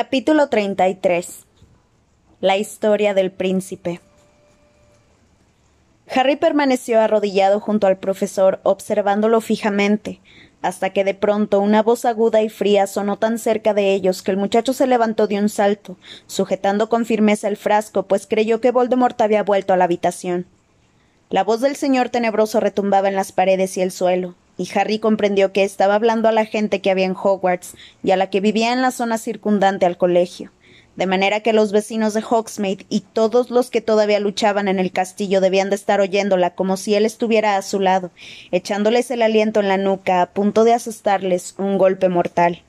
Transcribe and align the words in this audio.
Capítulo 0.00 0.48
33 0.48 1.44
La 2.40 2.56
historia 2.56 3.14
del 3.14 3.32
príncipe. 3.32 4.00
Harry 6.14 6.36
permaneció 6.36 7.00
arrodillado 7.00 7.58
junto 7.58 7.88
al 7.88 7.96
profesor 7.96 8.60
observándolo 8.62 9.40
fijamente, 9.40 10.20
hasta 10.62 10.90
que 10.90 11.02
de 11.02 11.14
pronto 11.14 11.58
una 11.58 11.82
voz 11.82 12.04
aguda 12.04 12.42
y 12.42 12.48
fría 12.48 12.86
sonó 12.86 13.18
tan 13.18 13.40
cerca 13.40 13.74
de 13.74 13.92
ellos 13.92 14.22
que 14.22 14.30
el 14.30 14.36
muchacho 14.36 14.72
se 14.72 14.86
levantó 14.86 15.26
de 15.26 15.40
un 15.40 15.48
salto, 15.48 15.96
sujetando 16.28 16.88
con 16.88 17.04
firmeza 17.04 17.48
el 17.48 17.56
frasco, 17.56 18.04
pues 18.04 18.28
creyó 18.28 18.60
que 18.60 18.70
Voldemort 18.70 19.20
había 19.20 19.42
vuelto 19.42 19.72
a 19.72 19.76
la 19.76 19.86
habitación. 19.86 20.46
La 21.28 21.42
voz 21.42 21.60
del 21.60 21.74
señor 21.74 22.08
tenebroso 22.08 22.60
retumbaba 22.60 23.08
en 23.08 23.16
las 23.16 23.32
paredes 23.32 23.76
y 23.76 23.80
el 23.80 23.90
suelo, 23.90 24.36
y 24.58 24.68
Harry 24.74 24.98
comprendió 24.98 25.52
que 25.52 25.64
estaba 25.64 25.94
hablando 25.94 26.28
a 26.28 26.32
la 26.32 26.44
gente 26.44 26.82
que 26.82 26.90
había 26.90 27.06
en 27.06 27.16
Hogwarts 27.16 27.74
y 28.02 28.10
a 28.10 28.16
la 28.18 28.28
que 28.28 28.40
vivía 28.40 28.74
en 28.74 28.82
la 28.82 28.90
zona 28.90 29.16
circundante 29.16 29.86
al 29.86 29.96
colegio 29.96 30.52
de 30.98 31.06
manera 31.06 31.44
que 31.44 31.52
los 31.52 31.70
vecinos 31.70 32.12
de 32.12 32.24
Hogsmeade 32.28 32.84
y 32.88 33.02
todos 33.02 33.50
los 33.50 33.70
que 33.70 33.80
todavía 33.80 34.18
luchaban 34.18 34.66
en 34.66 34.80
el 34.80 34.90
castillo 34.90 35.40
debían 35.40 35.70
de 35.70 35.76
estar 35.76 36.00
oyéndola 36.00 36.56
como 36.56 36.76
si 36.76 36.96
él 36.96 37.06
estuviera 37.06 37.56
a 37.56 37.62
su 37.62 37.78
lado, 37.78 38.10
echándoles 38.50 39.08
el 39.12 39.22
aliento 39.22 39.60
en 39.60 39.68
la 39.68 39.76
nuca 39.76 40.22
a 40.22 40.32
punto 40.32 40.64
de 40.64 40.74
asestarles 40.74 41.54
un 41.56 41.78
golpe 41.78 42.08
mortal. 42.08 42.64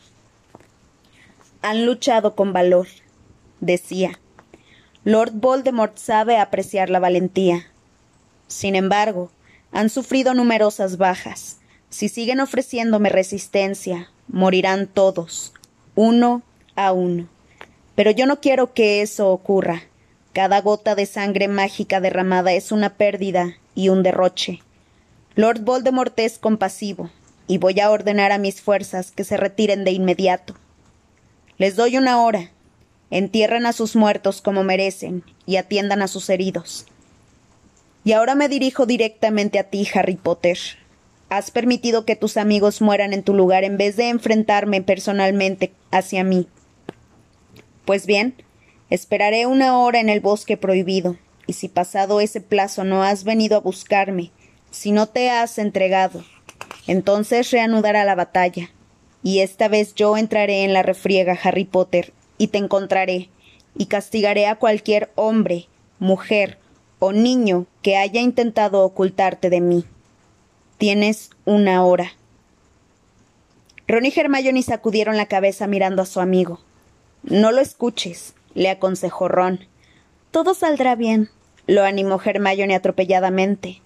Han 1.64 1.88
luchado 1.88 2.36
con 2.36 2.54
valor, 2.54 2.86
decía. 3.62 4.20
Lord 5.04 5.32
Voldemort 5.34 5.98
sabe 5.98 6.38
apreciar 6.38 6.92
la 6.92 7.00
valentía. 7.00 7.66
Sin 8.46 8.76
embargo, 8.76 9.32
han 9.72 9.90
sufrido 9.90 10.36
numerosas 10.36 10.98
bajas. 10.98 11.59
Si 11.90 12.08
siguen 12.08 12.40
ofreciéndome 12.40 13.10
resistencia, 13.10 14.10
morirán 14.28 14.88
todos, 14.88 15.54
uno 15.96 16.44
a 16.76 16.92
uno. 16.92 17.28
Pero 17.96 18.12
yo 18.12 18.26
no 18.26 18.40
quiero 18.40 18.74
que 18.74 19.02
eso 19.02 19.30
ocurra. 19.30 19.84
Cada 20.34 20.62
gota 20.62 20.96
de 20.96 21.06
sangre 21.06 21.48
mágica 21.48 22.00
derramada 22.00 22.54
es 22.54 22.72
una 22.72 22.96
pérdida 22.96 23.56
y 23.74 23.90
un 23.90 24.04
derroche. 24.04 24.62
Lord 25.36 25.62
Voldemort 25.62 26.18
es 26.20 26.38
compasivo, 26.38 27.10
y 27.48 27.58
voy 27.58 27.80
a 27.80 27.90
ordenar 27.90 28.32
a 28.32 28.38
mis 28.38 28.62
fuerzas 28.62 29.12
que 29.12 29.24
se 29.24 29.36
retiren 29.36 29.84
de 29.84 29.92
inmediato. 29.92 30.56
Les 31.58 31.76
doy 31.76 31.98
una 31.98 32.22
hora. 32.22 32.52
Entierren 33.10 33.66
a 33.66 33.74
sus 33.74 33.96
muertos 33.96 34.42
como 34.42 34.64
merecen 34.64 35.24
y 35.48 35.56
atiendan 35.56 36.04
a 36.04 36.08
sus 36.08 36.30
heridos. 36.30 36.86
Y 38.04 38.12
ahora 38.12 38.36
me 38.36 38.48
dirijo 38.48 38.86
directamente 38.86 39.58
a 39.58 39.64
ti, 39.64 39.88
Harry 39.94 40.16
Potter. 40.16 40.60
Has 41.30 41.52
permitido 41.52 42.06
que 42.06 42.16
tus 42.16 42.38
amigos 42.38 42.82
mueran 42.82 43.14
en 43.14 43.22
tu 43.24 43.36
lugar 43.36 43.64
en 43.64 43.78
vez 43.78 43.96
de 43.96 44.10
enfrentarme 44.10 44.82
personalmente 44.82 45.72
hacia 45.92 46.24
mí. 46.24 46.48
Pues 47.86 48.08
bien, 48.08 48.36
esperaré 48.90 49.46
una 49.46 49.78
hora 49.78 50.00
en 50.00 50.10
el 50.10 50.22
bosque 50.22 50.58
prohibido, 50.58 51.18
y 51.46 51.54
si 51.54 51.68
pasado 51.68 52.20
ese 52.20 52.42
plazo 52.42 52.84
no 52.84 53.04
has 53.04 53.24
venido 53.24 53.58
a 53.58 53.62
buscarme, 53.62 54.32
si 54.72 54.92
no 54.92 55.08
te 55.08 55.30
has 55.30 55.58
entregado, 55.58 56.24
entonces 56.88 57.52
reanudará 57.52 58.06
la 58.06 58.16
batalla, 58.16 58.72
y 59.22 59.40
esta 59.40 59.68
vez 59.68 59.94
yo 59.96 60.18
entraré 60.18 60.64
en 60.64 60.74
la 60.74 60.84
refriega, 60.84 61.38
Harry 61.44 61.66
Potter, 61.66 62.14
y 62.38 62.48
te 62.48 62.58
encontraré, 62.58 63.30
y 63.78 63.86
castigaré 63.86 64.48
a 64.48 64.56
cualquier 64.56 65.12
hombre, 65.16 65.68
mujer 66.00 66.58
o 67.00 67.12
niño 67.12 67.68
que 67.82 67.98
haya 67.98 68.22
intentado 68.22 68.84
ocultarte 68.84 69.50
de 69.50 69.62
mí. 69.62 69.86
Tienes 70.80 71.32
una 71.44 71.84
hora. 71.84 72.14
Ron 73.86 74.06
y 74.06 74.14
Hermione 74.16 74.64
sacudieron 74.64 75.18
la 75.18 75.26
cabeza 75.26 75.68
mirando 75.68 76.02
a 76.02 76.06
su 76.06 76.22
amigo. 76.22 76.62
No 77.22 77.52
lo 77.52 77.60
escuches, 77.60 78.34
le 78.54 78.70
aconsejó 78.70 79.28
Ron. 79.28 79.68
Todo 80.32 80.54
saldrá 80.54 80.96
bien, 80.96 81.28
lo 81.68 81.84
animó 81.84 82.18
Hermione 82.24 82.76
atropelladamente. 82.76 83.82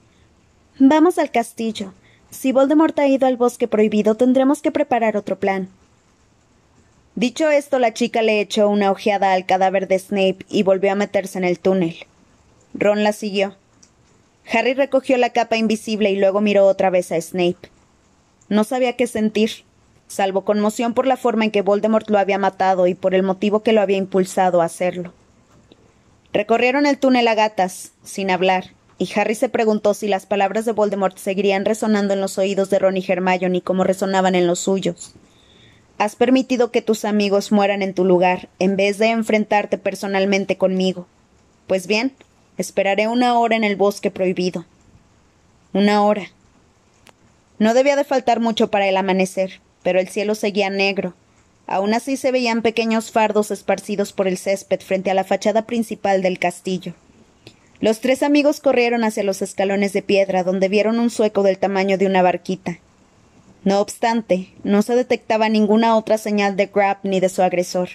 Vamos 0.78 1.18
al 1.18 1.32
castillo. 1.32 1.96
Si 2.30 2.52
Voldemort 2.52 3.00
ha 3.00 3.08
ido 3.08 3.26
al 3.26 3.38
bosque 3.38 3.68
prohibido, 3.68 4.14
tendremos 4.14 4.62
que 4.62 4.72
preparar 4.72 5.18
otro 5.18 5.40
plan. 5.40 5.70
Dicho 7.16 7.50
esto, 7.50 7.80
la 7.80 7.96
chica 7.96 8.22
le 8.22 8.40
echó 8.40 8.70
una 8.70 8.92
ojeada 8.92 9.34
al 9.34 9.48
cadáver 9.48 9.88
de 9.88 9.98
Snape 9.98 10.46
y 10.48 10.62
volvió 10.62 10.92
a 10.92 10.96
meterse 10.96 11.40
en 11.40 11.46
el 11.46 11.58
túnel. 11.58 12.06
Ron 12.76 13.04
la 13.04 13.14
siguió. 13.14 13.56
Harry 14.52 14.74
recogió 14.74 15.18
la 15.18 15.32
capa 15.32 15.58
invisible 15.58 16.12
y 16.12 16.18
luego 16.18 16.42
miró 16.42 16.66
otra 16.66 16.90
vez 16.90 17.12
a 17.12 17.20
Snape. 17.20 17.70
No 18.50 18.64
sabía 18.64 18.96
qué 18.96 19.08
sentir 19.08 19.64
salvo 20.08 20.46
conmoción 20.46 20.94
por 20.94 21.08
la 21.08 21.18
forma 21.18 21.46
en 21.46 21.52
que 21.52 21.62
Voldemort 21.62 22.10
lo 22.10 22.20
había 22.20 22.38
matado 22.38 22.88
y 22.88 22.94
por 22.94 23.16
el 23.16 23.24
motivo 23.24 23.64
que 23.64 23.74
lo 23.74 23.82
había 23.82 23.98
impulsado 23.98 24.62
a 24.62 24.66
hacerlo. 24.66 25.14
Recorrieron 26.32 26.86
el 26.86 26.98
túnel 26.98 27.28
a 27.28 27.36
gatas, 27.36 27.92
sin 28.04 28.32
hablar, 28.32 28.72
y 28.98 29.10
Harry 29.16 29.36
se 29.36 29.50
preguntó 29.50 29.94
si 29.94 30.08
las 30.08 30.26
palabras 30.26 30.66
de 30.66 30.72
Voldemort 30.72 31.18
seguirían 31.18 31.66
resonando 31.66 32.14
en 32.14 32.22
los 32.22 32.38
oídos 32.38 32.70
de 32.70 32.80
Ron 32.80 32.98
y 32.98 33.06
Hermione 33.08 33.62
como 33.62 33.84
resonaban 33.84 34.36
en 34.36 34.48
los 34.48 34.60
suyos. 34.60 35.14
Has 35.98 36.16
permitido 36.16 36.72
que 36.72 36.82
tus 36.82 37.06
amigos 37.06 37.52
mueran 37.52 37.82
en 37.82 37.94
tu 37.94 38.04
lugar, 38.04 38.50
en 38.60 38.76
vez 38.76 38.98
de 38.98 39.10
enfrentarte 39.10 39.78
personalmente 39.78 40.58
conmigo. 40.58 41.08
Pues 41.68 41.88
bien, 41.88 42.14
esperaré 42.58 43.08
una 43.08 43.38
hora 43.40 43.56
en 43.56 43.64
el 43.64 43.76
bosque 43.76 44.12
prohibido. 44.12 44.66
Una 45.74 46.04
hora. 46.04 46.30
No 47.60 47.74
debía 47.74 47.96
de 47.96 48.04
faltar 48.04 48.40
mucho 48.40 48.70
para 48.70 48.88
el 48.88 48.98
amanecer 48.98 49.62
pero 49.84 50.00
el 50.00 50.08
cielo 50.08 50.34
seguía 50.34 50.70
negro. 50.70 51.14
Aún 51.68 51.94
así 51.94 52.18
se 52.18 52.32
veían 52.32 52.62
pequeños 52.62 53.12
fardos 53.12 53.52
esparcidos 53.52 54.14
por 54.14 54.28
el 54.28 54.38
césped 54.38 54.80
frente 54.80 55.12
a 55.12 55.14
la 55.14 55.24
fachada 55.24 55.66
principal 55.66 56.22
del 56.22 56.40
castillo. 56.40 56.94
Los 57.80 58.00
tres 58.00 58.24
amigos 58.24 58.60
corrieron 58.62 59.04
hacia 59.04 59.24
los 59.24 59.42
escalones 59.42 59.94
de 59.94 60.02
piedra, 60.02 60.44
donde 60.44 60.70
vieron 60.70 61.00
un 61.00 61.10
sueco 61.10 61.44
del 61.44 61.58
tamaño 61.58 61.98
de 61.98 62.06
una 62.06 62.22
barquita. 62.22 62.80
No 63.66 63.80
obstante, 63.80 64.50
no 64.64 64.82
se 64.82 64.96
detectaba 64.96 65.50
ninguna 65.50 65.96
otra 65.98 66.18
señal 66.18 66.56
de 66.56 66.68
Grab 66.68 66.98
ni 67.04 67.20
de 67.20 67.30
su 67.30 67.42
agresor. 67.44 67.90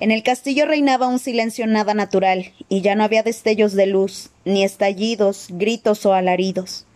En 0.00 0.12
el 0.12 0.22
castillo 0.22 0.64
reinaba 0.64 1.08
un 1.08 1.18
silencio 1.18 1.66
nada 1.66 1.92
natural, 1.92 2.52
y 2.68 2.82
ya 2.82 2.94
no 2.94 3.02
había 3.02 3.24
destellos 3.24 3.72
de 3.72 3.86
luz, 3.86 4.30
ni 4.44 4.62
estallidos, 4.62 5.48
gritos 5.50 6.06
o 6.06 6.14
alaridos. 6.14 6.86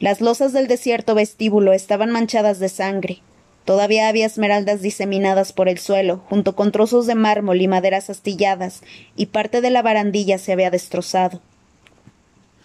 Las 0.00 0.20
losas 0.20 0.52
del 0.52 0.66
desierto 0.66 1.14
vestíbulo 1.14 1.72
estaban 1.72 2.10
manchadas 2.10 2.58
de 2.58 2.68
sangre. 2.68 3.20
Todavía 3.64 4.08
había 4.08 4.26
esmeraldas 4.26 4.82
diseminadas 4.82 5.52
por 5.52 5.68
el 5.68 5.78
suelo, 5.78 6.24
junto 6.28 6.56
con 6.56 6.72
trozos 6.72 7.06
de 7.06 7.14
mármol 7.14 7.62
y 7.62 7.68
maderas 7.68 8.10
astilladas, 8.10 8.82
y 9.14 9.26
parte 9.26 9.60
de 9.60 9.70
la 9.70 9.82
barandilla 9.82 10.36
se 10.38 10.52
había 10.52 10.72
destrozado. 10.72 11.40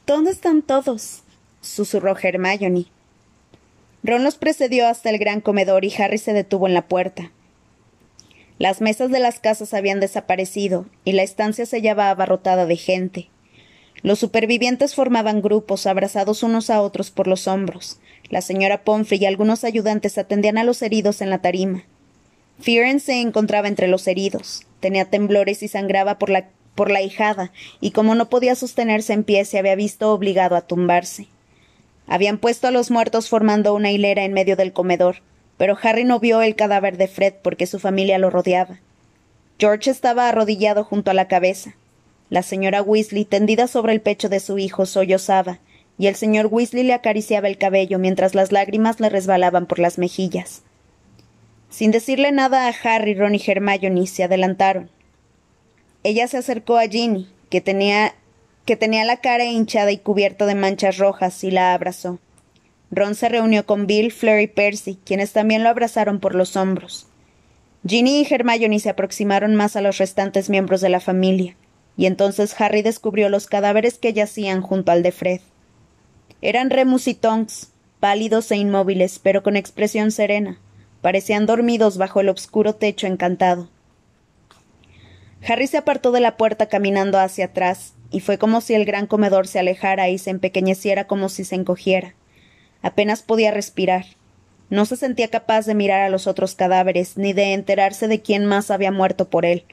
¿Dónde 0.07 0.31
están 0.31 0.63
todos? 0.63 1.22
susurró 1.62 2.18
Hermione. 2.18 2.85
Ron 4.01 4.24
los 4.24 4.35
precedió 4.35 4.88
hasta 4.88 5.12
el 5.12 5.19
gran 5.19 5.41
comedor 5.41 5.85
y 5.85 5.94
Harry 5.95 6.18
se 6.18 6.34
detuvo 6.34 6.66
en 6.66 6.74
la 6.74 6.88
puerta. 6.88 7.31
Las 8.57 8.79
mesas 8.79 9.11
de 9.11 9.19
las 9.19 9.39
casas 9.39 9.73
habían 9.73 9.99
desaparecido, 9.99 10.85
y 11.03 11.11
la 11.11 11.23
estancia 11.23 11.66
se 11.66 11.77
hallaba 11.77 12.09
abarrotada 12.09 12.66
de 12.66 12.77
gente. 12.77 13.29
Los 14.01 14.19
supervivientes 14.19 14.95
formaban 14.95 15.41
grupos, 15.41 15.88
abrazados 15.88 16.43
unos 16.43 16.69
a 16.69 16.81
otros 16.81 17.11
por 17.11 17.27
los 17.27 17.47
hombros. 17.47 17.99
La 18.29 18.41
señora 18.41 18.83
Pomfrey 18.83 19.19
y 19.21 19.25
algunos 19.25 19.63
ayudantes 19.63 20.17
atendían 20.17 20.57
a 20.57 20.63
los 20.63 20.81
heridos 20.81 21.21
en 21.21 21.29
la 21.29 21.39
tarima. 21.41 21.83
Fearon 22.59 22.99
se 22.99 23.19
encontraba 23.19 23.67
entre 23.67 23.88
los 23.88 24.07
heridos. 24.07 24.65
Tenía 24.79 25.05
temblores 25.05 25.61
y 25.63 25.67
sangraba 25.67 26.17
por 26.17 26.29
la, 26.29 26.49
por 26.75 26.91
la 26.91 27.01
hijada, 27.01 27.51
y 27.81 27.91
como 27.91 28.15
no 28.15 28.29
podía 28.29 28.55
sostenerse 28.55 29.11
en 29.13 29.23
pie, 29.23 29.44
se 29.44 29.59
había 29.59 29.75
visto 29.75 30.13
obligado 30.13 30.55
a 30.55 30.61
tumbarse. 30.61 31.27
Habían 32.07 32.38
puesto 32.38 32.68
a 32.68 32.71
los 32.71 32.91
muertos 32.91 33.27
formando 33.27 33.74
una 33.74 33.91
hilera 33.91 34.24
en 34.24 34.33
medio 34.33 34.56
del 34.56 34.71
comedor, 34.71 35.18
pero 35.57 35.78
Harry 35.81 36.04
no 36.04 36.19
vio 36.19 36.42
el 36.42 36.56
cadáver 36.56 36.98
de 36.98 37.07
Fred 37.07 37.34
porque 37.42 37.68
su 37.68 37.80
familia 37.80 38.18
lo 38.18 38.30
rodeaba. 38.30 38.80
George 39.57 39.90
estaba 39.90 40.28
arrodillado 40.28 40.84
junto 40.84 41.12
a 41.12 41.13
la 41.13 41.28
cabeza. 41.28 41.75
La 42.30 42.44
señora 42.44 42.81
Weasley, 42.81 43.25
tendida 43.25 43.68
sobre 43.68 43.94
el 43.94 44.02
pecho 44.02 44.28
de 44.30 44.40
su 44.40 44.57
hijo, 44.57 44.86
sollozaba, 44.86 45.60
y 45.98 46.07
el 46.07 46.16
señor 46.16 46.48
Weasley 46.48 46.84
le 46.84 46.94
acariciaba 46.94 47.48
el 47.48 47.57
cabello 47.57 48.00
mientras 48.00 48.36
las 48.36 48.52
lágrimas 48.52 49.00
le 49.00 49.10
resbalaban 49.10 49.66
por 49.66 49.80
las 49.80 49.98
mejillas. 49.98 50.63
Sin 51.69 51.92
decirle 51.92 52.31
nada 52.31 52.68
a 52.68 52.74
Harry, 52.84 53.13
Ron 53.13 53.36
y 53.36 53.42
Hermione, 53.46 54.07
se 54.07 54.24
adelantaron. 54.24 54.90
Ella 56.04 56.28
se 56.28 56.38
acercó 56.38 56.78
a 56.78 56.88
Ginny, 56.88 57.30
que 57.50 57.62
tenía, 57.62 58.16
que 58.66 58.75
tenía 58.75 59.06
la 59.06 59.18
cara 59.18 59.46
hinchada 59.46 59.92
y 59.92 59.98
cubierta 59.98 60.46
de 60.46 60.56
manchas 60.56 60.98
rojas, 60.98 61.44
y 61.44 61.52
la 61.52 61.74
abrazó. 61.74 62.19
Ron 62.91 63.15
se 63.15 63.29
reunió 63.29 63.65
con 63.65 63.87
Bill, 63.87 64.11
Fleur 64.11 64.41
y 64.41 64.47
Percy, 64.47 64.99
quienes 65.05 65.33
también 65.33 65.63
lo 65.63 65.69
abrazaron 65.69 66.19
por 66.19 66.35
los 66.35 66.55
hombros. 66.55 67.07
Ginny 67.87 68.21
y 68.21 68.27
Hermione 68.33 68.79
se 68.79 68.89
aproximaron 68.89 69.55
más 69.55 69.75
a 69.75 69.81
los 69.81 69.97
restantes 69.97 70.49
miembros 70.49 70.81
de 70.81 70.89
la 70.89 70.99
familia 70.99 71.55
y 71.97 72.05
entonces 72.05 72.59
Harry 72.59 72.81
descubrió 72.81 73.29
los 73.29 73.47
cadáveres 73.47 73.97
que 73.97 74.13
yacían 74.13 74.61
junto 74.61 74.91
al 74.91 75.03
de 75.03 75.11
Fred. 75.11 75.41
Eran 76.41 76.69
Remus 76.69 77.07
y 77.07 77.13
Tonks, 77.13 77.71
pálidos 77.99 78.51
e 78.51 78.57
inmóviles, 78.57 79.19
pero 79.19 79.43
con 79.43 79.55
expresión 79.55 80.11
serena. 80.11 80.59
Parecían 81.01 81.45
dormidos 81.45 81.97
bajo 81.97 82.19
el 82.19 82.29
obscuro 82.29 82.75
techo 82.75 83.07
encantado. 83.07 83.69
Harry 85.47 85.67
se 85.67 85.77
apartó 85.77 86.11
de 86.11 86.19
la 86.19 86.37
puerta 86.37 86.67
caminando 86.67 87.19
hacia 87.19 87.45
atrás, 87.45 87.93
y 88.11 88.19
fue 88.19 88.37
como 88.37 88.61
si 88.61 88.73
el 88.73 88.85
gran 88.85 89.07
comedor 89.07 89.47
se 89.47 89.59
alejara 89.59 90.09
y 90.09 90.17
se 90.17 90.31
empequeñeciera 90.31 91.07
como 91.07 91.29
si 91.29 91.45
se 91.45 91.55
encogiera. 91.55 92.13
Apenas 92.85 93.23
podía 93.23 93.49
respirar. 93.49 94.05
No 94.69 94.85
se 94.85 94.95
sentía 94.95 95.29
capaz 95.29 95.65
de 95.65 95.73
mirar 95.73 96.01
a 96.01 96.09
los 96.09 96.27
otros 96.27 96.53
cadáveres, 96.53 97.17
ni 97.17 97.33
de 97.33 97.53
enterarse 97.53 98.07
de 98.07 98.21
quién 98.21 98.45
más 98.45 98.69
había 98.69 98.91
muerto 98.91 99.27
por 99.27 99.43
él. 99.43 99.63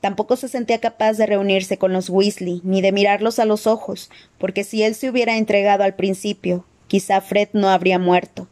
Tampoco 0.00 0.36
se 0.36 0.48
sentía 0.48 0.80
capaz 0.80 1.18
de 1.18 1.26
reunirse 1.26 1.76
con 1.76 1.92
los 1.92 2.08
Weasley, 2.08 2.62
ni 2.64 2.80
de 2.80 2.92
mirarlos 2.92 3.40
a 3.40 3.44
los 3.44 3.66
ojos, 3.66 4.08
porque 4.38 4.64
si 4.64 4.82
él 4.82 4.94
se 4.94 5.10
hubiera 5.10 5.36
entregado 5.36 5.84
al 5.84 5.96
principio, 5.96 6.64
quizá 6.88 7.20
Fred 7.20 7.50
no 7.52 7.68
habría 7.68 7.98
muerto. 7.98 8.48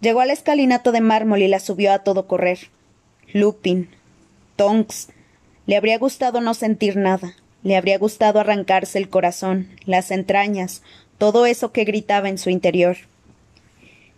Llegó 0.00 0.18
al 0.18 0.32
escalinato 0.32 0.90
de 0.90 1.00
mármol 1.00 1.42
y 1.42 1.46
la 1.46 1.60
subió 1.60 1.92
a 1.92 2.00
todo 2.00 2.26
correr. 2.26 2.58
Lupin, 3.32 3.88
Tonks. 4.56 5.10
Le 5.66 5.76
habría 5.76 5.96
gustado 5.96 6.40
no 6.40 6.54
sentir 6.54 6.96
nada. 6.96 7.36
Le 7.62 7.76
habría 7.76 7.98
gustado 7.98 8.40
arrancarse 8.40 8.98
el 8.98 9.08
corazón, 9.08 9.68
las 9.86 10.10
entrañas, 10.10 10.82
todo 11.22 11.46
eso 11.46 11.70
que 11.70 11.84
gritaba 11.84 12.28
en 12.28 12.36
su 12.36 12.50
interior. 12.50 12.96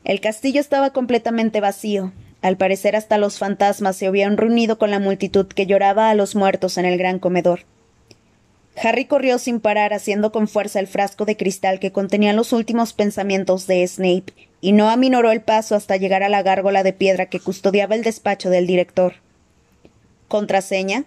El 0.05 0.23
castillo 0.23 0.59
estaba 0.59 0.95
completamente 0.95 1.61
vacío, 1.61 2.15
al 2.41 2.57
parecer 2.57 2.97
hasta 2.97 3.19
los 3.19 3.37
fantasmas 3.37 3.97
se 3.97 4.07
habían 4.07 4.39
reunido 4.39 4.79
con 4.79 4.91
la 4.91 5.01
multitud 5.01 5.45
que 5.47 5.67
lloraba 5.67 6.09
a 6.09 6.15
los 6.15 6.35
muertos 6.35 6.79
en 6.79 6.87
el 6.87 6.97
gran 6.97 7.19
comedor. 7.19 7.67
Harry 8.83 9.05
corrió 9.05 9.39
sin 9.39 9.61
parar, 9.61 9.93
haciendo 9.93 10.33
con 10.33 10.49
fuerza 10.49 10.81
el 10.81 10.87
frasco 10.87 11.27
de 11.27 11.37
cristal 11.37 11.79
que 11.79 11.93
contenía 11.93 12.33
los 12.33 12.55
últimos 12.55 12.95
pensamientos 12.95 13.67
de 13.67 13.87
Snape, 13.87 14.33
y 14.63 14.73
no 14.73 14.89
aminoró 14.89 15.31
el 15.31 15.43
paso 15.43 15.75
hasta 15.75 15.99
llegar 15.99 16.23
a 16.23 16.31
la 16.31 16.43
gárgola 16.43 16.83
de 16.83 16.95
piedra 16.95 17.27
que 17.27 17.39
custodiaba 17.39 17.97
el 17.97 18.03
despacho 18.03 18.49
del 18.49 18.67
director. 18.67 19.17
¿Contraseña? 20.29 21.05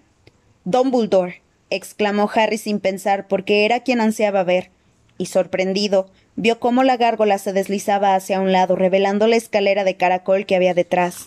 Dumbledore, 0.63 1.41
exclamó 1.71 2.29
Harry 2.35 2.59
sin 2.59 2.79
pensar, 2.79 3.27
porque 3.27 3.65
era 3.65 3.79
quien 3.79 3.99
ansiaba 3.99 4.43
ver, 4.43 4.69
y 5.17 5.27
sorprendido, 5.27 6.09
vio 6.35 6.59
cómo 6.59 6.83
la 6.83 6.97
gárgola 6.97 7.37
se 7.37 7.53
deslizaba 7.53 8.15
hacia 8.15 8.39
un 8.39 8.51
lado, 8.51 8.75
revelando 8.75 9.27
la 9.27 9.35
escalera 9.35 9.83
de 9.83 9.97
caracol 9.97 10.45
que 10.45 10.55
había 10.55 10.73
detrás. 10.73 11.25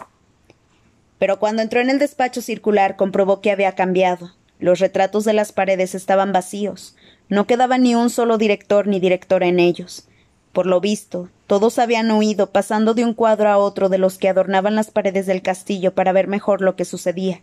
Pero 1.19 1.39
cuando 1.39 1.63
entró 1.63 1.81
en 1.81 1.91
el 1.91 1.99
despacho 1.99 2.41
circular 2.43 2.97
comprobó 2.97 3.41
que 3.41 3.51
había 3.51 3.73
cambiado. 3.73 4.33
Los 4.59 4.79
retratos 4.79 5.25
de 5.25 5.33
las 5.33 5.53
paredes 5.53 5.95
estaban 5.95 6.33
vacíos. 6.33 6.97
No 7.29 7.47
quedaba 7.47 7.79
ni 7.79 7.95
un 7.95 8.11
solo 8.11 8.39
director 8.39 8.87
ni 8.87 9.01
directora 9.01 9.47
en 9.47 9.61
ellos. 9.61 10.07
Por 10.53 10.67
lo 10.67 10.81
visto, 10.81 11.29
todos 11.47 11.79
habían 11.79 12.11
huido, 12.11 12.51
pasando 12.51 12.95
de 12.95 13.05
un 13.05 13.15
cuadro 13.15 13.49
a 13.49 13.59
otro 13.59 13.89
de 13.89 13.99
los 13.99 14.19
que 14.19 14.29
adornaban 14.29 14.75
las 14.75 14.91
paredes 14.91 15.27
del 15.27 15.43
castillo 15.43 15.95
para 15.95 16.13
ver 16.13 16.27
mejor 16.27 16.61
lo 16.61 16.75
que 16.75 16.85
sucedía. 16.85 17.41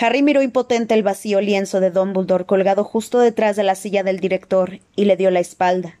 Harry 0.00 0.22
miró 0.22 0.42
impotente 0.42 0.94
el 0.94 1.02
vacío 1.02 1.40
lienzo 1.40 1.80
de 1.80 1.90
Dumbledore 1.90 2.46
colgado 2.46 2.84
justo 2.84 3.18
detrás 3.18 3.56
de 3.56 3.64
la 3.64 3.74
silla 3.74 4.02
del 4.02 4.20
director 4.20 4.80
y 4.94 5.04
le 5.04 5.16
dio 5.16 5.30
la 5.30 5.40
espalda. 5.40 5.98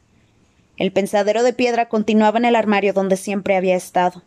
El 0.76 0.92
pensadero 0.92 1.42
de 1.42 1.52
piedra 1.52 1.88
continuaba 1.88 2.38
en 2.38 2.44
el 2.44 2.54
armario 2.54 2.92
donde 2.92 3.16
siempre 3.16 3.56
había 3.56 3.74
estado. 3.74 4.22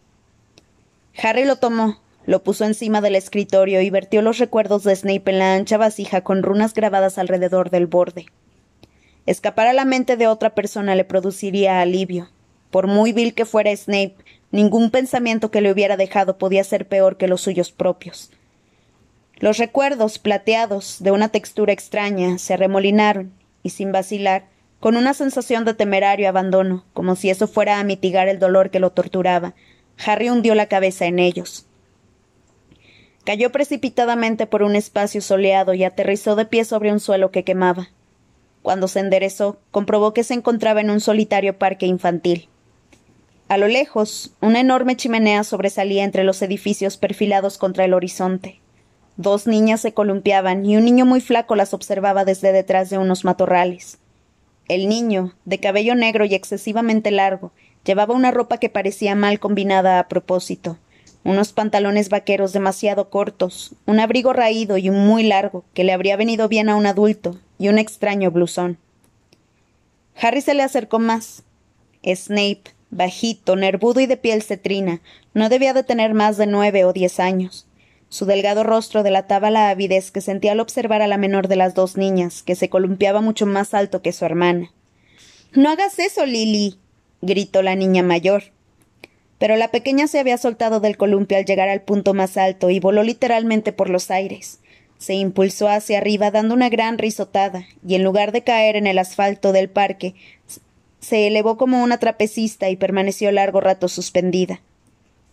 Harry 1.21 1.45
lo 1.45 1.55
tomó, 1.55 2.01
lo 2.25 2.43
puso 2.43 2.65
encima 2.65 3.01
del 3.01 3.15
escritorio 3.15 3.81
y 3.81 3.89
vertió 3.89 4.21
los 4.21 4.37
recuerdos 4.37 4.83
de 4.83 4.95
Snape 4.95 5.31
en 5.31 5.39
la 5.39 5.55
ancha 5.55 5.77
vasija 5.77 6.21
con 6.21 6.43
runas 6.43 6.73
grabadas 6.73 7.17
alrededor 7.17 7.69
del 7.69 7.87
borde. 7.87 8.25
Escapar 9.25 9.67
a 9.67 9.73
la 9.73 9.85
mente 9.85 10.17
de 10.17 10.27
otra 10.27 10.55
persona 10.55 10.95
le 10.95 11.05
produciría 11.05 11.79
alivio. 11.79 12.29
Por 12.69 12.87
muy 12.87 13.13
vil 13.13 13.33
que 13.33 13.45
fuera 13.45 13.75
Snape, 13.75 14.15
ningún 14.51 14.91
pensamiento 14.91 15.51
que 15.51 15.61
le 15.61 15.71
hubiera 15.71 15.95
dejado 15.95 16.37
podía 16.37 16.63
ser 16.63 16.87
peor 16.87 17.17
que 17.17 17.27
los 17.27 17.41
suyos 17.41 17.71
propios. 17.71 18.31
Los 19.41 19.57
recuerdos, 19.57 20.19
plateados, 20.19 20.97
de 20.99 21.09
una 21.09 21.29
textura 21.29 21.73
extraña, 21.73 22.37
se 22.37 22.53
arremolinaron, 22.53 23.33
y 23.63 23.71
sin 23.71 23.91
vacilar, 23.91 24.45
con 24.79 24.95
una 24.95 25.15
sensación 25.15 25.65
de 25.65 25.73
temerario 25.73 26.29
abandono, 26.29 26.85
como 26.93 27.15
si 27.15 27.31
eso 27.31 27.47
fuera 27.47 27.79
a 27.79 27.83
mitigar 27.83 28.27
el 28.27 28.37
dolor 28.37 28.69
que 28.69 28.79
lo 28.79 28.91
torturaba, 28.91 29.55
Harry 30.05 30.29
hundió 30.29 30.53
la 30.53 30.67
cabeza 30.67 31.07
en 31.07 31.17
ellos. 31.17 31.65
Cayó 33.25 33.51
precipitadamente 33.51 34.45
por 34.45 34.61
un 34.61 34.75
espacio 34.75 35.21
soleado 35.21 35.73
y 35.73 35.85
aterrizó 35.85 36.35
de 36.35 36.45
pie 36.45 36.63
sobre 36.63 36.93
un 36.93 36.99
suelo 36.99 37.31
que 37.31 37.43
quemaba. 37.43 37.89
Cuando 38.61 38.87
se 38.87 38.99
enderezó, 38.99 39.59
comprobó 39.71 40.13
que 40.13 40.23
se 40.23 40.35
encontraba 40.35 40.81
en 40.81 40.91
un 40.91 40.99
solitario 40.99 41.57
parque 41.57 41.87
infantil. 41.87 42.47
A 43.47 43.57
lo 43.57 43.67
lejos, 43.67 44.35
una 44.39 44.59
enorme 44.59 44.95
chimenea 44.97 45.43
sobresalía 45.43 46.03
entre 46.03 46.23
los 46.23 46.43
edificios 46.43 46.97
perfilados 46.97 47.57
contra 47.57 47.85
el 47.85 47.95
horizonte. 47.95 48.60
Dos 49.21 49.45
niñas 49.45 49.81
se 49.81 49.93
columpiaban 49.93 50.65
y 50.65 50.77
un 50.77 50.83
niño 50.83 51.05
muy 51.05 51.21
flaco 51.21 51.55
las 51.55 51.75
observaba 51.75 52.25
desde 52.25 52.51
detrás 52.51 52.89
de 52.89 52.97
unos 52.97 53.23
matorrales. 53.23 53.99
El 54.67 54.89
niño, 54.89 55.35
de 55.45 55.59
cabello 55.59 55.93
negro 55.93 56.25
y 56.25 56.33
excesivamente 56.33 57.11
largo, 57.11 57.51
llevaba 57.85 58.15
una 58.15 58.31
ropa 58.31 58.57
que 58.57 58.69
parecía 58.69 59.13
mal 59.13 59.39
combinada 59.39 59.99
a 59.99 60.07
propósito, 60.07 60.79
unos 61.23 61.53
pantalones 61.53 62.09
vaqueros 62.09 62.51
demasiado 62.51 63.11
cortos, 63.11 63.75
un 63.85 63.99
abrigo 63.99 64.33
raído 64.33 64.77
y 64.77 64.89
muy 64.89 65.21
largo, 65.21 65.65
que 65.75 65.83
le 65.83 65.93
habría 65.93 66.17
venido 66.17 66.47
bien 66.47 66.67
a 66.67 66.75
un 66.75 66.87
adulto, 66.87 67.37
y 67.59 67.69
un 67.69 67.77
extraño 67.77 68.31
blusón. 68.31 68.79
Harry 70.19 70.41
se 70.41 70.55
le 70.55 70.63
acercó 70.63 70.97
más. 70.97 71.43
Snape, 72.03 72.63
bajito, 72.89 73.55
nervudo 73.55 73.99
y 73.99 74.07
de 74.07 74.17
piel 74.17 74.41
cetrina, 74.41 74.99
no 75.35 75.47
debía 75.47 75.75
de 75.75 75.83
tener 75.83 76.15
más 76.15 76.37
de 76.37 76.47
nueve 76.47 76.85
o 76.85 76.91
diez 76.91 77.19
años. 77.19 77.67
Su 78.11 78.25
delgado 78.25 78.63
rostro 78.63 79.03
delataba 79.03 79.51
la 79.51 79.69
avidez 79.69 80.11
que 80.11 80.19
sentía 80.19 80.51
al 80.51 80.59
observar 80.59 81.01
a 81.01 81.07
la 81.07 81.15
menor 81.15 81.47
de 81.47 81.55
las 81.55 81.75
dos 81.75 81.95
niñas, 81.95 82.43
que 82.43 82.55
se 82.55 82.67
columpiaba 82.67 83.21
mucho 83.21 83.45
más 83.45 83.73
alto 83.73 84.01
que 84.01 84.11
su 84.11 84.25
hermana. 84.25 84.73
No 85.53 85.69
hagas 85.69 85.97
eso, 85.97 86.25
Lily. 86.25 86.77
gritó 87.21 87.61
la 87.61 87.75
niña 87.75 88.03
mayor. 88.03 88.43
Pero 89.37 89.55
la 89.55 89.69
pequeña 89.69 90.07
se 90.07 90.19
había 90.19 90.37
soltado 90.37 90.81
del 90.81 90.97
columpio 90.97 91.37
al 91.37 91.45
llegar 91.45 91.69
al 91.69 91.83
punto 91.83 92.13
más 92.13 92.35
alto 92.35 92.69
y 92.69 92.81
voló 92.81 93.01
literalmente 93.01 93.71
por 93.71 93.89
los 93.89 94.11
aires. 94.11 94.59
Se 94.97 95.13
impulsó 95.13 95.69
hacia 95.69 95.99
arriba 95.99 96.31
dando 96.31 96.53
una 96.53 96.67
gran 96.67 96.97
risotada, 96.97 97.65
y 97.87 97.95
en 97.95 98.03
lugar 98.03 98.33
de 98.33 98.43
caer 98.43 98.75
en 98.75 98.87
el 98.87 98.99
asfalto 98.99 99.53
del 99.53 99.69
parque, 99.69 100.15
se 100.99 101.27
elevó 101.27 101.55
como 101.55 101.81
una 101.81 101.97
trapecista 101.97 102.69
y 102.69 102.75
permaneció 102.75 103.31
largo 103.31 103.61
rato 103.61 103.87
suspendida. 103.87 104.59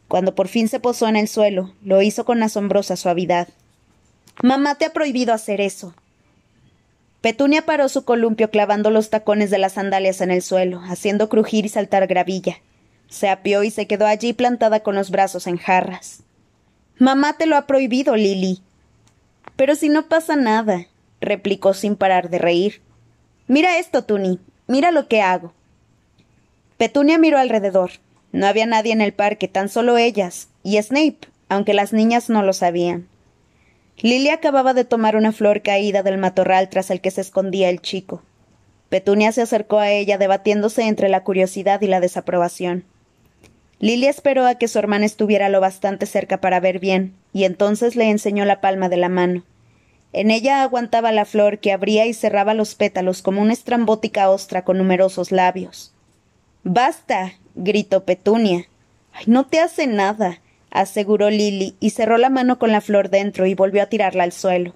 Cuando 0.08 0.34
por 0.34 0.48
fin 0.48 0.68
se 0.68 0.80
posó 0.80 1.06
en 1.06 1.16
el 1.16 1.28
suelo, 1.28 1.72
lo 1.82 2.00
hizo 2.02 2.24
con 2.24 2.42
asombrosa 2.42 2.96
suavidad. 2.96 3.48
Mamá 4.42 4.76
te 4.76 4.86
ha 4.86 4.92
prohibido 4.92 5.34
hacer 5.34 5.60
eso. 5.60 5.94
Petunia 7.20 7.66
paró 7.66 7.88
su 7.88 8.04
columpio 8.04 8.50
clavando 8.50 8.90
los 8.90 9.10
tacones 9.10 9.50
de 9.50 9.58
las 9.58 9.74
sandalias 9.74 10.20
en 10.20 10.30
el 10.30 10.40
suelo, 10.40 10.80
haciendo 10.88 11.28
crujir 11.28 11.66
y 11.66 11.68
saltar 11.68 12.06
gravilla. 12.06 12.58
Se 13.08 13.28
apió 13.28 13.64
y 13.64 13.70
se 13.70 13.86
quedó 13.86 14.06
allí 14.06 14.32
plantada 14.32 14.80
con 14.80 14.94
los 14.94 15.10
brazos 15.10 15.46
en 15.46 15.56
jarras. 15.56 16.22
Mamá 16.98 17.36
te 17.36 17.46
lo 17.46 17.56
ha 17.56 17.66
prohibido, 17.66 18.16
Lily. 18.16 18.62
Pero 19.56 19.74
si 19.74 19.88
no 19.88 20.08
pasa 20.08 20.36
nada, 20.36 20.86
replicó 21.20 21.74
sin 21.74 21.96
parar 21.96 22.30
de 22.30 22.38
reír. 22.38 22.80
Mira 23.46 23.78
esto, 23.78 24.04
Tuni. 24.04 24.38
Mira 24.66 24.90
lo 24.90 25.08
que 25.08 25.20
hago. 25.20 25.52
Petunia 26.76 27.18
miró 27.18 27.38
alrededor. 27.38 27.90
No 28.32 28.46
había 28.46 28.66
nadie 28.66 28.92
en 28.92 29.00
el 29.00 29.12
parque, 29.12 29.48
tan 29.48 29.68
solo 29.68 29.96
ellas, 29.98 30.48
y 30.62 30.80
Snape, 30.80 31.28
aunque 31.48 31.74
las 31.74 31.92
niñas 31.92 32.28
no 32.28 32.42
lo 32.42 32.52
sabían. 32.52 33.08
Lily 34.00 34.28
acababa 34.28 34.74
de 34.74 34.84
tomar 34.84 35.16
una 35.16 35.32
flor 35.32 35.62
caída 35.62 36.02
del 36.02 36.18
matorral 36.18 36.68
tras 36.68 36.90
el 36.90 37.00
que 37.00 37.10
se 37.10 37.20
escondía 37.20 37.68
el 37.68 37.80
chico. 37.80 38.22
Petunia 38.90 39.32
se 39.32 39.42
acercó 39.42 39.78
a 39.78 39.90
ella 39.90 40.18
debatiéndose 40.18 40.86
entre 40.86 41.08
la 41.08 41.24
curiosidad 41.24 41.80
y 41.82 41.88
la 41.88 42.00
desaprobación. 42.00 42.84
Lily 43.80 44.06
esperó 44.06 44.46
a 44.46 44.56
que 44.56 44.68
su 44.68 44.78
hermana 44.78 45.06
estuviera 45.06 45.48
lo 45.48 45.60
bastante 45.60 46.06
cerca 46.06 46.40
para 46.40 46.60
ver 46.60 46.78
bien, 46.78 47.14
y 47.32 47.44
entonces 47.44 47.96
le 47.96 48.10
enseñó 48.10 48.44
la 48.44 48.60
palma 48.60 48.88
de 48.88 48.96
la 48.96 49.08
mano. 49.08 49.44
En 50.12 50.30
ella 50.30 50.62
aguantaba 50.62 51.12
la 51.12 51.24
flor 51.24 51.58
que 51.58 51.72
abría 51.72 52.06
y 52.06 52.14
cerraba 52.14 52.54
los 52.54 52.74
pétalos 52.74 53.20
como 53.20 53.42
una 53.42 53.52
estrambótica 53.52 54.30
ostra 54.30 54.64
con 54.64 54.78
numerosos 54.78 55.32
labios. 55.32 55.92
Basta 56.70 57.32
gritó 57.54 58.04
Petunia. 58.04 58.66
Ay, 59.14 59.24
no 59.26 59.46
te 59.46 59.58
hace 59.58 59.86
nada, 59.86 60.42
aseguró 60.70 61.30
Lily, 61.30 61.74
y 61.80 61.90
cerró 61.90 62.18
la 62.18 62.28
mano 62.28 62.58
con 62.58 62.72
la 62.72 62.82
flor 62.82 63.08
dentro 63.08 63.46
y 63.46 63.54
volvió 63.54 63.82
a 63.82 63.86
tirarla 63.86 64.24
al 64.24 64.32
suelo. 64.32 64.74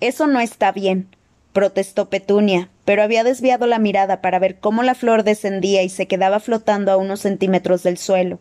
Eso 0.00 0.26
no 0.26 0.40
está 0.40 0.72
bien, 0.72 1.06
protestó 1.52 2.10
Petunia, 2.10 2.70
pero 2.84 3.04
había 3.04 3.22
desviado 3.22 3.68
la 3.68 3.78
mirada 3.78 4.20
para 4.20 4.40
ver 4.40 4.58
cómo 4.58 4.82
la 4.82 4.96
flor 4.96 5.22
descendía 5.22 5.84
y 5.84 5.90
se 5.90 6.08
quedaba 6.08 6.40
flotando 6.40 6.90
a 6.90 6.96
unos 6.96 7.20
centímetros 7.20 7.84
del 7.84 7.98
suelo. 7.98 8.40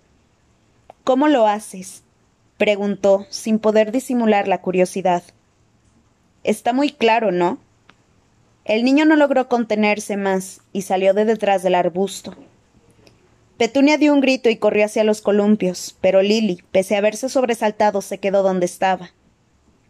¿Cómo 1.04 1.28
lo 1.28 1.46
haces? 1.46 2.02
preguntó, 2.58 3.28
sin 3.30 3.60
poder 3.60 3.92
disimular 3.92 4.48
la 4.48 4.60
curiosidad. 4.62 5.22
Está 6.44 6.74
muy 6.74 6.90
claro, 6.90 7.32
¿no? 7.32 7.60
El 8.66 8.84
niño 8.84 9.06
no 9.06 9.16
logró 9.16 9.48
contenerse 9.50 10.18
más 10.18 10.62
y 10.74 10.82
salió 10.82 11.14
de 11.14 11.26
detrás 11.26 11.62
del 11.62 11.76
arbusto. 11.76 12.36
Petunia 13.62 14.00
dio 14.00 14.12
un 14.12 14.22
grito 14.22 14.50
y 14.50 14.56
corrió 14.56 14.86
hacia 14.86 15.04
los 15.04 15.22
columpios, 15.22 15.96
pero 16.02 16.24
Lily, 16.24 16.64
pese 16.72 16.96
a 16.96 16.98
haberse 16.98 17.30
sobresaltado, 17.30 18.02
se 18.02 18.18
quedó 18.18 18.42
donde 18.42 18.66
estaba. 18.66 19.12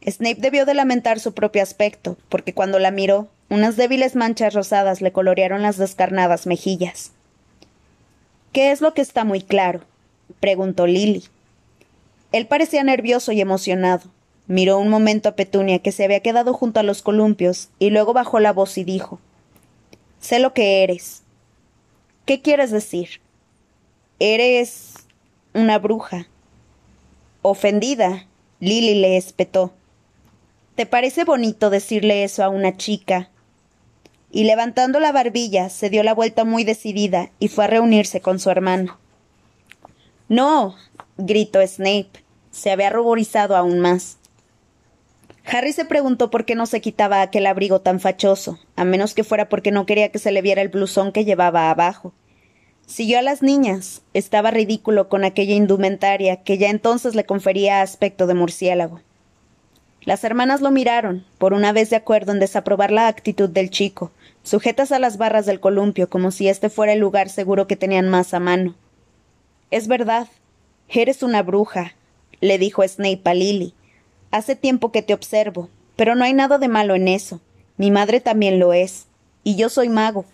Snape 0.05 0.41
debió 0.41 0.65
de 0.65 0.73
lamentar 0.73 1.21
su 1.21 1.33
propio 1.33 1.63
aspecto, 1.63 2.17
porque 2.27 2.53
cuando 2.53 2.79
la 2.79 2.91
miró, 2.91 3.29
unas 3.47 3.77
débiles 3.77 4.17
manchas 4.17 4.53
rosadas 4.53 4.99
le 4.99 5.13
colorearon 5.13 5.61
las 5.61 5.77
descarnadas 5.77 6.47
mejillas. 6.47 7.13
¿Qué 8.51 8.73
es 8.73 8.81
lo 8.81 8.93
que 8.93 9.01
está 9.01 9.23
muy 9.23 9.41
claro? 9.41 9.79
preguntó 10.41 10.85
Lily. 10.85 11.23
Él 12.33 12.47
parecía 12.47 12.83
nervioso 12.83 13.31
y 13.31 13.39
emocionado. 13.39 14.09
Miró 14.47 14.79
un 14.79 14.89
momento 14.89 15.29
a 15.29 15.35
Petunia, 15.37 15.79
que 15.79 15.93
se 15.93 16.03
había 16.03 16.19
quedado 16.19 16.53
junto 16.53 16.81
a 16.81 16.83
los 16.83 17.01
columpios, 17.01 17.69
y 17.79 17.91
luego 17.91 18.11
bajó 18.11 18.41
la 18.41 18.51
voz 18.51 18.77
y 18.77 18.83
dijo 18.83 19.21
Sé 20.19 20.39
lo 20.39 20.53
que 20.53 20.83
eres. 20.83 21.23
¿Qué 22.25 22.41
quieres 22.41 22.69
decir? 22.71 23.21
Eres 24.23 24.93
una 25.55 25.79
bruja. 25.79 26.27
Ofendida, 27.41 28.27
Lily 28.59 28.93
le 28.93 29.17
espetó. 29.17 29.73
¿Te 30.75 30.85
parece 30.85 31.23
bonito 31.23 31.71
decirle 31.71 32.23
eso 32.23 32.43
a 32.43 32.49
una 32.49 32.77
chica? 32.77 33.31
Y 34.31 34.43
levantando 34.43 34.99
la 34.99 35.11
barbilla, 35.11 35.69
se 35.69 35.89
dio 35.89 36.03
la 36.03 36.13
vuelta 36.13 36.45
muy 36.45 36.63
decidida 36.63 37.31
y 37.39 37.47
fue 37.47 37.63
a 37.63 37.67
reunirse 37.67 38.21
con 38.21 38.37
su 38.37 38.51
hermano. 38.51 38.99
No, 40.29 40.75
gritó 41.17 41.59
Snape. 41.65 42.11
Se 42.51 42.69
había 42.69 42.91
ruborizado 42.91 43.57
aún 43.57 43.79
más. 43.79 44.19
Harry 45.45 45.73
se 45.73 45.83
preguntó 45.83 46.29
por 46.29 46.45
qué 46.45 46.53
no 46.53 46.67
se 46.67 46.79
quitaba 46.79 47.23
aquel 47.23 47.47
abrigo 47.47 47.81
tan 47.81 47.99
fachoso, 47.99 48.59
a 48.75 48.85
menos 48.85 49.15
que 49.15 49.23
fuera 49.23 49.49
porque 49.49 49.71
no 49.71 49.87
quería 49.87 50.11
que 50.11 50.19
se 50.19 50.31
le 50.31 50.43
viera 50.43 50.61
el 50.61 50.69
blusón 50.69 51.11
que 51.11 51.25
llevaba 51.25 51.71
abajo. 51.71 52.13
Siguió 52.85 53.19
a 53.19 53.21
las 53.21 53.41
niñas. 53.41 54.01
Estaba 54.13 54.51
ridículo 54.51 55.09
con 55.09 55.23
aquella 55.23 55.55
indumentaria 55.55 56.43
que 56.43 56.57
ya 56.57 56.69
entonces 56.69 57.15
le 57.15 57.25
confería 57.25 57.81
aspecto 57.81 58.27
de 58.27 58.33
murciélago. 58.33 59.01
Las 60.03 60.23
hermanas 60.23 60.61
lo 60.61 60.71
miraron, 60.71 61.25
por 61.37 61.53
una 61.53 61.73
vez 61.73 61.89
de 61.89 61.95
acuerdo 61.95 62.31
en 62.31 62.39
desaprobar 62.39 62.91
la 62.91 63.07
actitud 63.07 63.49
del 63.49 63.69
chico, 63.69 64.11
sujetas 64.41 64.91
a 64.91 64.99
las 64.99 65.17
barras 65.17 65.45
del 65.45 65.59
columpio 65.59 66.09
como 66.09 66.31
si 66.31 66.47
este 66.47 66.69
fuera 66.69 66.93
el 66.93 66.99
lugar 66.99 67.29
seguro 67.29 67.67
que 67.67 67.75
tenían 67.75 68.09
más 68.09 68.33
a 68.33 68.39
mano. 68.39 68.75
Es 69.69 69.87
verdad. 69.87 70.27
Eres 70.89 71.23
una 71.23 71.43
bruja, 71.43 71.93
le 72.41 72.57
dijo 72.57 72.85
Snape 72.85 73.21
a 73.23 73.33
Lily. 73.33 73.73
Hace 74.31 74.55
tiempo 74.55 74.91
que 74.91 75.01
te 75.01 75.13
observo, 75.13 75.69
pero 75.95 76.15
no 76.15 76.25
hay 76.25 76.33
nada 76.33 76.57
de 76.57 76.67
malo 76.67 76.95
en 76.95 77.07
eso. 77.07 77.39
Mi 77.77 77.91
madre 77.91 78.19
también 78.19 78.59
lo 78.59 78.73
es. 78.73 79.05
Y 79.43 79.55
yo 79.55 79.69
soy 79.69 79.87
mago. 79.87 80.25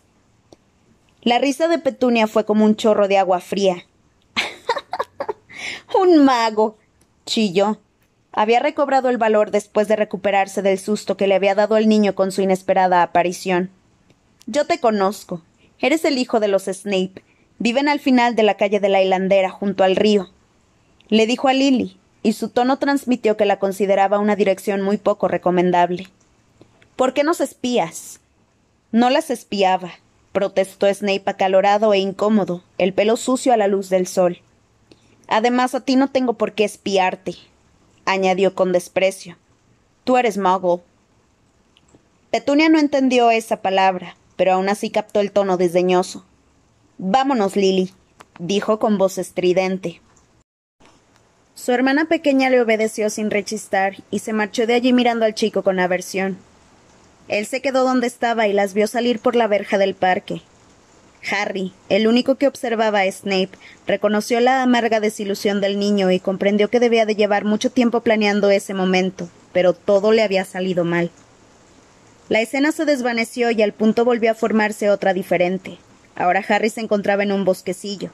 La 1.22 1.40
risa 1.40 1.68
de 1.68 1.80
Petunia 1.80 2.28
fue 2.28 2.46
como 2.46 2.64
un 2.66 2.76
chorro 2.76 3.08
de 3.08 3.18
agua 3.18 3.40
fría. 3.40 3.86
un 6.00 6.24
mago. 6.24 6.78
chilló. 7.26 7.80
Había 8.32 8.60
recobrado 8.60 9.10
el 9.10 9.18
valor 9.18 9.52
después 9.52 9.88
de 9.88 9.96
recuperarse 9.96 10.62
del 10.62 10.78
susto 10.78 11.18
que 11.18 11.28
le 11.28 11.36
había 11.36 11.56
dado 11.56 11.76
el 11.76 11.90
niño 11.90 12.14
con 12.14 12.32
su 12.32 12.42
inesperada 12.42 13.02
aparición. 13.02 13.72
Yo 14.46 14.66
te 14.66 14.80
conozco. 14.80 15.42
Eres 15.80 16.06
el 16.06 16.18
hijo 16.18 16.40
de 16.40 16.48
los 16.48 16.66
Snape. 16.66 17.24
Viven 17.60 17.90
al 17.90 18.00
final 18.00 18.36
de 18.36 18.44
la 18.44 18.56
calle 18.56 18.80
de 18.80 18.90
la 18.90 19.02
hilandera, 19.02 19.50
junto 19.50 19.84
al 19.84 19.96
río. 19.96 20.30
Le 21.10 21.26
dijo 21.26 21.48
a 21.48 21.54
Lily, 21.54 21.98
y 22.22 22.34
su 22.34 22.50
tono 22.50 22.78
transmitió 22.78 23.38
que 23.38 23.46
la 23.46 23.60
consideraba 23.60 24.20
una 24.20 24.36
dirección 24.36 24.82
muy 24.82 24.98
poco 24.98 25.28
recomendable. 25.28 26.08
¿Por 26.96 27.14
qué 27.14 27.24
nos 27.24 27.42
espías? 27.42 28.20
No 28.92 29.10
las 29.10 29.30
espiaba, 29.30 29.92
protestó 30.38 30.86
Snape 30.86 31.24
acalorado 31.26 31.96
e 31.96 31.98
incómodo, 31.98 32.62
el 32.78 32.94
pelo 32.94 33.18
sucio 33.18 33.54
a 33.54 33.58
la 33.58 33.66
luz 33.66 33.90
del 33.90 34.06
sol. 34.06 34.38
Además, 35.28 35.74
a 35.74 35.80
ti 35.80 35.96
no 35.96 36.12
tengo 36.12 36.34
por 36.34 36.54
qué 36.54 36.64
espiarte, 36.64 37.34
añadió 38.06 38.54
con 38.54 38.72
desprecio. 38.72 39.36
Tú 40.04 40.16
eres 40.16 40.38
muggle. 40.38 40.84
Petunia 42.30 42.70
no 42.70 42.78
entendió 42.78 43.32
esa 43.32 43.64
palabra, 43.64 44.16
pero 44.36 44.54
aún 44.54 44.70
así 44.70 44.92
captó 44.92 45.22
el 45.22 45.32
tono 45.32 45.58
desdeñoso. 45.58 46.24
Vámonos, 47.00 47.56
Lily, 47.56 47.92
dijo 48.38 48.78
con 48.78 49.00
voz 49.00 49.18
estridente. 49.18 50.02
Su 51.56 51.72
hermana 51.72 52.06
pequeña 52.06 52.52
le 52.52 52.62
obedeció 52.62 53.10
sin 53.10 53.32
rechistar 53.32 54.04
y 54.12 54.20
se 54.20 54.34
marchó 54.34 54.68
de 54.68 54.76
allí 54.76 54.94
mirando 54.94 55.26
al 55.26 55.34
chico 55.34 55.64
con 55.64 55.80
aversión. 55.80 56.38
Él 57.28 57.46
se 57.46 57.62
quedó 57.62 57.84
donde 57.84 58.08
estaba 58.08 58.48
y 58.48 58.54
las 58.54 58.74
vio 58.74 58.88
salir 58.88 59.20
por 59.20 59.36
la 59.36 59.48
verja 59.48 59.78
del 59.78 59.96
parque. 59.96 60.42
Harry, 61.30 61.74
el 61.90 62.08
único 62.08 62.36
que 62.36 62.48
observaba 62.48 63.02
a 63.02 63.12
Snape, 63.12 63.52
reconoció 63.86 64.40
la 64.40 64.64
amarga 64.64 65.00
desilusión 65.00 65.60
del 65.60 65.78
niño 65.80 66.12
y 66.12 66.20
comprendió 66.20 66.70
que 66.70 66.80
debía 66.80 67.06
de 67.06 67.16
llevar 67.16 67.44
mucho 67.44 67.72
tiempo 67.72 68.02
planeando 68.02 68.50
ese 68.50 68.74
momento, 68.74 69.30
pero 69.52 69.74
todo 69.74 70.12
le 70.12 70.24
había 70.24 70.46
salido 70.46 70.86
mal. 70.86 71.12
La 72.30 72.42
escena 72.42 72.72
se 72.72 72.86
desvaneció 72.86 73.52
y 73.52 73.62
al 73.62 73.74
punto 73.74 74.06
volvió 74.06 74.32
a 74.32 74.36
formarse 74.36 74.90
otra 74.90 75.14
diferente. 75.14 75.78
Ahora 76.16 76.44
Harry 76.48 76.70
se 76.70 76.82
encontraba 76.82 77.24
en 77.24 77.32
un 77.32 77.46
bosquecillo. 77.46 78.10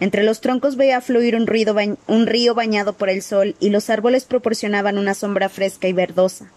Entre 0.00 0.22
los 0.22 0.40
troncos 0.40 0.76
veía 0.76 1.00
fluir 1.00 1.34
un, 1.34 1.98
un 2.06 2.26
río 2.26 2.54
bañado 2.54 2.92
por 2.92 3.10
el 3.10 3.22
sol 3.22 3.56
y 3.58 3.70
los 3.70 3.90
árboles 3.90 4.24
proporcionaban 4.24 4.96
una 4.96 5.14
sombra 5.14 5.48
fresca 5.48 5.88
y 5.88 5.92
verdosa. 5.92 6.50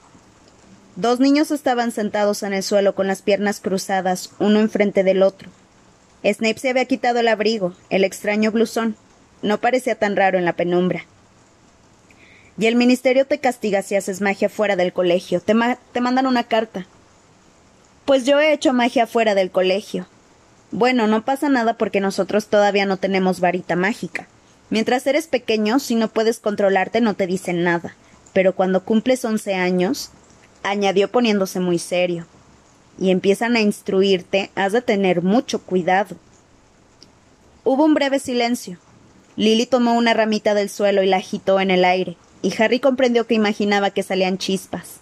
Dos 0.96 1.20
niños 1.20 1.52
estaban 1.52 1.92
sentados 1.92 2.44
en 2.44 2.54
el 2.54 2.64
suelo 2.64 2.96
con 2.96 3.08
las 3.08 3.22
piernas 3.22 3.60
cruzadas, 3.62 4.32
uno 4.40 4.60
enfrente 4.60 5.04
del 5.04 5.24
otro. 5.24 5.50
Snape 6.24 6.60
se 6.60 6.70
había 6.70 6.86
quitado 6.86 7.20
el 7.20 7.28
abrigo, 7.28 7.74
el 7.90 8.04
extraño 8.04 8.52
blusón. 8.52 8.96
No 9.42 9.60
parecía 9.60 9.96
tan 9.96 10.16
raro 10.16 10.38
en 10.38 10.46
la 10.46 10.54
penumbra. 10.54 11.06
Y 12.58 12.68
el 12.68 12.76
ministerio 12.76 13.26
te 13.26 13.40
castiga 13.40 13.82
si 13.82 13.96
haces 13.96 14.22
magia 14.22 14.50
fuera 14.50 14.76
del 14.76 14.94
colegio. 14.94 15.40
Te, 15.40 15.56
te 15.94 16.02
mandan 16.02 16.28
una 16.28 16.44
carta. 16.44 16.86
Pues 18.06 18.26
yo 18.26 18.40
he 18.40 18.54
hecho 18.54 18.74
magia 18.74 19.08
fuera 19.08 19.34
del 19.34 19.50
colegio. 19.50 20.06
Bueno, 20.72 21.08
no 21.08 21.24
pasa 21.26 21.50
nada 21.50 21.78
porque 21.78 22.02
nosotros 22.02 22.48
todavía 22.48 22.86
no 22.86 22.98
tenemos 22.98 23.40
varita 23.40 23.76
mágica. 23.76 24.28
Mientras 24.70 25.08
eres 25.08 25.28
pequeño, 25.28 25.80
si 25.80 25.96
no 25.96 26.10
puedes 26.10 26.40
controlarte, 26.40 27.02
no 27.02 27.14
te 27.14 27.28
dicen 27.28 27.64
nada. 27.64 27.96
Pero 28.34 28.56
cuando 28.56 28.84
cumples 28.84 29.26
once 29.26 29.56
años, 29.56 30.12
añadió 30.64 31.12
poniéndose 31.12 31.60
muy 31.60 31.80
serio, 31.80 32.26
y 33.00 33.12
empiezan 33.12 33.56
a 33.56 33.62
instruirte, 33.62 34.52
has 34.56 34.74
de 34.74 34.82
tener 34.82 35.22
mucho 35.22 35.62
cuidado. 35.62 36.16
Hubo 37.64 37.86
un 37.86 37.94
breve 37.94 38.20
silencio. 38.20 38.78
Lily 39.36 39.66
tomó 39.66 39.94
una 39.94 40.14
ramita 40.14 40.54
del 40.54 40.70
suelo 40.70 41.04
y 41.04 41.08
la 41.08 41.18
agitó 41.18 41.60
en 41.60 41.72
el 41.72 41.86
aire, 41.86 42.18
y 42.42 42.54
Harry 42.62 42.80
comprendió 42.80 43.28
que 43.28 43.36
imaginaba 43.36 43.92
que 43.92 44.04
salían 44.04 44.38
chispas. 44.38 45.00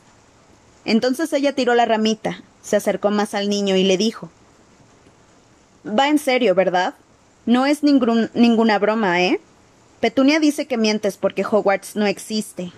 Entonces 0.86 1.32
ella 1.34 1.54
tiró 1.54 1.75
la 1.75 1.86
ramita, 1.86 2.44
se 2.62 2.75
acercó 2.75 3.12
más 3.12 3.34
al 3.34 3.50
niño 3.50 3.75
y 3.75 3.84
le 3.84 3.98
dijo 3.98 4.30
Va 5.88 6.10
en 6.10 6.20
serio, 6.20 6.56
¿verdad? 6.56 6.94
No 7.46 7.66
es 7.66 7.84
ninguna 7.84 8.80
broma, 8.80 9.22
¿eh? 9.22 9.39
Petunia 10.00 10.39
dice 10.39 10.68
que 10.68 10.78
mientes 10.78 11.18
porque 11.18 11.46
Hogwarts 11.46 11.96
no 11.96 12.06
existe. 12.06 12.72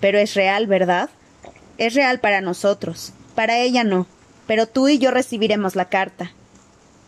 Pero 0.00 0.18
es 0.18 0.34
real, 0.34 0.66
¿verdad? 0.66 1.10
Es 1.78 1.94
real 1.94 2.20
para 2.20 2.40
nosotros. 2.40 3.12
Para 3.34 3.58
ella 3.58 3.84
no. 3.84 4.06
Pero 4.46 4.66
tú 4.66 4.88
y 4.88 4.98
yo 4.98 5.10
recibiremos 5.10 5.76
la 5.76 5.88
carta. 5.88 6.32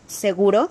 ¿Seguro? 0.07 0.71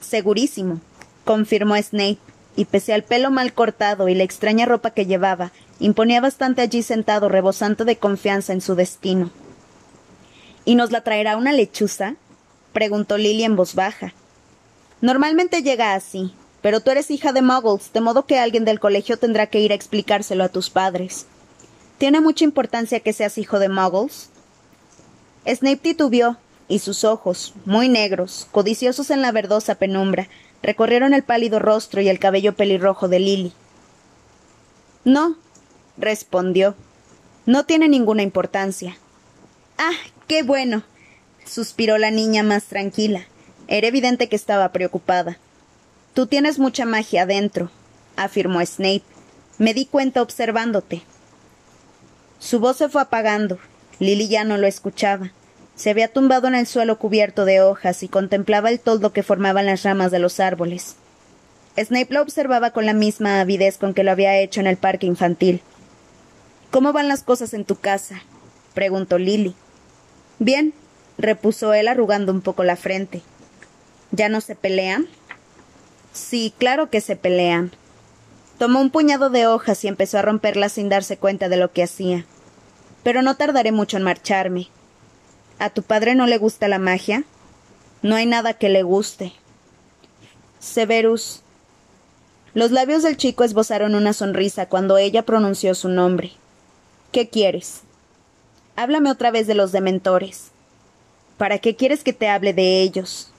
Segurísimo, 0.00 0.80
confirmó 1.24 1.76
Snape, 1.76 2.18
y 2.56 2.66
pese 2.66 2.92
al 2.92 3.02
pelo 3.02 3.30
mal 3.30 3.52
cortado 3.52 4.08
y 4.08 4.14
la 4.14 4.22
extraña 4.22 4.66
ropa 4.66 4.90
que 4.90 5.06
llevaba, 5.06 5.50
imponía 5.80 6.20
bastante 6.20 6.62
allí 6.62 6.82
sentado 6.82 7.28
rebosante 7.28 7.84
de 7.84 7.96
confianza 7.96 8.52
en 8.52 8.60
su 8.60 8.74
destino. 8.74 9.30
¿Y 10.64 10.76
nos 10.76 10.92
la 10.92 11.02
traerá 11.02 11.36
una 11.36 11.52
lechuza? 11.52 12.14
preguntó 12.72 13.18
Lily 13.18 13.44
en 13.44 13.56
voz 13.56 13.74
baja. 13.74 14.12
Normalmente 15.00 15.62
llega 15.62 15.94
así, 15.94 16.34
pero 16.62 16.80
tú 16.80 16.90
eres 16.90 17.10
hija 17.10 17.32
de 17.32 17.42
muggles, 17.42 17.92
de 17.92 18.00
modo 18.00 18.26
que 18.26 18.38
alguien 18.38 18.64
del 18.64 18.80
colegio 18.80 19.18
tendrá 19.18 19.46
que 19.48 19.60
ir 19.60 19.72
a 19.72 19.74
explicárselo 19.74 20.44
a 20.44 20.48
tus 20.48 20.70
padres. 20.70 21.26
¿Tiene 21.98 22.20
mucha 22.20 22.44
importancia 22.44 23.00
que 23.00 23.12
seas 23.12 23.38
hijo 23.38 23.58
de 23.58 23.68
muggles? 23.68 24.28
Snape 25.46 25.76
titubeó, 25.76 26.36
y 26.68 26.78
sus 26.78 27.04
ojos, 27.04 27.54
muy 27.64 27.88
negros, 27.88 28.48
codiciosos 28.50 29.10
en 29.10 29.22
la 29.22 29.32
verdosa 29.32 29.74
penumbra, 29.76 30.28
recorrieron 30.62 31.12
el 31.14 31.22
pálido 31.22 31.58
rostro 31.58 32.00
y 32.00 32.08
el 32.08 32.18
cabello 32.18 32.54
pelirrojo 32.54 33.08
de 33.08 33.20
Lily. 33.20 33.52
No, 35.04 35.36
respondió. 35.98 36.74
No 37.46 37.66
tiene 37.66 37.88
ninguna 37.88 38.22
importancia. 38.22 38.96
Ah, 39.76 39.92
qué 40.26 40.42
bueno. 40.42 40.82
suspiró 41.44 41.98
la 41.98 42.10
niña 42.10 42.42
más 42.42 42.64
tranquila. 42.64 43.26
Era 43.68 43.86
evidente 43.86 44.30
que 44.30 44.36
estaba 44.36 44.72
preocupada. 44.72 45.38
Tú 46.14 46.26
tienes 46.26 46.58
mucha 46.58 46.86
magia 46.86 47.24
adentro, 47.24 47.70
afirmó 48.16 48.64
Snape. 48.64 49.02
Me 49.58 49.74
di 49.74 49.84
cuenta 49.84 50.22
observándote. 50.22 51.02
Su 52.38 52.60
voz 52.60 52.76
se 52.76 52.88
fue 52.88 53.02
apagando. 53.02 53.58
Lily 53.98 54.28
ya 54.28 54.44
no 54.44 54.56
lo 54.56 54.66
escuchaba. 54.66 55.30
Se 55.76 55.90
había 55.90 56.12
tumbado 56.12 56.46
en 56.48 56.54
el 56.54 56.66
suelo 56.66 56.98
cubierto 56.98 57.44
de 57.44 57.60
hojas 57.60 58.02
y 58.02 58.08
contemplaba 58.08 58.70
el 58.70 58.80
toldo 58.80 59.12
que 59.12 59.22
formaban 59.22 59.66
las 59.66 59.82
ramas 59.82 60.10
de 60.10 60.18
los 60.18 60.40
árboles. 60.40 60.96
Snape 61.76 62.14
lo 62.14 62.22
observaba 62.22 62.70
con 62.70 62.86
la 62.86 62.92
misma 62.92 63.40
avidez 63.40 63.78
con 63.78 63.94
que 63.94 64.04
lo 64.04 64.12
había 64.12 64.38
hecho 64.38 64.60
en 64.60 64.68
el 64.68 64.76
parque 64.76 65.06
infantil. 65.06 65.62
¿Cómo 66.70 66.92
van 66.92 67.08
las 67.08 67.22
cosas 67.22 67.54
en 67.54 67.64
tu 67.64 67.76
casa? 67.76 68.22
preguntó 68.74 69.18
Lily. 69.18 69.54
Bien, 70.38 70.74
repuso 71.18 71.74
él 71.74 71.88
arrugando 71.88 72.32
un 72.32 72.40
poco 72.40 72.64
la 72.64 72.76
frente. 72.76 73.22
¿Ya 74.12 74.28
no 74.28 74.40
se 74.40 74.54
pelean? 74.54 75.06
Sí, 76.12 76.54
claro 76.58 76.90
que 76.90 77.00
se 77.00 77.16
pelean. 77.16 77.72
Tomó 78.64 78.80
un 78.80 78.88
puñado 78.88 79.28
de 79.28 79.46
hojas 79.46 79.84
y 79.84 79.88
empezó 79.88 80.16
a 80.16 80.22
romperlas 80.22 80.72
sin 80.72 80.88
darse 80.88 81.18
cuenta 81.18 81.50
de 81.50 81.58
lo 81.58 81.70
que 81.72 81.82
hacía. 81.82 82.24
Pero 83.02 83.20
no 83.20 83.36
tardaré 83.36 83.72
mucho 83.72 83.98
en 83.98 84.02
marcharme. 84.02 84.68
¿A 85.58 85.68
tu 85.68 85.82
padre 85.82 86.14
no 86.14 86.26
le 86.26 86.38
gusta 86.38 86.66
la 86.66 86.78
magia? 86.78 87.24
No 88.00 88.16
hay 88.16 88.24
nada 88.24 88.54
que 88.54 88.70
le 88.70 88.82
guste. 88.82 89.34
Severus. 90.60 91.42
Los 92.54 92.70
labios 92.70 93.02
del 93.02 93.18
chico 93.18 93.44
esbozaron 93.44 93.94
una 93.94 94.14
sonrisa 94.14 94.64
cuando 94.64 94.96
ella 94.96 95.26
pronunció 95.26 95.74
su 95.74 95.90
nombre. 95.90 96.32
¿Qué 97.12 97.28
quieres? 97.28 97.82
Háblame 98.76 99.10
otra 99.10 99.30
vez 99.30 99.46
de 99.46 99.54
los 99.54 99.72
dementores. 99.72 100.52
¿Para 101.36 101.58
qué 101.58 101.76
quieres 101.76 102.02
que 102.02 102.14
te 102.14 102.30
hable 102.30 102.54
de 102.54 102.80
ellos? 102.80 103.30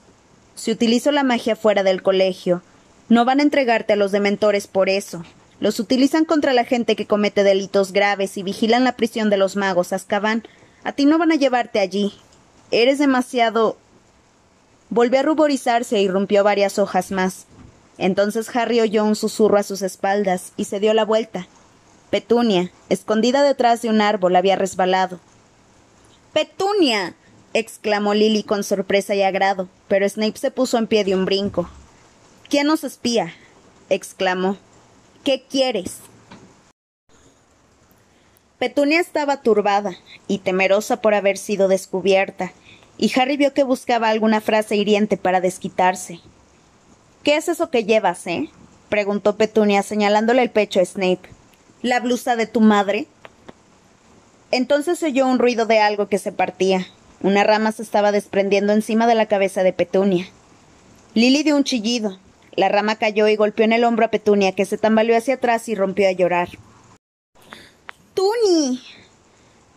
Si 0.54 0.70
utilizo 0.70 1.10
la 1.10 1.24
magia 1.24 1.56
fuera 1.56 1.82
del 1.82 2.00
colegio, 2.00 2.62
no 3.08 3.24
van 3.24 3.40
a 3.40 3.42
entregarte 3.42 3.92
a 3.92 3.96
los 3.96 4.12
dementores 4.12 4.66
por 4.66 4.88
eso. 4.88 5.22
Los 5.60 5.80
utilizan 5.80 6.24
contra 6.24 6.52
la 6.52 6.64
gente 6.64 6.96
que 6.96 7.06
comete 7.06 7.42
delitos 7.44 7.92
graves 7.92 8.36
y 8.36 8.42
vigilan 8.42 8.84
la 8.84 8.96
prisión 8.96 9.30
de 9.30 9.36
los 9.36 9.56
magos 9.56 9.92
Azkaban. 9.92 10.42
A 10.84 10.92
ti 10.92 11.06
no 11.06 11.18
van 11.18 11.32
a 11.32 11.36
llevarte 11.36 11.80
allí. 11.80 12.12
Eres 12.70 12.98
demasiado. 12.98 13.78
Volvió 14.90 15.20
a 15.20 15.22
ruborizarse 15.22 16.00
y 16.00 16.08
rompió 16.08 16.44
varias 16.44 16.78
hojas 16.78 17.10
más. 17.10 17.46
Entonces 17.98 18.54
Harry 18.54 18.80
oyó 18.80 19.04
un 19.04 19.16
susurro 19.16 19.56
a 19.56 19.62
sus 19.62 19.82
espaldas 19.82 20.52
y 20.56 20.64
se 20.64 20.80
dio 20.80 20.92
la 20.92 21.04
vuelta. 21.04 21.46
Petunia, 22.10 22.70
escondida 22.88 23.42
detrás 23.42 23.82
de 23.82 23.88
un 23.88 24.00
árbol, 24.00 24.36
había 24.36 24.56
resbalado. 24.56 25.18
Petunia. 26.32 27.14
exclamó 27.54 28.12
Lily 28.12 28.42
con 28.42 28.62
sorpresa 28.62 29.14
y 29.14 29.22
agrado, 29.22 29.68
pero 29.88 30.06
Snape 30.06 30.36
se 30.36 30.50
puso 30.50 30.76
en 30.76 30.86
pie 30.86 31.04
de 31.04 31.14
un 31.14 31.24
brinco. 31.24 31.70
¿Quién 32.48 32.66
nos 32.66 32.84
espía? 32.84 33.34
exclamó. 33.88 34.56
¿Qué 35.24 35.44
quieres? 35.48 35.98
Petunia 38.58 39.00
estaba 39.00 39.42
turbada 39.42 39.96
y 40.28 40.38
temerosa 40.38 41.00
por 41.02 41.14
haber 41.14 41.38
sido 41.38 41.68
descubierta, 41.68 42.52
y 42.98 43.12
Harry 43.18 43.36
vio 43.36 43.52
que 43.52 43.64
buscaba 43.64 44.08
alguna 44.08 44.40
frase 44.40 44.76
hiriente 44.76 45.16
para 45.16 45.40
desquitarse. 45.40 46.20
¿Qué 47.22 47.36
es 47.36 47.48
eso 47.48 47.70
que 47.70 47.84
llevas, 47.84 48.26
eh? 48.26 48.48
preguntó 48.88 49.36
Petunia 49.36 49.82
señalándole 49.82 50.42
el 50.42 50.50
pecho 50.50 50.80
a 50.80 50.84
Snape 50.84 51.36
la 51.82 52.00
blusa 52.00 52.36
de 52.36 52.46
tu 52.46 52.60
madre? 52.60 53.06
Entonces 54.50 55.02
oyó 55.02 55.26
un 55.26 55.38
ruido 55.38 55.66
de 55.66 55.80
algo 55.80 56.08
que 56.08 56.18
se 56.18 56.32
partía. 56.32 56.86
Una 57.20 57.44
rama 57.44 57.72
se 57.72 57.82
estaba 57.82 58.12
desprendiendo 58.12 58.72
encima 58.72 59.06
de 59.06 59.14
la 59.14 59.26
cabeza 59.26 59.62
de 59.62 59.72
Petunia. 59.72 60.28
Lily 61.14 61.42
dio 61.42 61.56
un 61.56 61.64
chillido. 61.64 62.18
La 62.56 62.68
rama 62.70 62.96
cayó 62.96 63.28
y 63.28 63.36
golpeó 63.36 63.64
en 63.64 63.72
el 63.72 63.84
hombro 63.84 64.06
a 64.06 64.10
Petunia, 64.10 64.52
que 64.52 64.64
se 64.64 64.78
tambaleó 64.78 65.16
hacia 65.16 65.34
atrás 65.34 65.68
y 65.68 65.74
rompió 65.74 66.08
a 66.08 66.12
llorar. 66.12 66.48
¡Tuni! 68.14 68.82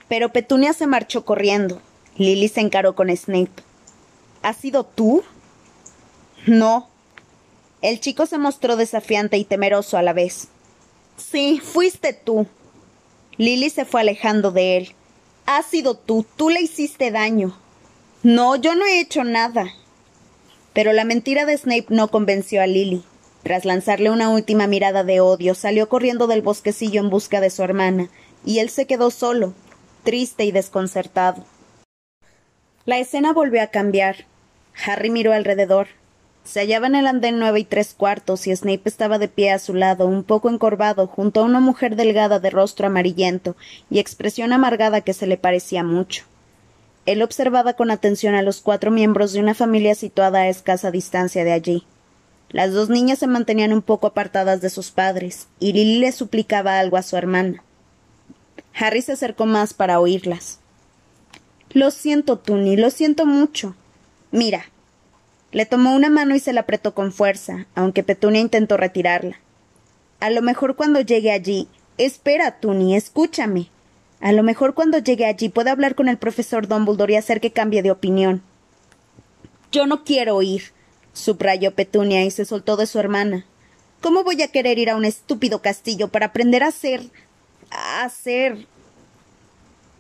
Pero 0.08 0.30
Petunia 0.30 0.74
se 0.74 0.88
marchó 0.88 1.26
corriendo. 1.26 1.82
Lily 2.16 2.48
se 2.48 2.62
encaró 2.62 2.96
con 2.96 3.16
Snape. 3.16 3.52
¿Has 4.42 4.58
sido 4.58 4.86
tú? 4.86 5.24
No. 6.48 6.90
El 7.82 8.00
chico 8.00 8.26
se 8.26 8.38
mostró 8.38 8.78
desafiante 8.78 9.38
y 9.38 9.44
temeroso 9.44 9.98
a 9.98 10.02
la 10.02 10.14
vez. 10.14 10.48
Sí, 11.18 11.62
fuiste 11.62 12.14
tú. 12.14 12.48
Lily 13.38 13.70
se 13.70 13.86
fue 13.86 14.02
alejando 14.02 14.52
de 14.52 14.78
él. 14.78 14.96
Has 15.46 15.66
sido 15.66 15.96
tú, 15.96 16.26
tú 16.36 16.50
le 16.50 16.62
hiciste 16.62 17.12
daño. 17.12 17.58
No, 18.24 18.56
yo 18.56 18.76
no 18.76 18.86
he 18.86 19.00
hecho 19.00 19.24
nada. 19.24 19.74
Pero 20.74 20.94
la 20.94 21.04
mentira 21.04 21.46
de 21.46 21.58
Snape 21.58 21.88
no 21.90 22.10
convenció 22.10 22.62
a 22.62 22.68
Lily. 22.68 23.04
Tras 23.44 23.66
lanzarle 23.66 24.10
una 24.10 24.30
última 24.30 24.68
mirada 24.68 25.04
de 25.04 25.22
odio, 25.22 25.56
salió 25.56 25.90
corriendo 25.90 26.28
del 26.28 26.42
bosquecillo 26.42 27.02
en 27.02 27.10
busca 27.10 27.42
de 27.42 27.50
su 27.50 27.64
hermana, 27.64 28.10
y 28.46 28.60
él 28.60 28.70
se 28.70 28.86
quedó 28.86 29.12
solo, 29.12 29.54
triste 30.04 30.46
y 30.46 30.52
desconcertado. 30.52 31.46
La 32.86 33.00
escena 33.00 33.34
volvió 33.34 33.62
a 33.62 33.68
cambiar. 33.68 34.26
Harry 34.86 35.10
miró 35.10 35.34
alrededor. 35.34 35.88
Se 36.44 36.62
hallaba 36.62 36.88
en 36.88 36.96
el 36.96 37.06
andén 37.06 37.38
nueve 37.38 37.60
y 37.60 37.64
tres 37.64 37.94
cuartos 37.94 38.48
y 38.48 38.56
Snape 38.56 38.82
estaba 38.86 39.20
de 39.20 39.28
pie 39.28 39.52
a 39.52 39.60
su 39.60 39.74
lado, 39.74 40.08
un 40.08 40.24
poco 40.24 40.50
encorvado, 40.50 41.06
junto 41.06 41.42
a 41.42 41.44
una 41.44 41.60
mujer 41.60 41.96
delgada 41.96 42.40
de 42.40 42.50
rostro 42.50 42.88
amarillento 42.88 43.56
y 43.90 44.00
expresión 44.00 44.52
amargada 44.54 45.02
que 45.02 45.14
se 45.14 45.28
le 45.28 45.38
parecía 45.38 45.84
mucho. 45.84 46.26
Él 47.10 47.24
observaba 47.24 47.74
con 47.74 47.90
atención 47.90 48.36
a 48.36 48.44
los 48.44 48.62
cuatro 48.62 48.92
miembros 48.92 49.34
de 49.34 49.40
una 49.40 49.56
familia 49.56 49.96
situada 49.96 50.42
a 50.42 50.48
escasa 50.48 50.92
distancia 50.92 51.44
de 51.44 51.54
allí. 51.54 51.84
Las 52.50 52.72
dos 52.72 52.90
niñas 52.90 53.18
se 53.18 53.26
mantenían 53.26 53.74
un 53.74 53.82
poco 53.82 54.06
apartadas 54.06 54.62
de 54.62 54.70
sus 54.70 54.92
padres, 54.92 55.48
y 55.60 55.74
Lily 55.74 55.98
le 55.98 56.12
suplicaba 56.12 56.78
algo 56.78 56.98
a 56.98 57.02
su 57.02 57.18
hermana. 57.18 57.64
Harry 58.76 59.02
se 59.02 59.14
acercó 59.14 59.48
más 59.48 59.74
para 59.74 60.00
oírlas. 60.00 60.60
Lo 61.72 61.90
siento, 61.90 62.38
Tuni, 62.38 62.78
lo 62.78 62.92
siento 62.92 63.26
mucho. 63.26 63.76
Mira, 64.30 64.66
le 65.52 65.66
tomó 65.66 65.96
una 65.96 66.12
mano 66.12 66.36
y 66.36 66.40
se 66.40 66.54
la 66.54 66.62
apretó 66.62 66.94
con 66.94 67.12
fuerza, 67.12 67.66
aunque 67.74 68.04
Petunia 68.04 68.40
intentó 68.40 68.78
retirarla. 68.78 69.40
A 70.20 70.30
lo 70.30 70.44
mejor 70.44 70.76
cuando 70.76 71.02
llegue 71.02 71.32
allí. 71.32 71.70
Espera, 71.98 72.60
Tuni, 72.60 72.96
escúchame. 72.96 73.72
A 74.22 74.32
lo 74.32 74.44
mejor 74.44 74.74
cuando 74.74 74.98
llegue 74.98 75.26
allí 75.26 75.50
pueda 75.50 75.72
hablar 75.72 75.96
con 75.96 76.10
el 76.10 76.18
profesor 76.18 76.68
Dumbledore 76.68 77.14
y 77.14 77.16
hacer 77.16 77.40
que 77.40 77.52
cambie 77.52 77.82
de 77.82 77.92
opinión. 77.92 78.42
Yo 79.72 79.86
no 79.86 80.04
quiero 80.04 80.42
ir, 80.42 80.72
subrayó 81.14 81.74
Petunia 81.74 82.24
y 82.24 82.32
se 82.32 82.46
soltó 82.46 82.76
de 82.76 82.88
su 82.88 83.00
hermana. 83.00 83.46
¿Cómo 84.02 84.24
voy 84.24 84.42
a 84.42 84.48
querer 84.48 84.80
ir 84.80 84.90
a 84.90 84.96
un 84.96 85.06
estúpido 85.06 85.62
castillo 85.62 86.08
para 86.08 86.28
aprender 86.28 86.64
a 86.64 86.72
ser. 86.72 87.02
a 87.70 88.08
ser. 88.10 88.66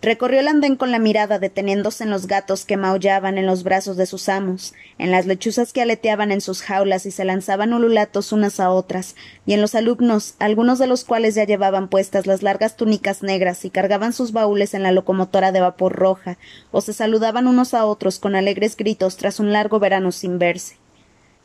Recorrió 0.02 0.40
el 0.40 0.48
andén 0.48 0.78
con 0.78 0.92
la 0.92 1.00
mirada, 1.00 1.40
deteniéndose 1.40 2.06
en 2.06 2.10
los 2.10 2.26
gatos 2.26 2.64
que 2.64 2.78
maullaban 2.78 3.38
en 3.38 3.46
los 3.46 3.64
brazos 3.64 3.98
de 3.98 4.06
sus 4.06 4.30
amos, 4.30 4.74
en 4.98 5.12
las 5.12 5.26
lechuzas 5.26 5.74
que 5.74 5.82
aleteaban 5.82 6.32
en 6.32 6.40
sus 6.40 6.62
jaulas 6.62 7.06
y 7.06 7.12
se 7.12 7.26
lanzaban 7.26 7.74
ululatos 7.74 8.32
unas 8.32 8.62
a 8.62 8.72
otras, 8.72 9.18
y 9.46 9.52
en 9.52 9.60
los 9.60 9.76
alumnos, 9.76 10.36
algunos 10.40 10.80
de 10.80 10.88
los 10.88 11.04
cuales 11.04 11.36
ya 11.36 11.44
llevaban 11.44 11.90
puestas 11.90 12.28
las 12.28 12.44
largas 12.44 12.78
túnicas 12.78 13.24
negras 13.24 13.66
y 13.66 13.72
cargaban 13.72 14.14
sus 14.14 14.32
baúles 14.32 14.74
en 14.74 14.84
la 14.84 14.94
locomotora 14.94 15.52
de 15.52 15.60
vapor 15.60 15.92
roja, 15.98 16.38
o 16.72 16.80
se 16.80 16.94
saludaban 16.94 17.46
unos 17.46 17.74
a 17.74 17.84
otros 17.84 18.20
con 18.20 18.38
alegres 18.38 18.78
gritos 18.78 19.18
tras 19.18 19.42
un 19.42 19.52
largo 19.52 19.80
verano 19.80 20.14
sin 20.14 20.40
verse. 20.40 20.78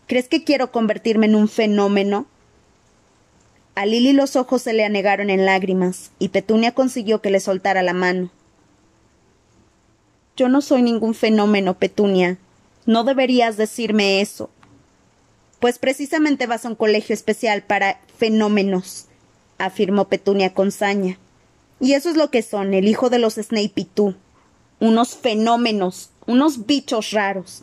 ¿Crees 0.06 0.28
que 0.28 0.44
quiero 0.44 0.70
convertirme 0.70 1.26
en 1.26 1.34
un 1.34 1.48
fenómeno? 1.48 2.26
A 3.74 3.84
Lili 3.84 4.12
los 4.12 4.36
ojos 4.36 4.62
se 4.62 4.74
le 4.74 4.84
anegaron 4.84 5.28
en 5.28 5.44
lágrimas, 5.44 6.12
y 6.20 6.28
Petunia 6.28 6.70
consiguió 6.70 7.20
que 7.20 7.32
le 7.32 7.40
soltara 7.40 7.82
la 7.82 7.94
mano. 7.94 8.30
Yo 10.36 10.48
no 10.48 10.62
soy 10.62 10.82
ningún 10.82 11.14
fenómeno, 11.14 11.78
Petunia. 11.78 12.38
No 12.86 13.04
deberías 13.04 13.56
decirme 13.56 14.20
eso. 14.20 14.50
Pues 15.60 15.78
precisamente 15.78 16.46
vas 16.46 16.64
a 16.64 16.68
un 16.68 16.74
colegio 16.74 17.14
especial 17.14 17.62
para 17.62 18.00
fenómenos, 18.18 19.06
afirmó 19.58 20.08
Petunia 20.08 20.52
con 20.52 20.72
saña. 20.72 21.18
Y 21.80 21.92
eso 21.92 22.10
es 22.10 22.16
lo 22.16 22.30
que 22.30 22.42
son, 22.42 22.74
el 22.74 22.88
hijo 22.88 23.10
de 23.10 23.18
los 23.18 23.34
Snape 23.34 23.72
y 23.76 23.84
tú. 23.84 24.16
Unos 24.80 25.14
fenómenos, 25.16 26.10
unos 26.26 26.66
bichos 26.66 27.12
raros. 27.12 27.62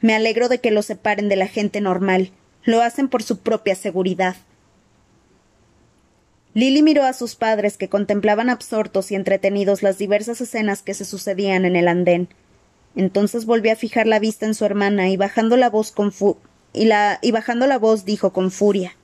Me 0.00 0.14
alegro 0.14 0.48
de 0.48 0.60
que 0.60 0.70
los 0.70 0.86
separen 0.86 1.28
de 1.28 1.36
la 1.36 1.46
gente 1.46 1.80
normal. 1.80 2.32
Lo 2.64 2.82
hacen 2.82 3.08
por 3.08 3.22
su 3.22 3.38
propia 3.38 3.74
seguridad. 3.74 4.36
Lily 6.52 6.82
miró 6.82 7.04
a 7.04 7.12
sus 7.12 7.36
padres 7.36 7.76
que 7.76 7.88
contemplaban 7.88 8.50
absortos 8.50 9.12
y 9.12 9.14
entretenidos 9.14 9.82
las 9.82 9.98
diversas 9.98 10.40
escenas 10.40 10.82
que 10.82 10.94
se 10.94 11.04
sucedían 11.04 11.64
en 11.64 11.76
el 11.76 11.86
andén. 11.86 12.28
Entonces 12.96 13.46
volvió 13.46 13.72
a 13.72 13.76
fijar 13.76 14.08
la 14.08 14.18
vista 14.18 14.46
en 14.46 14.54
su 14.54 14.64
hermana 14.64 15.08
y 15.08 15.16
bajando 15.16 15.56
la 15.56 15.68
voz 15.68 15.94
dijo 18.04 18.32
con 18.32 18.50
furia 18.50 18.96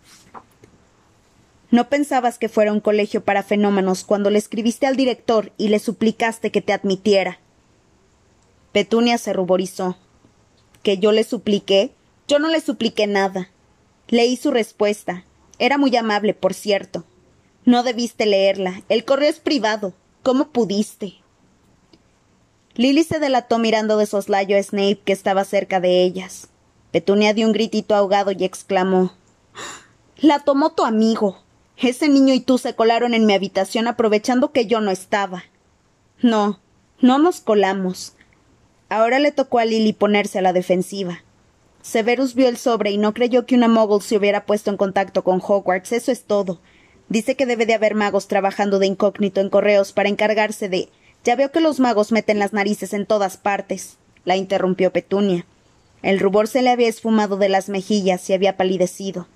No 1.71 1.89
pensabas 1.89 2.39
que 2.39 2.49
fuera 2.49 2.73
un 2.73 2.81
colegio 2.81 3.23
para 3.23 3.45
fenómenos 3.45 4.03
cuando 4.03 4.31
le 4.31 4.39
escribiste 4.39 4.87
al 4.87 4.97
director 4.97 5.53
y 5.57 5.69
le 5.69 5.79
suplicaste 5.79 6.51
que 6.51 6.63
te 6.63 6.73
admitiera. 6.73 7.39
Petunia 8.73 9.19
se 9.19 9.33
ruborizó. 9.33 9.97
¿Que 10.83 10.99
yo 10.99 11.13
le 11.13 11.23
supliqué? 11.23 11.93
Yo 12.27 12.41
no 12.41 12.49
le 12.49 12.61
supliqué 12.61 13.07
nada. 13.07 13.51
Leí 14.09 14.37
su 14.37 14.51
respuesta. 14.51 15.25
Era 15.59 15.79
muy 15.79 15.97
amable, 15.97 16.35
por 16.35 16.53
cierto. 16.53 17.05
No 17.67 17.83
debiste 17.83 18.27
leerla. 18.27 18.83
El 18.89 19.05
correo 19.05 19.29
es 19.29 19.41
privado. 19.41 19.93
¿Cómo 20.23 20.51
pudiste? 20.51 21.15
Lily 22.77 23.03
se 23.03 23.19
delató 23.19 23.59
mirando 23.59 23.97
de 23.97 24.07
soslayo 24.07 24.57
a 24.57 24.63
Snape 24.63 25.01
que 25.05 25.13
estaba 25.13 25.45
cerca 25.45 25.81
de 25.81 26.05
ellas. 26.05 26.49
Petunia 26.93 27.35
dio 27.35 27.45
un 27.45 27.53
gritito 27.53 27.97
ahogado 27.97 28.31
y 28.31 28.45
exclamó 28.45 29.15
La 30.19 30.39
tomó 30.39 30.75
tu 30.75 30.85
amigo. 30.85 31.43
Ese 31.77 32.09
niño 32.09 32.35
y 32.35 32.41
tú 32.41 32.57
se 32.59 32.77
colaron 32.77 33.15
en 33.15 33.27
mi 33.27 33.35
habitación 33.35 33.89
aprovechando 33.89 34.53
que 34.53 34.67
yo 34.67 34.81
no 34.81 34.93
estaba. 34.93 35.43
No, 36.23 36.61
no 37.01 37.19
nos 37.19 37.41
colamos. 37.41 38.15
Ahora 38.89 39.19
le 39.19 39.33
tocó 39.33 39.59
a 39.59 39.65
Lily 39.65 39.93
ponerse 39.93 40.39
a 40.39 40.43
la 40.43 40.53
defensiva. 40.53 41.25
Severus 41.83 42.37
vio 42.37 42.47
el 42.47 42.59
sobre 42.59 42.93
y 42.93 42.99
no 42.99 43.13
creyó 43.13 43.45
que 43.45 43.57
una 43.57 43.67
mogul 43.67 44.03
se 44.03 44.17
hubiera 44.17 44.47
puesto 44.47 44.71
en 44.71 44.77
contacto 44.77 45.25
con 45.25 45.43
Hogwarts, 45.45 45.91
eso 45.91 46.13
es 46.13 46.25
todo. 46.25 46.61
Dice 47.09 47.37
que 47.37 47.47
debe 47.47 47.67
de 47.67 47.75
haber 47.75 47.95
magos 47.95 48.29
trabajando 48.29 48.79
de 48.79 48.87
incógnito 48.87 49.41
en 49.41 49.51
correos 49.51 49.93
para 49.93 50.09
encargarse 50.09 50.69
de. 50.69 50.89
Ya 51.25 51.37
veo 51.37 51.53
que 51.53 51.61
los 51.61 51.81
magos 51.81 52.13
meten 52.13 52.39
las 52.39 52.53
narices 52.53 52.93
en 52.93 53.07
todas 53.07 53.37
partes, 53.37 53.97
la 54.25 54.37
interrumpió 54.37 54.93
Petunia. 54.93 55.47
El 56.03 56.21
rubor 56.21 56.49
se 56.49 56.63
le 56.63 56.71
había 56.71 56.89
esfumado 56.89 57.37
de 57.37 57.49
las 57.49 57.69
mejillas 57.69 58.29
y 58.29 58.33
había 58.33 58.57
palidecido. 58.57 59.27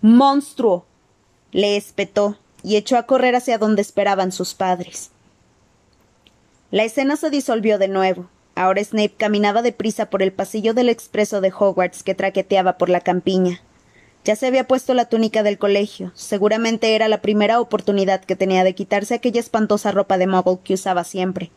¡Monstruo! 0.00 0.86
le 1.50 1.76
espetó 1.76 2.38
y 2.62 2.76
echó 2.76 2.96
a 2.96 3.04
correr 3.04 3.34
hacia 3.34 3.58
donde 3.58 3.82
esperaban 3.82 4.32
sus 4.32 4.54
padres. 4.54 5.10
La 6.70 6.84
escena 6.84 7.16
se 7.16 7.30
disolvió 7.30 7.78
de 7.78 7.88
nuevo. 7.88 8.28
Ahora 8.54 8.82
Snape 8.82 9.14
caminaba 9.16 9.62
deprisa 9.62 10.10
por 10.10 10.22
el 10.22 10.32
pasillo 10.32 10.74
del 10.74 10.88
expreso 10.88 11.40
de 11.40 11.52
Hogwarts 11.56 12.02
que 12.02 12.14
traqueteaba 12.14 12.76
por 12.76 12.90
la 12.90 13.00
campiña. 13.00 13.62
Ya 14.24 14.36
se 14.36 14.46
había 14.46 14.66
puesto 14.66 14.94
la 14.94 15.06
túnica 15.06 15.42
del 15.42 15.58
colegio. 15.58 16.12
Seguramente 16.14 16.94
era 16.94 17.08
la 17.08 17.22
primera 17.22 17.60
oportunidad 17.60 18.22
que 18.22 18.36
tenía 18.36 18.64
de 18.64 18.74
quitarse 18.74 19.14
aquella 19.14 19.40
espantosa 19.40 19.90
ropa 19.92 20.18
de 20.18 20.26
muggle 20.26 20.58
que 20.62 20.74
usaba 20.74 21.04
siempre. 21.04 21.50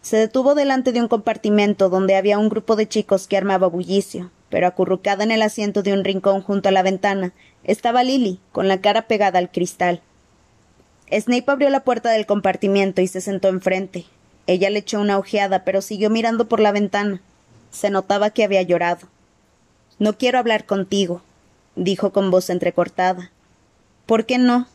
Se 0.00 0.16
detuvo 0.16 0.54
delante 0.54 0.92
de 0.92 1.00
un 1.00 1.08
compartimento 1.08 1.88
donde 1.88 2.16
había 2.16 2.38
un 2.38 2.48
grupo 2.48 2.76
de 2.76 2.88
chicos 2.88 3.26
que 3.26 3.36
armaba 3.36 3.66
bullicio, 3.68 4.30
pero 4.48 4.66
acurrucada 4.66 5.22
en 5.22 5.30
el 5.30 5.42
asiento 5.42 5.82
de 5.82 5.92
un 5.92 6.04
rincón 6.04 6.42
junto 6.42 6.68
a 6.68 6.72
la 6.72 6.82
ventana 6.82 7.32
estaba 7.64 8.02
Lily, 8.02 8.40
con 8.50 8.66
la 8.66 8.80
cara 8.80 9.06
pegada 9.06 9.38
al 9.38 9.50
cristal. 9.50 10.00
Snape 11.10 11.44
abrió 11.46 11.70
la 11.70 11.84
puerta 11.84 12.10
del 12.10 12.26
compartimiento 12.26 13.00
y 13.00 13.06
se 13.06 13.20
sentó 13.20 13.48
enfrente, 13.48 14.06
ella 14.46 14.70
le 14.70 14.80
echó 14.80 15.00
una 15.00 15.18
ojeada, 15.18 15.64
pero 15.64 15.82
siguió 15.82 16.10
mirando 16.10 16.48
por 16.48 16.60
la 16.60 16.72
ventana. 16.72 17.20
Se 17.70 17.90
notaba 17.90 18.30
que 18.30 18.44
había 18.44 18.62
llorado. 18.62 19.06
No 19.98 20.18
quiero 20.18 20.38
hablar 20.38 20.66
contigo, 20.66 21.22
dijo 21.76 22.12
con 22.12 22.30
voz 22.30 22.50
entrecortada. 22.50 23.30
¿Por 24.06 24.26
qué 24.26 24.38
no? 24.38 24.66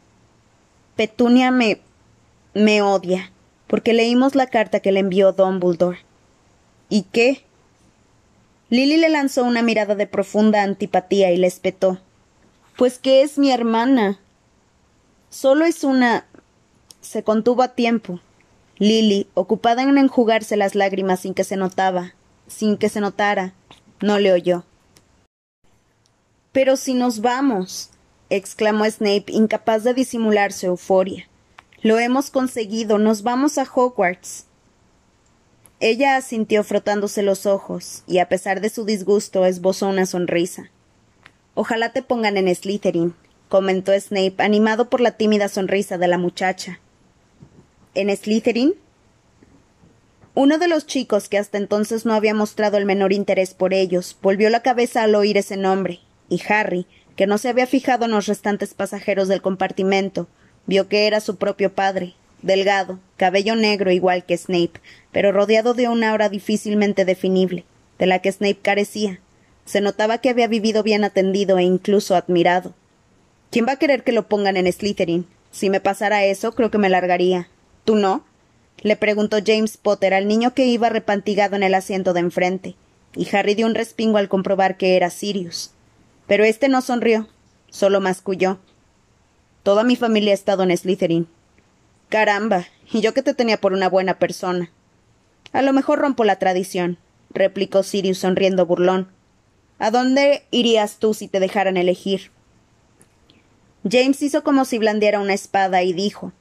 Petunia 0.96 1.52
me. 1.52 1.82
me 2.54 2.82
odia, 2.82 3.32
porque 3.68 3.94
leímos 3.94 4.36
la 4.36 4.48
carta 4.48 4.80
que 4.80 4.92
le 4.92 5.00
envió 5.00 5.32
Dumbledore. 5.32 6.00
¿Y 6.90 7.04
qué? 7.04 7.44
Lily 8.70 8.98
le 8.98 9.10
lanzó 9.10 9.44
una 9.44 9.62
mirada 9.62 9.96
de 9.96 10.08
profunda 10.08 10.64
antipatía 10.64 11.32
y 11.32 11.38
le 11.38 11.48
espetó. 11.48 12.00
Pues 12.78 13.00
que 13.00 13.22
es 13.22 13.38
mi 13.38 13.52
hermana. 13.52 14.20
Solo 15.30 15.66
es 15.66 15.84
una. 15.84 16.26
se 17.02 17.24
contuvo 17.24 17.64
a 17.64 17.70
tiempo. 17.70 18.20
Lily, 18.78 19.28
ocupada 19.34 19.82
en 19.82 19.98
enjugarse 19.98 20.56
las 20.58 20.76
lágrimas 20.76 21.22
sin 21.22 21.34
que 21.34 21.44
se 21.44 21.58
notaba, 21.58 22.14
sin 22.48 22.78
que 22.78 22.90
se 22.90 23.02
notara, 23.02 23.54
no 24.02 24.20
le 24.20 24.32
oyó. 24.32 24.64
Pero 26.58 26.76
si 26.76 26.96
nos 26.96 27.22
vamos, 27.22 27.92
exclamó 28.32 28.90
Snape, 28.90 29.26
incapaz 29.28 29.84
de 29.84 29.94
disimular 29.94 30.52
su 30.52 30.66
euforia. 30.66 31.30
Lo 31.84 32.00
hemos 32.00 32.32
conseguido, 32.32 32.98
nos 32.98 33.22
vamos 33.22 33.60
a 33.60 33.62
Hogwarts. 33.72 34.48
Ella 35.80 36.16
asintió 36.16 36.64
frotándose 36.64 37.22
los 37.22 37.46
ojos, 37.46 38.02
y 38.08 38.18
a 38.18 38.28
pesar 38.28 38.60
de 38.60 38.72
su 38.72 38.86
disgusto 38.86 39.46
esbozó 39.46 39.88
una 39.88 40.08
sonrisa. 40.08 40.72
Ojalá 41.54 41.94
te 41.94 42.02
pongan 42.02 42.38
en 42.38 42.56
Slytherin, 42.56 43.14
comentó 43.50 43.92
Snape, 43.94 44.38
animado 44.40 44.90
por 44.90 45.00
la 45.00 45.12
tímida 45.12 45.50
sonrisa 45.50 46.00
de 46.00 46.08
la 46.08 46.18
muchacha 46.18 46.80
en 47.94 48.10
Slytherin? 48.10 48.74
Uno 50.34 50.58
de 50.58 50.68
los 50.68 50.88
chicos, 50.88 51.30
que 51.30 51.38
hasta 51.38 51.60
entonces 51.60 52.08
no 52.08 52.16
había 52.16 52.34
mostrado 52.34 52.78
el 52.78 52.86
menor 52.86 53.14
interés 53.14 53.54
por 53.54 53.76
ellos, 53.76 54.18
volvió 54.24 54.50
la 54.50 54.64
cabeza 54.64 55.04
al 55.04 55.14
oír 55.14 55.38
ese 55.38 55.56
nombre, 55.56 56.00
y 56.30 56.42
Harry, 56.50 56.86
que 57.16 57.28
no 57.28 57.38
se 57.38 57.50
había 57.50 57.68
fijado 57.68 58.06
en 58.06 58.12
los 58.12 58.28
restantes 58.28 58.74
pasajeros 58.74 59.28
del 59.28 59.42
compartimento, 59.42 60.28
vio 60.66 60.88
que 60.88 61.08
era 61.08 61.20
su 61.20 61.38
propio 61.38 61.74
padre, 61.74 62.14
delgado, 62.42 63.00
cabello 63.18 63.56
negro 63.56 63.92
igual 63.92 64.26
que 64.26 64.38
Snape, 64.38 64.80
pero 65.12 65.32
rodeado 65.32 65.74
de 65.74 65.88
una 65.88 66.12
aura 66.12 66.30
difícilmente 66.30 67.06
definible, 67.06 67.66
de 67.98 68.06
la 68.06 68.20
que 68.20 68.32
Snape 68.32 68.60
carecía. 68.62 69.20
Se 69.66 69.82
notaba 69.82 70.20
que 70.20 70.30
había 70.30 70.48
vivido 70.48 70.84
bien 70.84 71.04
atendido 71.04 71.58
e 71.58 71.64
incluso 71.64 72.16
admirado. 72.16 72.74
¿Quién 73.52 73.66
va 73.68 73.74
a 73.74 73.80
querer 73.80 74.04
que 74.04 74.12
lo 74.12 74.28
pongan 74.28 74.58
en 74.58 74.72
Slytherin? 74.72 75.26
Si 75.52 75.70
me 75.70 75.82
pasara 75.82 76.26
eso, 76.26 76.54
creo 76.54 76.70
que 76.70 76.78
me 76.78 76.90
largaría. 76.90 77.50
¿Tú 77.84 77.96
no? 77.96 78.26
le 78.82 78.96
preguntó 78.96 79.38
James 79.44 79.78
Potter 79.78 80.14
al 80.14 80.28
niño 80.28 80.54
que 80.54 80.68
iba 80.68 80.90
repantigado 80.90 81.56
en 81.56 81.64
el 81.64 81.74
asiento 81.74 82.14
de 82.14 82.20
enfrente, 82.20 82.76
y 83.16 83.28
Harry 83.36 83.56
dio 83.56 83.66
un 83.66 83.74
respingo 83.74 84.18
al 84.20 84.30
comprobar 84.30 84.78
que 84.78 84.96
era 84.96 85.10
Sirius. 85.10 85.72
Pero 86.28 86.44
éste 86.44 86.70
no 86.70 86.82
sonrió, 86.82 87.28
solo 87.70 88.02
masculló. 88.02 88.60
Toda 89.64 89.84
mi 89.84 89.96
familia 89.96 90.32
ha 90.32 90.36
estado 90.36 90.64
en 90.64 90.76
Slytherin. 90.78 91.28
Caramba, 92.10 92.68
y 92.92 93.02
yo 93.02 93.14
que 93.14 93.24
te 93.24 93.34
tenía 93.34 93.60
por 93.60 93.74
una 93.74 93.90
buena 93.90 94.20
persona. 94.20 94.72
A 95.52 95.62
lo 95.62 95.74
mejor 95.74 96.00
rompo 96.00 96.24
la 96.24 96.38
tradición, 96.38 96.98
replicó 97.32 97.84
Sirius 97.84 98.20
sonriendo 98.20 98.66
burlón. 98.66 99.10
¿A 99.80 99.92
dónde 99.92 100.44
irías 100.52 100.98
tú 100.98 101.14
si 101.14 101.28
te 101.28 101.40
dejaran 101.40 101.78
elegir? 101.78 102.32
James 103.90 104.22
hizo 104.22 104.44
como 104.44 104.66
si 104.66 104.78
blandiera 104.78 105.20
una 105.20 105.34
espada 105.34 105.84
y 105.84 105.94
dijo 105.94 106.34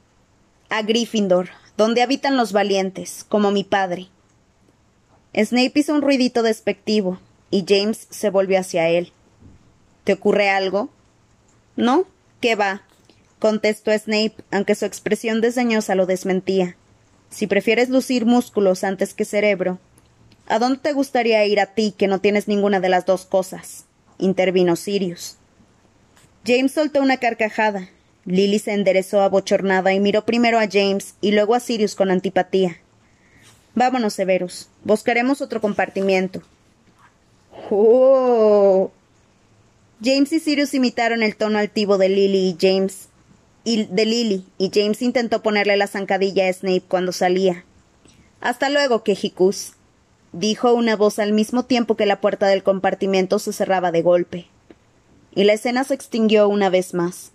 a 0.69 0.81
Gryffindor, 0.81 1.49
donde 1.77 2.01
habitan 2.01 2.35
los 2.35 2.51
valientes, 2.51 3.25
como 3.29 3.51
mi 3.51 3.63
padre. 3.63 4.07
Snape 5.33 5.79
hizo 5.79 5.93
un 5.93 6.01
ruidito 6.01 6.43
despectivo, 6.43 7.19
y 7.51 7.63
James 7.67 8.07
se 8.09 8.29
volvió 8.29 8.59
hacia 8.59 8.89
él. 8.89 9.13
¿Te 10.07 10.13
ocurre 10.13 10.47
algo? 10.47 10.87
No, 11.75 12.05
¿qué 12.39 12.55
va? 12.55 12.83
contestó 13.39 13.91
Snape, 13.91 14.35
aunque 14.51 14.73
su 14.73 14.85
expresión 14.85 15.41
desdeñosa 15.41 15.95
lo 15.95 16.05
desmentía. 16.05 16.77
Si 17.29 17.45
prefieres 17.45 17.89
lucir 17.89 18.25
músculos 18.25 18.85
antes 18.85 19.13
que 19.13 19.25
cerebro. 19.25 19.79
¿A 20.47 20.59
dónde 20.59 20.79
te 20.79 20.93
gustaría 20.93 21.45
ir 21.45 21.59
a 21.59 21.73
ti 21.73 21.93
que 21.97 22.07
no 22.07 22.21
tienes 22.21 22.47
ninguna 22.47 22.79
de 22.79 22.87
las 22.87 23.05
dos 23.05 23.25
cosas? 23.25 23.83
intervino 24.17 24.77
Sirius. 24.77 25.35
James 26.45 26.71
soltó 26.71 27.01
una 27.01 27.17
carcajada, 27.17 27.89
Lily 28.23 28.59
se 28.59 28.71
enderezó 28.71 29.19
abochornada 29.19 29.91
y 29.91 29.99
miró 29.99 30.23
primero 30.23 30.57
a 30.57 30.69
James 30.71 31.15
y 31.19 31.33
luego 31.33 31.53
a 31.53 31.59
Sirius 31.59 31.95
con 31.95 32.11
antipatía. 32.11 32.77
Vámonos, 33.75 34.13
Severus. 34.13 34.69
Buscaremos 34.85 35.41
otro 35.41 35.59
compartimiento. 35.59 36.43
¡Oh! 37.69 38.89
James 40.03 40.31
y 40.31 40.39
Sirius 40.39 40.73
imitaron 40.75 41.23
el 41.23 41.35
tono 41.35 41.57
altivo 41.57 41.97
de 41.97 42.09
Lily 42.09 42.49
y 42.49 42.57
James. 42.59 43.09
Y 43.63 43.85
de 43.85 44.05
Lily, 44.05 44.45
y 44.57 44.71
James 44.73 45.01
intentó 45.01 45.41
ponerle 45.41 45.75
la 45.75 45.87
zancadilla 45.87 46.47
a 46.47 46.53
Snape 46.53 46.83
cuando 46.87 47.11
salía. 47.11 47.65
Hasta 48.39 48.69
luego, 48.69 49.03
Quejicus, 49.03 49.73
dijo 50.31 50.73
una 50.73 50.95
voz 50.95 51.19
al 51.19 51.33
mismo 51.33 51.65
tiempo 51.65 51.97
que 51.97 52.05
la 52.05 52.21
puerta 52.21 52.47
del 52.47 52.63
compartimento 52.63 53.39
se 53.39 53.51
cerraba 53.51 53.91
de 53.91 54.03
golpe. 54.03 54.47
Y 55.33 55.43
la 55.43 55.53
escena 55.53 55.83
se 55.83 55.95
extinguió 55.95 56.47
una 56.47 56.69
vez 56.69 56.93
más. 56.93 57.31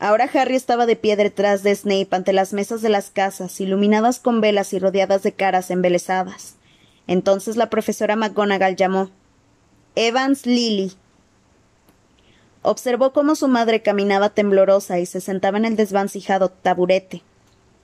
Ahora 0.00 0.30
Harry 0.32 0.56
estaba 0.56 0.86
de 0.86 0.96
pie 0.96 1.16
detrás 1.16 1.62
de 1.62 1.74
Snape 1.74 2.08
ante 2.12 2.32
las 2.32 2.52
mesas 2.52 2.82
de 2.82 2.88
las 2.88 3.10
casas, 3.10 3.60
iluminadas 3.60 4.20
con 4.20 4.40
velas 4.40 4.72
y 4.72 4.78
rodeadas 4.78 5.22
de 5.22 5.32
caras 5.32 5.70
embelesadas. 5.70 6.54
Entonces 7.06 7.56
la 7.56 7.68
profesora 7.68 8.16
McGonagall 8.16 8.76
llamó 8.76 9.10
Evans 9.96 10.46
Lily. 10.46 10.92
Observó 12.70 13.14
cómo 13.14 13.34
su 13.34 13.48
madre 13.48 13.80
caminaba 13.80 14.28
temblorosa 14.28 14.98
y 14.98 15.06
se 15.06 15.22
sentaba 15.22 15.56
en 15.56 15.64
el 15.64 15.74
desvancijado 15.74 16.50
taburete. 16.50 17.22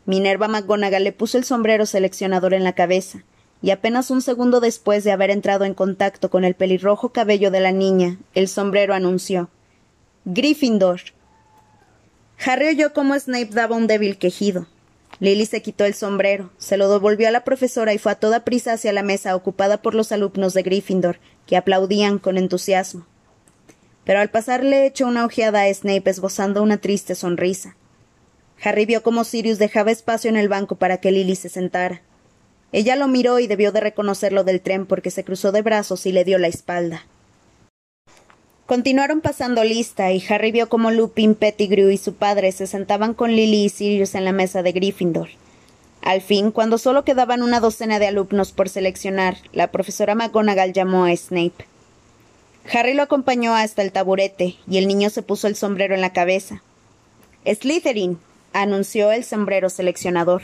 Minerva 0.05 0.47
McGonagall 0.47 1.05
le 1.05 1.13
puso 1.13 1.39
el 1.39 1.45
sombrero 1.45 1.87
seleccionador 1.87 2.53
en 2.53 2.65
la 2.65 2.75
cabeza, 2.75 3.25
y 3.63 3.71
apenas 3.71 4.11
un 4.11 4.21
segundo 4.21 4.61
después 4.61 5.03
de 5.03 5.13
haber 5.13 5.31
entrado 5.31 5.65
en 5.65 5.73
contacto 5.73 6.29
con 6.29 6.45
el 6.45 6.55
pelirrojo 6.55 7.15
cabello 7.15 7.51
de 7.51 7.61
la 7.61 7.73
niña, 7.73 8.19
el 8.35 8.47
sombrero 8.47 8.93
anunció 8.93 9.49
Gryffindor. 10.27 11.01
Harry 12.45 12.69
oyó 12.69 12.93
cómo 12.93 13.19
Snape 13.19 13.55
daba 13.55 13.77
un 13.77 13.87
débil 13.87 14.19
quejido. 14.19 14.67
Lily 15.19 15.47
se 15.47 15.63
quitó 15.63 15.87
el 15.87 15.95
sombrero, 15.95 16.51
se 16.59 16.77
lo 16.77 16.91
devolvió 16.91 17.29
a 17.29 17.31
la 17.31 17.45
profesora 17.45 17.95
y 17.95 17.99
fue 17.99 18.13
a 18.13 18.17
toda 18.17 18.45
prisa 18.45 18.75
hacia 18.75 18.93
la 18.93 19.03
mesa 19.03 19.35
ocupada 19.35 19.81
por 19.81 19.95
los 19.95 20.13
alumnos 20.13 20.53
de 20.53 20.63
Gryffindor, 20.63 21.21
que 21.47 21.57
aplaudían 21.57 22.19
con 22.19 22.37
entusiasmo. 22.37 23.07
Pero 24.05 24.21
al 24.21 24.31
pasar 24.31 24.65
le 24.65 24.87
echó 24.87 25.07
una 25.07 25.25
ojeada 25.25 25.63
a 25.63 25.73
Snape 25.73 26.11
esbozando 26.11 26.63
una 26.63 26.77
triste 26.77 27.15
sonrisa. 27.15 27.77
Harry 28.63 28.87
vio 28.87 29.03
cómo 29.03 29.25
Sirius 29.25 29.59
dejaba 29.59 29.91
espacio 29.91 30.31
en 30.31 30.37
el 30.37 30.49
banco 30.49 30.77
para 30.77 30.99
que 30.99 31.11
Lily 31.11 31.37
se 31.37 31.49
sentara. 31.49 32.03
Ella 32.73 32.97
lo 32.97 33.09
miró 33.09 33.39
y 33.39 33.47
debió 33.47 33.73
de 33.73 33.81
reconocerlo 33.81 34.45
del 34.45 34.61
tren 34.61 34.87
porque 34.87 35.11
se 35.11 35.25
cruzó 35.25 35.53
de 35.53 35.63
brazos 35.63 36.07
y 36.07 36.13
le 36.13 36.25
dio 36.25 36.39
la 36.39 36.49
espalda. 36.49 37.07
Continuaron 38.67 39.21
pasando 39.21 39.63
lista 39.63 40.11
y 40.13 40.25
Harry 40.29 40.51
vio 40.51 40.69
cómo 40.71 40.91
Lupin, 40.91 41.35
Pettigrew 41.35 41.91
y 41.91 41.99
su 41.99 42.15
padre 42.15 42.51
se 42.51 42.67
sentaban 42.67 43.13
con 43.13 43.31
Lily 43.31 43.65
y 43.65 43.69
Sirius 43.69 44.15
en 44.15 44.25
la 44.25 44.33
mesa 44.33 44.63
de 44.63 44.73
Gryffindor. 44.73 45.29
Al 46.01 46.21
fin, 46.23 46.51
cuando 46.51 46.79
solo 46.79 47.05
quedaban 47.05 47.43
una 47.43 47.61
docena 47.61 47.99
de 47.99 48.07
alumnos 48.07 48.53
por 48.53 48.69
seleccionar, 48.69 49.37
la 49.53 49.71
profesora 49.71 50.15
McGonagall 50.15 50.73
llamó 50.73 51.05
a 51.05 51.15
Snape. 51.15 51.67
Harry 52.73 52.95
lo 52.95 53.03
acompañó 53.03 53.55
hasta 53.55 53.83
el 53.83 53.93
taburete 53.93 54.57
y 54.67 54.79
el 54.79 54.89
niño 54.89 55.11
se 55.11 55.23
puso 55.23 55.47
el 55.47 55.57
sombrero 55.57 55.95
en 55.95 56.01
la 56.01 56.13
cabeza. 56.13 56.63
Slytherin, 57.45 58.19
anunció 58.53 59.13
el 59.13 59.25
sombrero 59.25 59.69
seleccionador. 59.69 60.43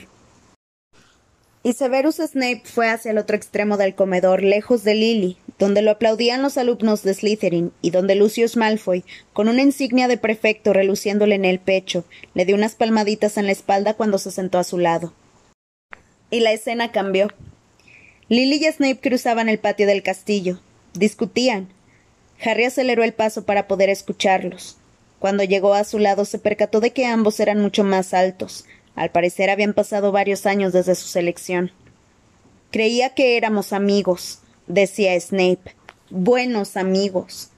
Y 1.62 1.74
Severus 1.74 2.16
Snape 2.16 2.62
fue 2.64 2.88
hacia 2.88 3.10
el 3.10 3.18
otro 3.18 3.36
extremo 3.36 3.76
del 3.76 3.94
comedor, 3.94 4.42
lejos 4.42 4.82
de 4.82 4.94
Lily, 4.94 5.36
donde 5.58 5.82
lo 5.82 5.90
aplaudían 5.90 6.40
los 6.40 6.56
alumnos 6.56 7.02
de 7.02 7.12
Slytherin 7.12 7.72
y 7.82 7.90
donde 7.90 8.14
Lucius 8.14 8.56
Malfoy, 8.56 9.04
con 9.34 9.48
una 9.48 9.60
insignia 9.60 10.08
de 10.08 10.16
prefecto 10.16 10.72
reluciéndole 10.72 11.34
en 11.34 11.44
el 11.44 11.60
pecho, 11.60 12.04
le 12.32 12.46
dio 12.46 12.56
unas 12.56 12.74
palmaditas 12.74 13.36
en 13.36 13.44
la 13.44 13.52
espalda 13.52 13.92
cuando 13.92 14.16
se 14.16 14.30
sentó 14.30 14.58
a 14.58 14.64
su 14.64 14.78
lado. 14.78 15.12
Y 16.30 16.40
la 16.40 16.52
escena 16.52 16.92
cambió. 16.92 17.28
Lily 18.28 18.66
y 18.66 18.72
Snape 18.72 19.00
cruzaban 19.00 19.50
el 19.50 19.58
patio 19.58 19.86
del 19.86 20.02
castillo. 20.02 20.60
Discutían. 20.94 21.68
Harry 22.42 22.64
aceleró 22.64 23.04
el 23.04 23.12
paso 23.12 23.44
para 23.44 23.68
poder 23.68 23.90
escucharlos. 23.90 24.76
Cuando 25.18 25.44
llegó 25.44 25.74
a 25.74 25.84
su 25.84 25.98
lado 25.98 26.24
se 26.24 26.38
percató 26.38 26.80
de 26.80 26.92
que 26.92 27.06
ambos 27.06 27.40
eran 27.40 27.60
mucho 27.60 27.84
más 27.84 28.14
altos, 28.14 28.64
al 28.94 29.10
parecer 29.10 29.50
habían 29.50 29.74
pasado 29.74 30.12
varios 30.12 30.46
años 30.46 30.72
desde 30.72 30.94
su 30.94 31.06
selección. 31.06 31.72
Creía 32.70 33.14
que 33.14 33.36
éramos 33.36 33.72
amigos, 33.72 34.40
decía 34.66 35.18
Snape. 35.20 35.74
Buenos 36.10 36.76
amigos. 36.76 37.50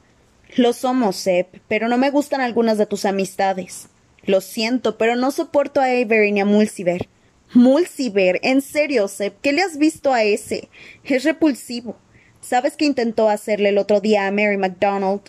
Lo 0.57 0.73
somos, 0.73 1.17
Seb, 1.17 1.47
pero 1.69 1.89
no 1.89 1.99
me 1.99 2.11
gustan 2.11 2.41
algunas 2.41 2.79
de 2.79 2.87
tus 2.87 3.05
amistades. 3.05 3.89
Lo 4.25 4.41
siento, 4.41 4.99
pero 4.99 5.17
no 5.17 5.31
soporto 5.31 5.81
a 5.81 5.87
Avery 5.87 6.33
ni 6.33 6.41
a 6.41 6.45
Mulciber. 6.45 7.09
Mulciber, 7.55 8.41
en 8.43 8.61
serio, 8.63 9.09
Seb, 9.09 9.35
¿qué 9.41 9.53
le 9.53 9.63
has 9.63 9.79
visto 9.79 10.13
a 10.13 10.23
ese? 10.23 10.69
Es 11.05 11.25
repulsivo. 11.25 11.97
¿Sabes 12.43 12.77
qué 12.77 12.85
intentó 12.87 13.29
hacerle 13.29 13.69
el 13.69 13.79
otro 13.79 14.01
día 14.01 14.27
a 14.27 14.33
Mary 14.33 14.57
MacDonald? 14.57 15.21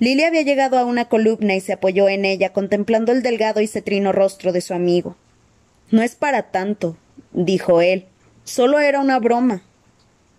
Lily 0.00 0.24
había 0.24 0.42
llegado 0.42 0.76
a 0.76 0.84
una 0.84 1.08
columna 1.08 1.54
y 1.54 1.60
se 1.60 1.72
apoyó 1.72 2.08
en 2.08 2.24
ella, 2.24 2.52
contemplando 2.52 3.12
el 3.12 3.22
delgado 3.22 3.60
y 3.60 3.68
cetrino 3.68 4.10
rostro 4.10 4.52
de 4.52 4.62
su 4.62 4.74
amigo. 4.74 5.16
No 5.92 6.02
es 6.02 6.16
para 6.16 6.50
tanto, 6.50 6.96
dijo 7.32 7.82
él. 7.82 8.06
Solo 8.42 8.80
era 8.80 8.98
una 8.98 9.20
broma. 9.20 9.62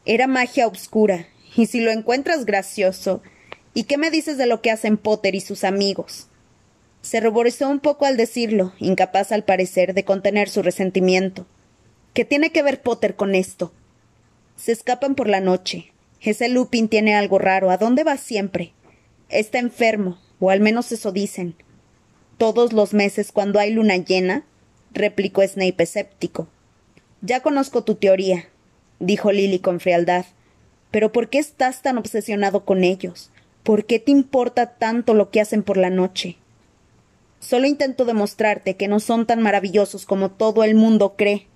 Era 0.06 0.28
magia 0.28 0.68
oscura, 0.68 1.28
y 1.56 1.68
si 1.68 1.80
lo 1.80 1.92
encuentras 1.92 2.46
gracioso. 2.46 3.22
¿Y 3.74 3.84
qué 3.84 3.98
me 3.98 4.12
dices 4.12 4.38
de 4.38 4.48
lo 4.48 4.62
que 4.62 4.70
hacen 4.70 4.98
Potter 4.98 5.34
y 5.34 5.40
sus 5.40 5.64
amigos? 5.64 6.28
Se 7.02 7.22
ruborizó 7.22 7.70
un 7.70 7.80
poco 7.80 8.06
al 8.06 8.18
decirlo, 8.18 8.74
incapaz 8.80 9.32
al 9.32 9.46
parecer 9.46 9.94
de 9.94 10.04
contener 10.04 10.50
su 10.50 10.62
resentimiento. 10.62 11.48
¿Qué 12.14 12.26
tiene 12.26 12.52
que 12.52 12.64
ver 12.64 12.82
Potter 12.82 13.16
con 13.16 13.34
esto? 13.34 13.72
Se 14.56 14.72
escapan 14.72 15.16
por 15.16 15.28
la 15.28 15.42
noche. 15.42 15.92
Ese 16.22 16.50
Lupin 16.50 16.88
tiene 16.88 17.16
algo 17.16 17.40
raro. 17.40 17.72
¿A 17.72 17.78
dónde 17.78 18.04
va 18.04 18.18
siempre? 18.18 18.74
Está 19.30 19.60
enfermo, 19.60 20.20
o 20.40 20.50
al 20.50 20.60
menos 20.60 20.92
eso 20.92 21.12
dicen. 21.12 21.56
Todos 22.38 22.74
los 22.74 22.94
meses 22.94 23.32
cuando 23.32 23.60
hay 23.60 23.72
luna 23.72 23.98
llena, 23.98 24.46
replicó 24.94 25.42
Snape 25.42 25.84
escéptico. 25.84 26.48
Ya 27.22 27.42
conozco 27.42 27.84
tu 27.84 27.96
teoría, 27.96 28.50
dijo 29.00 29.32
Lily 29.32 29.60
con 29.60 29.80
frialdad. 29.80 30.26
Pero 30.92 31.12
¿por 31.12 31.30
qué 31.30 31.40
estás 31.40 31.82
tan 31.82 31.98
obsesionado 31.98 32.66
con 32.66 32.84
ellos? 32.84 33.32
¿Por 33.64 33.86
qué 33.86 34.00
te 34.00 34.12
importa 34.12 34.78
tanto 34.78 35.14
lo 35.14 35.30
que 35.30 35.40
hacen 35.40 35.64
por 35.64 35.78
la 35.78 35.90
noche? 35.90 36.38
Solo 37.40 37.68
intento 37.68 38.06
demostrarte 38.06 38.76
que 38.76 38.88
no 38.88 39.00
son 39.00 39.26
tan 39.26 39.42
maravillosos 39.42 40.06
como 40.06 40.32
todo 40.32 40.64
el 40.64 40.76
mundo 40.76 41.16
cree. 41.16 41.48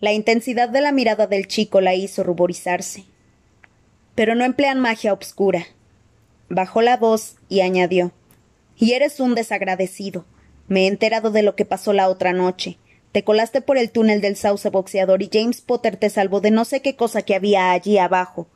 La 0.00 0.12
intensidad 0.12 0.70
de 0.70 0.80
la 0.80 0.92
mirada 0.92 1.26
del 1.26 1.46
chico 1.46 1.80
la 1.80 1.94
hizo 1.94 2.22
ruborizarse. 2.22 3.04
Pero 4.14 4.34
no 4.34 4.44
emplean 4.44 4.80
magia 4.80 5.12
obscura, 5.12 5.66
Bajó 6.52 6.82
la 6.82 6.96
voz 6.96 7.36
y 7.48 7.60
añadió 7.60 8.10
Y 8.76 8.94
eres 8.94 9.20
un 9.20 9.36
desagradecido. 9.36 10.24
Me 10.66 10.82
he 10.82 10.86
enterado 10.88 11.30
de 11.30 11.44
lo 11.44 11.54
que 11.54 11.64
pasó 11.64 11.92
la 11.92 12.08
otra 12.08 12.32
noche. 12.32 12.76
Te 13.12 13.22
colaste 13.22 13.60
por 13.60 13.78
el 13.78 13.92
túnel 13.92 14.20
del 14.20 14.34
sauce 14.34 14.68
boxeador 14.68 15.22
y 15.22 15.30
James 15.32 15.60
Potter 15.60 15.96
te 15.96 16.10
salvó 16.10 16.40
de 16.40 16.50
no 16.50 16.64
sé 16.64 16.82
qué 16.82 16.96
cosa 16.96 17.22
que 17.22 17.36
había 17.36 17.70
allí 17.70 17.98
abajo. 17.98 18.48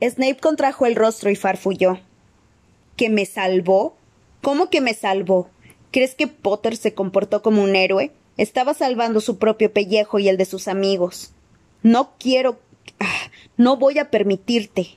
Snape 0.00 0.36
contrajo 0.36 0.86
el 0.86 0.94
rostro 0.94 1.30
y 1.30 1.36
farfulló. 1.36 1.98
¿Que 2.96 3.10
me 3.10 3.26
salvó? 3.26 3.96
¿Cómo 4.40 4.70
que 4.70 4.80
me 4.80 4.94
salvó? 4.94 5.50
¿Crees 5.90 6.14
que 6.14 6.28
Potter 6.28 6.76
se 6.76 6.94
comportó 6.94 7.42
como 7.42 7.62
un 7.62 7.74
héroe? 7.74 8.12
Estaba 8.38 8.72
salvando 8.72 9.20
su 9.20 9.36
propio 9.36 9.72
pellejo 9.72 10.18
y 10.18 10.28
el 10.28 10.38
de 10.38 10.46
sus 10.46 10.68
amigos. 10.68 11.32
No 11.82 12.12
quiero. 12.18 12.58
Ah, 12.98 13.30
no 13.58 13.76
voy 13.76 13.98
a 13.98 14.10
permitirte. 14.10 14.96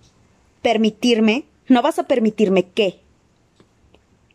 ¿Permitirme? 0.61 1.43
¿No 1.67 1.81
vas 1.81 1.99
a 1.99 2.03
permitirme 2.03 2.67
qué? 2.67 2.99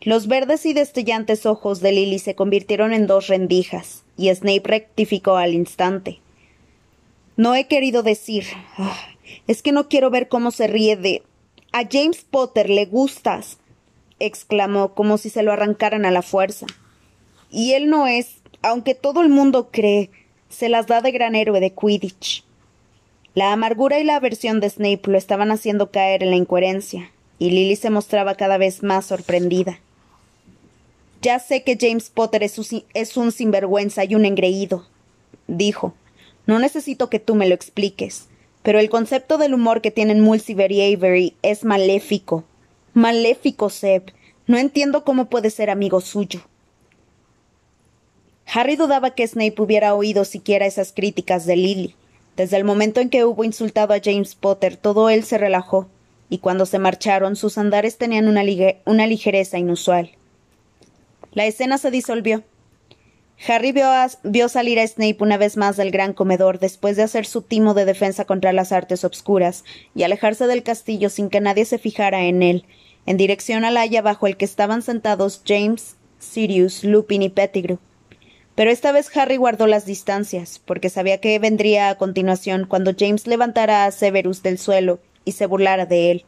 Los 0.01 0.27
verdes 0.27 0.67
y 0.67 0.73
destellantes 0.73 1.47
ojos 1.47 1.81
de 1.81 1.93
Lily 1.93 2.19
se 2.19 2.35
convirtieron 2.35 2.93
en 2.93 3.07
dos 3.07 3.29
rendijas, 3.29 4.05
y 4.17 4.33
Snape 4.33 4.63
rectificó 4.65 5.37
al 5.37 5.55
instante. 5.55 6.21
No 7.37 7.55
he 7.55 7.67
querido 7.67 8.03
decir. 8.03 8.45
Ah, 8.77 8.97
es 9.47 9.63
que 9.63 9.73
no 9.73 9.89
quiero 9.89 10.11
ver 10.11 10.29
cómo 10.29 10.51
se 10.51 10.67
ríe 10.67 10.97
de. 10.97 11.23
A 11.73 11.83
James 11.91 12.25
Potter 12.29 12.71
le 12.71 12.87
gustas. 12.87 13.59
exclamó 14.19 14.95
como 14.95 15.19
si 15.19 15.29
se 15.29 15.43
lo 15.43 15.53
arrancaran 15.53 16.07
a 16.07 16.11
la 16.11 16.23
fuerza. 16.23 16.67
Y 17.51 17.73
él 17.73 17.91
no 17.91 18.07
es, 18.07 18.37
aunque 18.67 18.95
todo 18.97 19.23
el 19.23 19.29
mundo 19.29 19.69
cree, 19.71 20.11
se 20.49 20.69
las 20.69 20.89
da 20.89 21.01
de 21.01 21.13
gran 21.13 21.37
héroe 21.37 21.61
de 21.61 21.73
Quidditch. 21.73 22.45
La 23.35 23.53
amargura 23.53 24.01
y 24.01 24.05
la 24.05 24.17
aversión 24.17 24.59
de 24.59 24.69
Snape 24.69 25.03
lo 25.05 25.17
estaban 25.17 25.53
haciendo 25.53 25.91
caer 25.93 26.25
en 26.25 26.31
la 26.31 26.37
incoherencia, 26.37 27.13
y 27.39 27.51
Lily 27.51 27.77
se 27.77 27.91
mostraba 27.91 28.35
cada 28.35 28.59
vez 28.59 28.83
más 28.83 29.07
sorprendida. 29.07 29.79
Ya 31.23 31.39
sé 31.39 31.63
que 31.63 31.79
James 31.81 32.11
Potter 32.11 32.43
es, 32.43 32.59
un, 33.17 33.33
sinvergüenza 33.33 34.05
y 34.05 34.15
un 34.15 34.25
engreído, 34.25 34.87
dijo. 35.47 35.95
No 36.47 36.59
necesito 36.59 37.09
que 37.09 37.21
tú 37.21 37.35
me 37.35 37.49
lo 37.49 37.55
expliques, 37.55 38.27
pero 38.63 38.81
el 38.81 38.91
concepto 38.91 39.39
del 39.39 39.55
humor 39.55 39.81
que 39.81 39.91
tienen 39.93 40.21
Mulciber 40.21 40.73
y 40.73 40.95
Avery 40.95 41.35
es 41.43 41.65
maléfico. 41.65 42.45
Maléfico, 42.95 43.71
Seb. 43.71 44.13
No 44.47 44.59
entiendo 44.59 45.05
cómo 45.05 45.27
puede 45.27 45.51
ser 45.51 45.71
amigo 45.71 46.01
suyo. 46.01 46.41
Harry 48.53 48.77
dudaba 48.77 49.11
que 49.11 49.27
Snape 49.27 49.61
hubiera 49.61 49.95
oído 49.95 50.25
siquiera 50.25 50.67
esas 50.67 50.93
críticas 50.93 51.47
de 51.47 51.57
Lily. 51.57 51.95
Desde 52.37 52.57
el 52.57 52.65
momento 52.65 53.01
en 53.01 53.11
que 53.11 53.25
hubo 53.25 53.45
insultado 53.45 53.95
a 53.95 54.01
James 54.03 54.35
Potter, 54.35 54.77
todo 54.77 55.11
él 55.11 55.25
se 55.25 55.39
relajó 55.39 55.89
y 56.29 56.39
cuando 56.39 56.67
se 56.67 56.79
marcharon 56.79 57.37
sus 57.37 57.59
andares 57.59 57.99
tenían 57.99 58.29
una, 58.29 58.43
ligereza 59.07 59.59
inusual. 59.59 60.11
La 61.33 61.47
escena 61.47 61.79
se 61.79 61.91
disolvió. 61.91 62.45
Harry 63.47 63.73
vio, 63.73 64.49
salir 64.49 64.81
a 64.81 64.87
Snape 64.87 65.19
una 65.21 65.37
vez 65.37 65.57
más 65.57 65.77
del 65.77 65.91
gran 65.91 66.15
comedor 66.15 66.59
después 66.59 66.97
de 66.97 67.03
hacer 67.03 67.27
su 67.27 67.43
timo 67.43 67.75
de 67.75 67.85
defensa 67.85 68.25
contra 68.25 68.53
las 68.53 68.73
artes 68.73 69.05
obscuras 69.05 69.63
y 69.95 70.05
alejarse 70.05 70.47
del 70.47 70.63
castillo 70.63 71.11
sin 71.11 71.29
que 71.29 71.41
nadie 71.41 71.67
se 71.67 71.79
fijara 71.79 72.25
en 72.25 72.43
él, 72.43 72.65
en 73.05 73.19
dirección 73.19 73.65
al 73.65 73.77
haya 73.77 74.01
bajo 74.01 74.27
el 74.27 74.39
que 74.39 74.47
estaban 74.47 74.81
sentados 74.81 75.43
James, 75.47 75.97
Sirius, 76.19 76.83
Lupin 76.83 77.23
y 77.23 77.29
Pettigrew. 77.29 77.79
Pero 78.57 78.71
esta 78.71 78.91
vez 78.91 79.15
Harry 79.15 79.37
guardó 79.37 79.67
las 79.67 79.85
distancias, 79.85 80.61
porque 80.65 80.89
sabía 80.89 81.21
que 81.21 81.39
vendría 81.39 81.91
a 81.91 81.99
continuación 81.99 82.67
cuando 82.67 82.93
James 82.99 83.27
levantara 83.27 83.85
a 83.85 83.91
Severus 83.93 84.43
del 84.43 84.59
suelo 84.59 84.99
y 85.27 85.33
se 85.33 85.45
burlara 85.47 85.85
de 85.85 86.11
él. 86.11 86.25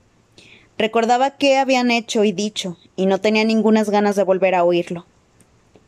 Recordaba 0.77 1.39
qué 1.39 1.57
habían 1.57 1.91
hecho 1.91 2.25
y 2.25 2.33
dicho, 2.33 2.77
y 2.97 3.07
no 3.07 3.19
tenía 3.21 3.45
ningunas 3.45 3.89
ganas 3.89 4.15
de 4.15 4.25
volver 4.25 4.55
a 4.55 4.63
oírlo. 4.63 5.07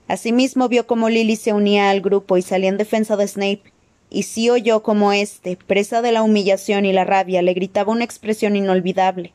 Asimismo 0.09 0.69
vio 0.69 0.87
cómo 0.87 1.11
Lily 1.11 1.37
se 1.37 1.53
unía 1.53 1.91
al 1.91 2.01
grupo 2.01 2.39
y 2.39 2.43
salía 2.43 2.71
en 2.71 2.79
defensa 2.79 3.17
de 3.17 3.29
Snape, 3.29 3.63
y 4.09 4.25
sí 4.25 4.49
oyó 4.49 4.83
cómo 4.83 5.13
éste, 5.13 5.57
presa 5.57 6.03
de 6.03 6.11
la 6.11 6.23
humillación 6.23 6.87
y 6.87 6.93
la 6.93 7.05
rabia, 7.05 7.43
le 7.43 7.53
gritaba 7.53 7.93
una 7.93 8.05
expresión 8.05 8.57
inolvidable. 8.57 9.33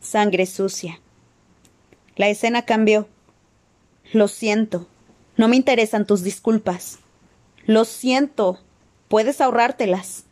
Sangre 0.00 0.44
sucia. 0.44 1.00
La 2.16 2.28
escena 2.28 2.62
cambió. 2.62 3.08
Lo 4.12 4.28
siento. 4.28 4.86
No 5.38 5.46
me 5.46 5.56
interesan 5.56 6.04
tus 6.04 6.22
disculpas. 6.24 6.98
Lo 7.64 7.84
siento. 7.84 8.58
Puedes 9.06 9.40
ahorrártelas. 9.40 10.24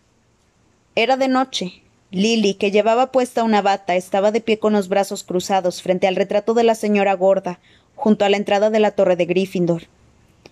Era 0.97 1.17
de 1.17 1.29
noche, 1.29 1.85
Lily, 2.11 2.55
que 2.55 2.73
llevaba 2.73 3.13
puesta 3.13 3.45
una 3.45 3.63
bata, 3.63 3.95
estaba 3.95 4.33
de 4.33 4.41
pie 4.41 4.59
con 4.59 4.73
los 4.73 4.89
brazos 4.89 5.23
cruzados 5.23 5.81
frente 5.81 6.09
al 6.09 6.17
retrato 6.17 6.55
de 6.55 6.65
la 6.65 6.75
señora 6.75 7.15
gorda, 7.15 7.61
junto 7.95 8.25
a 8.25 8.29
la 8.29 8.37
entrada 8.37 8.69
de 8.69 8.81
la 8.81 8.91
torre 8.91 9.15
de 9.15 9.27
Gryffindor. 9.27 9.85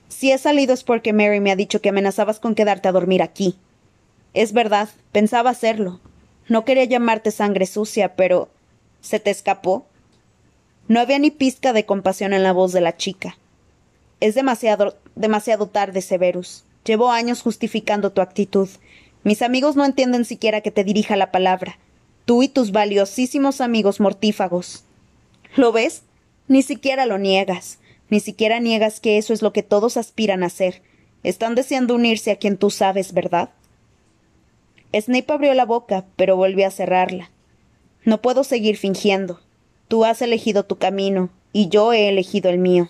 Si 0.09 0.31
he 0.31 0.38
salido 0.38 0.73
es 0.73 0.85
porque 0.85 1.12
Mary 1.12 1.40
me 1.40 1.51
ha 1.51 1.57
dicho 1.57 1.81
que 1.81 1.88
amenazabas 1.88 2.38
con 2.38 2.55
quedarte 2.55 2.87
a 2.87 2.93
dormir 2.93 3.23
aquí. 3.23 3.57
Es 4.35 4.53
verdad, 4.53 4.88
pensaba 5.11 5.51
hacerlo. 5.51 5.99
No 6.47 6.64
quería 6.64 6.85
llamarte 6.85 7.33
sangre 7.33 7.67
sucia, 7.67 8.14
pero. 8.14 8.51
¿Se 9.01 9.19
te 9.19 9.31
escapó? 9.31 9.87
No 10.87 11.01
había 11.01 11.19
ni 11.19 11.33
pizca 11.33 11.73
de 11.73 11.87
compasión 11.87 12.33
en 12.33 12.45
la 12.45 12.53
voz 12.53 12.73
de 12.73 12.81
la 12.81 12.97
chica. 12.97 13.37
Es 14.20 14.35
demasiado, 14.35 14.96
demasiado 15.14 15.66
tarde, 15.66 16.03
Severus. 16.03 16.64
Llevo 16.85 17.11
años 17.11 17.42
justificando 17.42 18.12
tu 18.12 18.20
actitud. 18.20 18.68
Mis 19.22 19.42
amigos 19.42 19.77
no 19.77 19.85
entienden 19.85 20.24
siquiera 20.24 20.61
que 20.61 20.70
te 20.70 20.85
dirija 20.85 21.16
la 21.16 21.33
palabra. 21.33 21.79
Tú 22.24 22.42
y 22.42 22.48
tus 22.48 22.72
valiosísimos 22.72 23.61
amigos 23.61 24.00
mortífagos. 24.00 24.85
¿Lo 25.57 25.72
ves? 25.72 26.03
Ni 26.48 26.62
siquiera 26.62 27.07
lo 27.07 27.18
niegas. 27.18 27.79
Ni 28.11 28.20
siquiera 28.20 28.61
niegas 28.61 29.00
que 29.00 29.18
eso 29.18 29.33
es 29.33 29.42
lo 29.42 29.53
que 29.53 29.62
todos 29.62 29.96
aspiran 29.96 30.42
a 30.42 30.50
ser. 30.50 30.83
Están 31.22 31.55
deseando 31.55 31.94
unirse 31.94 32.31
a 32.31 32.37
quien 32.37 32.59
tú 32.59 32.70
sabes, 32.70 33.14
¿verdad? 33.14 33.50
Snape 34.92 35.33
abrió 35.33 35.55
la 35.55 35.64
boca, 35.64 36.05
pero 36.16 36.37
volvió 36.37 36.66
a 36.66 36.70
cerrarla. 36.70 37.31
No 38.05 38.20
puedo 38.20 38.44
seguir 38.44 38.77
fingiendo. 38.77 39.40
Tú 39.88 40.05
has 40.05 40.22
elegido 40.22 40.64
tu 40.64 40.77
camino, 40.77 41.31
y 41.53 41.68
yo 41.68 41.92
he 41.92 42.09
elegido 42.09 42.50
el 42.50 42.59
mío. 42.59 42.88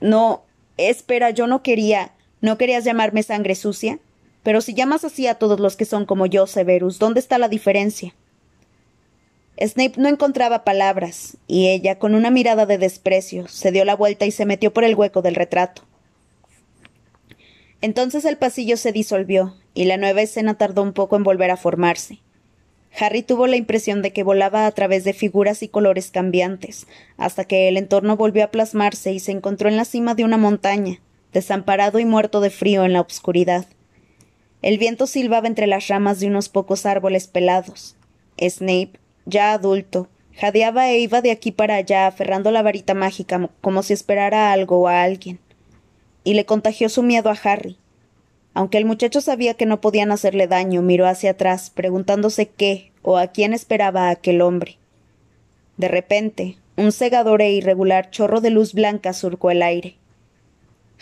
No, 0.00 0.42
espera, 0.76 1.30
yo 1.30 1.46
no 1.46 1.62
quería. 1.62 2.12
¿No 2.40 2.58
querías 2.58 2.84
llamarme 2.84 3.22
sangre 3.22 3.54
sucia? 3.54 3.98
Pero 4.42 4.60
si 4.60 4.74
llamas 4.74 5.04
así 5.04 5.26
a 5.26 5.34
todos 5.34 5.58
los 5.58 5.76
que 5.76 5.84
son 5.84 6.06
como 6.06 6.26
yo, 6.26 6.46
Severus, 6.46 6.98
¿dónde 6.98 7.20
está 7.20 7.38
la 7.38 7.48
diferencia? 7.48 8.14
Snape 9.58 9.94
no 9.96 10.08
encontraba 10.08 10.64
palabras, 10.64 11.38
y 11.48 11.68
ella, 11.68 11.98
con 11.98 12.14
una 12.14 12.30
mirada 12.30 12.66
de 12.66 12.78
desprecio, 12.78 13.48
se 13.48 13.72
dio 13.72 13.84
la 13.84 13.96
vuelta 13.96 14.26
y 14.26 14.30
se 14.30 14.44
metió 14.44 14.72
por 14.72 14.84
el 14.84 14.94
hueco 14.94 15.22
del 15.22 15.34
retrato. 15.34 15.82
Entonces 17.80 18.24
el 18.24 18.36
pasillo 18.36 18.76
se 18.76 18.92
disolvió, 18.92 19.56
y 19.72 19.86
la 19.86 19.96
nueva 19.96 20.20
escena 20.22 20.58
tardó 20.58 20.82
un 20.82 20.92
poco 20.92 21.16
en 21.16 21.24
volver 21.24 21.50
a 21.50 21.56
formarse. 21.56 22.20
Harry 22.98 23.22
tuvo 23.22 23.46
la 23.46 23.56
impresión 23.56 24.00
de 24.02 24.12
que 24.12 24.22
volaba 24.22 24.66
a 24.66 24.70
través 24.72 25.04
de 25.04 25.12
figuras 25.12 25.62
y 25.62 25.68
colores 25.68 26.10
cambiantes, 26.10 26.86
hasta 27.16 27.44
que 27.44 27.68
el 27.68 27.76
entorno 27.76 28.16
volvió 28.16 28.44
a 28.44 28.50
plasmarse 28.50 29.12
y 29.12 29.20
se 29.20 29.32
encontró 29.32 29.68
en 29.68 29.76
la 29.76 29.84
cima 29.84 30.14
de 30.14 30.24
una 30.24 30.38
montaña, 30.38 31.00
desamparado 31.32 31.98
y 31.98 32.04
muerto 32.04 32.40
de 32.40 32.50
frío 32.50 32.84
en 32.84 32.94
la 32.94 33.02
oscuridad. 33.02 33.66
El 34.62 34.78
viento 34.78 35.06
silbaba 35.06 35.46
entre 35.46 35.66
las 35.66 35.88
ramas 35.88 36.20
de 36.20 36.28
unos 36.28 36.48
pocos 36.48 36.86
árboles 36.86 37.26
pelados. 37.26 37.96
Snape, 38.40 38.92
ya 39.26 39.52
adulto, 39.52 40.08
jadeaba 40.34 40.90
e 40.90 40.98
iba 40.98 41.20
de 41.20 41.30
aquí 41.30 41.52
para 41.52 41.76
allá 41.76 42.06
aferrando 42.06 42.50
la 42.50 42.62
varita 42.62 42.94
mágica 42.94 43.50
como 43.60 43.82
si 43.82 43.92
esperara 43.92 44.52
algo 44.52 44.80
o 44.80 44.88
a 44.88 45.02
alguien. 45.02 45.38
Y 46.24 46.34
le 46.34 46.46
contagió 46.46 46.88
su 46.88 47.02
miedo 47.02 47.30
a 47.30 47.38
Harry, 47.44 47.78
aunque 48.56 48.78
el 48.78 48.86
muchacho 48.86 49.20
sabía 49.20 49.52
que 49.52 49.66
no 49.66 49.82
podían 49.82 50.10
hacerle 50.10 50.46
daño, 50.46 50.80
miró 50.80 51.06
hacia 51.06 51.32
atrás, 51.32 51.68
preguntándose 51.68 52.48
qué 52.48 52.90
o 53.02 53.18
a 53.18 53.26
quién 53.26 53.52
esperaba 53.52 54.08
aquel 54.08 54.40
hombre. 54.40 54.78
De 55.76 55.88
repente, 55.88 56.56
un 56.74 56.90
cegador 56.90 57.42
e 57.42 57.52
irregular 57.52 58.08
chorro 58.08 58.40
de 58.40 58.48
luz 58.48 58.72
blanca 58.72 59.12
surcó 59.12 59.50
el 59.50 59.60
aire. 59.60 59.96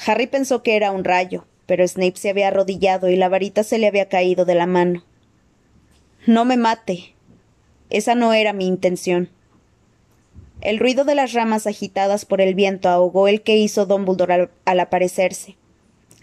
Harry 0.05 0.27
pensó 0.27 0.65
que 0.65 0.75
era 0.75 0.91
un 0.91 1.05
rayo, 1.05 1.47
pero 1.67 1.87
Snape 1.87 2.17
se 2.17 2.31
había 2.31 2.49
arrodillado 2.49 3.09
y 3.09 3.15
la 3.15 3.29
varita 3.29 3.63
se 3.63 3.79
le 3.79 3.87
había 3.87 4.09
caído 4.09 4.45
de 4.45 4.57
la 4.57 4.67
mano. 4.67 5.05
No 6.27 6.45
me 6.45 6.57
mate. 6.57 7.15
Esa 7.89 8.17
no 8.17 8.33
era 8.33 8.53
mi 8.53 8.67
intención. 8.67 9.29
El 10.61 10.81
ruido 10.81 11.05
de 11.05 11.15
las 11.15 11.33
ramas 11.35 11.69
agitadas 11.69 12.25
por 12.25 12.41
el 12.41 12.57
viento 12.57 12.89
ahogó 12.89 13.29
el 13.29 13.43
que 13.43 13.57
hizo 13.57 13.87
Dumbledore 13.87 14.35
al, 14.35 14.51
al 14.65 14.81
aparecerse. 14.81 15.57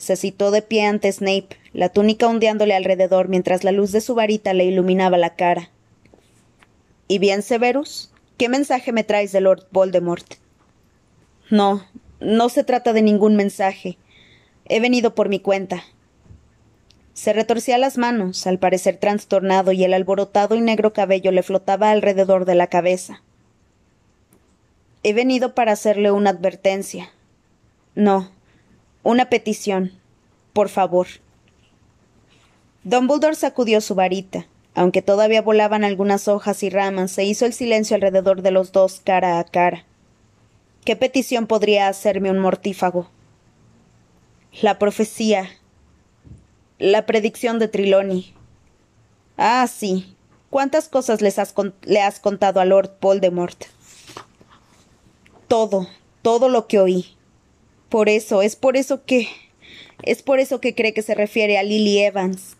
Se 0.01 0.15
citó 0.15 0.49
de 0.49 0.63
pie 0.63 0.87
ante 0.87 1.11
Snape, 1.11 1.49
la 1.73 1.89
túnica 1.89 2.25
ondeándole 2.25 2.73
alrededor 2.73 3.27
mientras 3.27 3.63
la 3.63 3.71
luz 3.71 3.91
de 3.91 4.01
su 4.01 4.15
varita 4.15 4.51
le 4.55 4.65
iluminaba 4.65 5.19
la 5.19 5.35
cara. 5.35 5.69
¿Y 7.07 7.19
bien, 7.19 7.43
Severus? 7.43 8.11
¿Qué 8.35 8.49
mensaje 8.49 8.93
me 8.93 9.03
traes 9.03 9.31
de 9.31 9.41
Lord 9.41 9.67
Voldemort? 9.69 10.25
No, 11.51 11.85
no 12.19 12.49
se 12.49 12.63
trata 12.63 12.93
de 12.93 13.03
ningún 13.03 13.35
mensaje. 13.35 13.99
He 14.65 14.79
venido 14.79 15.13
por 15.13 15.29
mi 15.29 15.39
cuenta. 15.39 15.83
Se 17.13 17.31
retorcía 17.31 17.77
las 17.77 17.99
manos, 17.99 18.47
al 18.47 18.57
parecer 18.57 18.97
trastornado, 18.97 19.71
y 19.71 19.83
el 19.83 19.93
alborotado 19.93 20.55
y 20.55 20.61
negro 20.61 20.93
cabello 20.93 21.31
le 21.31 21.43
flotaba 21.43 21.91
alrededor 21.91 22.45
de 22.45 22.55
la 22.55 22.65
cabeza. 22.65 23.21
He 25.03 25.13
venido 25.13 25.53
para 25.53 25.73
hacerle 25.73 26.09
una 26.09 26.31
advertencia. 26.31 27.11
No, 27.93 28.31
una 29.03 29.29
petición. 29.29 29.91
Por 30.53 30.69
favor. 30.69 31.07
Dumbledore 32.83 33.35
sacudió 33.35 33.81
su 33.81 33.95
varita. 33.95 34.47
Aunque 34.73 35.01
todavía 35.01 35.41
volaban 35.41 35.83
algunas 35.83 36.27
hojas 36.27 36.63
y 36.63 36.69
ramas, 36.69 37.11
se 37.11 37.25
hizo 37.25 37.45
el 37.45 37.53
silencio 37.53 37.95
alrededor 37.95 38.41
de 38.41 38.51
los 38.51 38.71
dos 38.71 39.01
cara 39.03 39.39
a 39.39 39.43
cara. 39.43 39.85
¿Qué 40.85 40.95
petición 40.95 41.45
podría 41.45 41.87
hacerme 41.87 42.31
un 42.31 42.39
mortífago? 42.39 43.09
La 44.61 44.79
profecía. 44.79 45.49
La 46.79 47.05
predicción 47.05 47.59
de 47.59 47.67
Triloni. 47.67 48.33
Ah, 49.37 49.67
sí. 49.67 50.15
¿Cuántas 50.49 50.89
cosas 50.89 51.21
le 51.21 52.01
has 52.01 52.19
contado 52.19 52.59
a 52.59 52.65
Lord 52.65 52.97
Voldemort? 52.99 53.65
Todo, 55.47 55.87
todo 56.21 56.49
lo 56.49 56.67
que 56.67 56.79
oí. 56.79 57.15
Por 57.91 58.07
eso, 58.07 58.41
es 58.41 58.55
por 58.55 58.77
eso 58.77 59.03
que. 59.03 59.27
Es 60.03 60.23
por 60.23 60.39
eso 60.39 60.61
que 60.61 60.73
cree 60.73 60.93
que 60.93 61.01
se 61.01 61.13
refiere 61.13 61.57
a 61.57 61.63
Lily 61.63 61.99
Evans. 61.99 62.55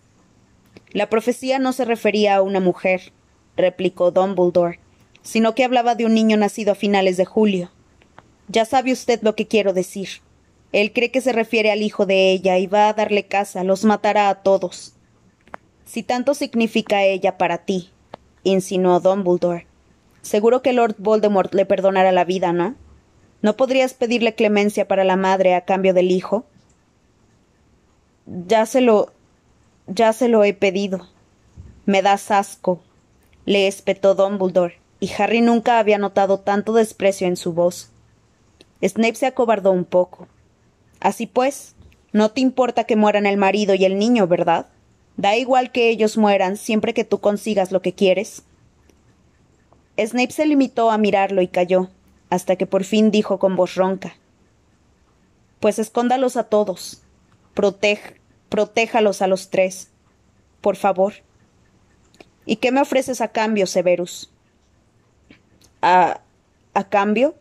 La 0.91 1.09
profecía 1.09 1.57
no 1.57 1.71
se 1.71 1.85
refería 1.85 2.35
a 2.35 2.41
una 2.41 2.59
mujer, 2.59 3.13
replicó 3.55 4.11
Dumbledore, 4.11 4.81
sino 5.21 5.55
que 5.55 5.63
hablaba 5.63 5.95
de 5.95 6.05
un 6.05 6.13
niño 6.13 6.35
nacido 6.35 6.73
a 6.73 6.75
finales 6.75 7.15
de 7.15 7.23
julio. 7.23 7.71
Ya 8.49 8.65
sabe 8.65 8.91
usted 8.91 9.21
lo 9.21 9.33
que 9.37 9.47
quiero 9.47 9.71
decir. 9.71 10.09
Él 10.73 10.91
cree 10.91 11.11
que 11.11 11.21
se 11.21 11.31
refiere 11.31 11.71
al 11.71 11.81
hijo 11.81 12.05
de 12.05 12.33
ella 12.33 12.57
y 12.57 12.67
va 12.67 12.89
a 12.89 12.93
darle 12.93 13.23
casa, 13.23 13.63
los 13.63 13.85
matará 13.85 14.27
a 14.27 14.43
todos. 14.43 14.95
Si 15.85 16.03
tanto 16.03 16.33
significa 16.33 17.03
ella 17.03 17.37
para 17.37 17.59
ti, 17.59 17.89
insinuó 18.43 18.99
Dumbledore, 18.99 19.65
seguro 20.21 20.61
que 20.61 20.73
Lord 20.73 20.95
Voldemort 20.97 21.53
le 21.53 21.65
perdonará 21.65 22.11
la 22.11 22.25
vida, 22.25 22.51
¿no? 22.51 22.75
¿No 23.41 23.57
podrías 23.57 23.93
pedirle 23.93 24.35
clemencia 24.35 24.87
para 24.87 25.03
la 25.03 25.15
madre 25.15 25.55
a 25.55 25.65
cambio 25.65 25.93
del 25.93 26.11
hijo? 26.11 26.45
Ya 28.25 28.65
se 28.65 28.81
lo. 28.81 29.11
ya 29.87 30.13
se 30.13 30.27
lo 30.27 30.43
he 30.43 30.53
pedido. 30.53 31.07
Me 31.85 32.03
das 32.03 32.29
asco, 32.29 32.81
le 33.45 33.67
espetó 33.67 34.13
Dumbledore, 34.13 34.79
y 34.99 35.11
Harry 35.17 35.41
nunca 35.41 35.79
había 35.79 35.97
notado 35.97 36.39
tanto 36.39 36.73
desprecio 36.73 37.27
en 37.27 37.35
su 37.35 37.53
voz. 37.53 37.89
Snape 38.83 39.15
se 39.15 39.25
acobardó 39.25 39.71
un 39.71 39.85
poco. 39.85 40.27
Así 40.99 41.25
pues, 41.25 41.75
no 42.13 42.29
te 42.29 42.41
importa 42.41 42.83
que 42.83 42.95
mueran 42.95 43.25
el 43.25 43.37
marido 43.37 43.73
y 43.73 43.85
el 43.85 43.97
niño, 43.97 44.27
¿verdad? 44.27 44.67
Da 45.17 45.35
igual 45.35 45.71
que 45.71 45.89
ellos 45.89 46.15
mueran 46.17 46.57
siempre 46.57 46.93
que 46.93 47.03
tú 47.03 47.19
consigas 47.19 47.71
lo 47.71 47.81
que 47.81 47.93
quieres. 47.93 48.43
Snape 49.97 50.31
se 50.31 50.45
limitó 50.45 50.91
a 50.91 50.99
mirarlo 50.99 51.41
y 51.41 51.47
calló 51.47 51.89
hasta 52.31 52.55
que 52.55 52.65
por 52.65 52.83
fin 52.85 53.11
dijo 53.11 53.37
con 53.37 53.55
voz 53.55 53.75
ronca 53.75 54.15
Pues 55.59 55.77
escóndalos 55.77 56.37
a 56.37 56.45
todos. 56.45 57.03
Protej, 57.53 58.19
protéjalos 58.49 59.21
a 59.21 59.27
los 59.27 59.51
tres. 59.51 59.91
Por 60.61 60.77
favor. 60.77 61.13
¿Y 62.45 62.55
qué 62.55 62.71
me 62.71 62.81
ofreces 62.81 63.21
a 63.21 63.27
cambio, 63.27 63.67
Severus? 63.67 64.31
¿A. 65.83 66.21
a 66.73 66.83
cambio? 66.89 67.35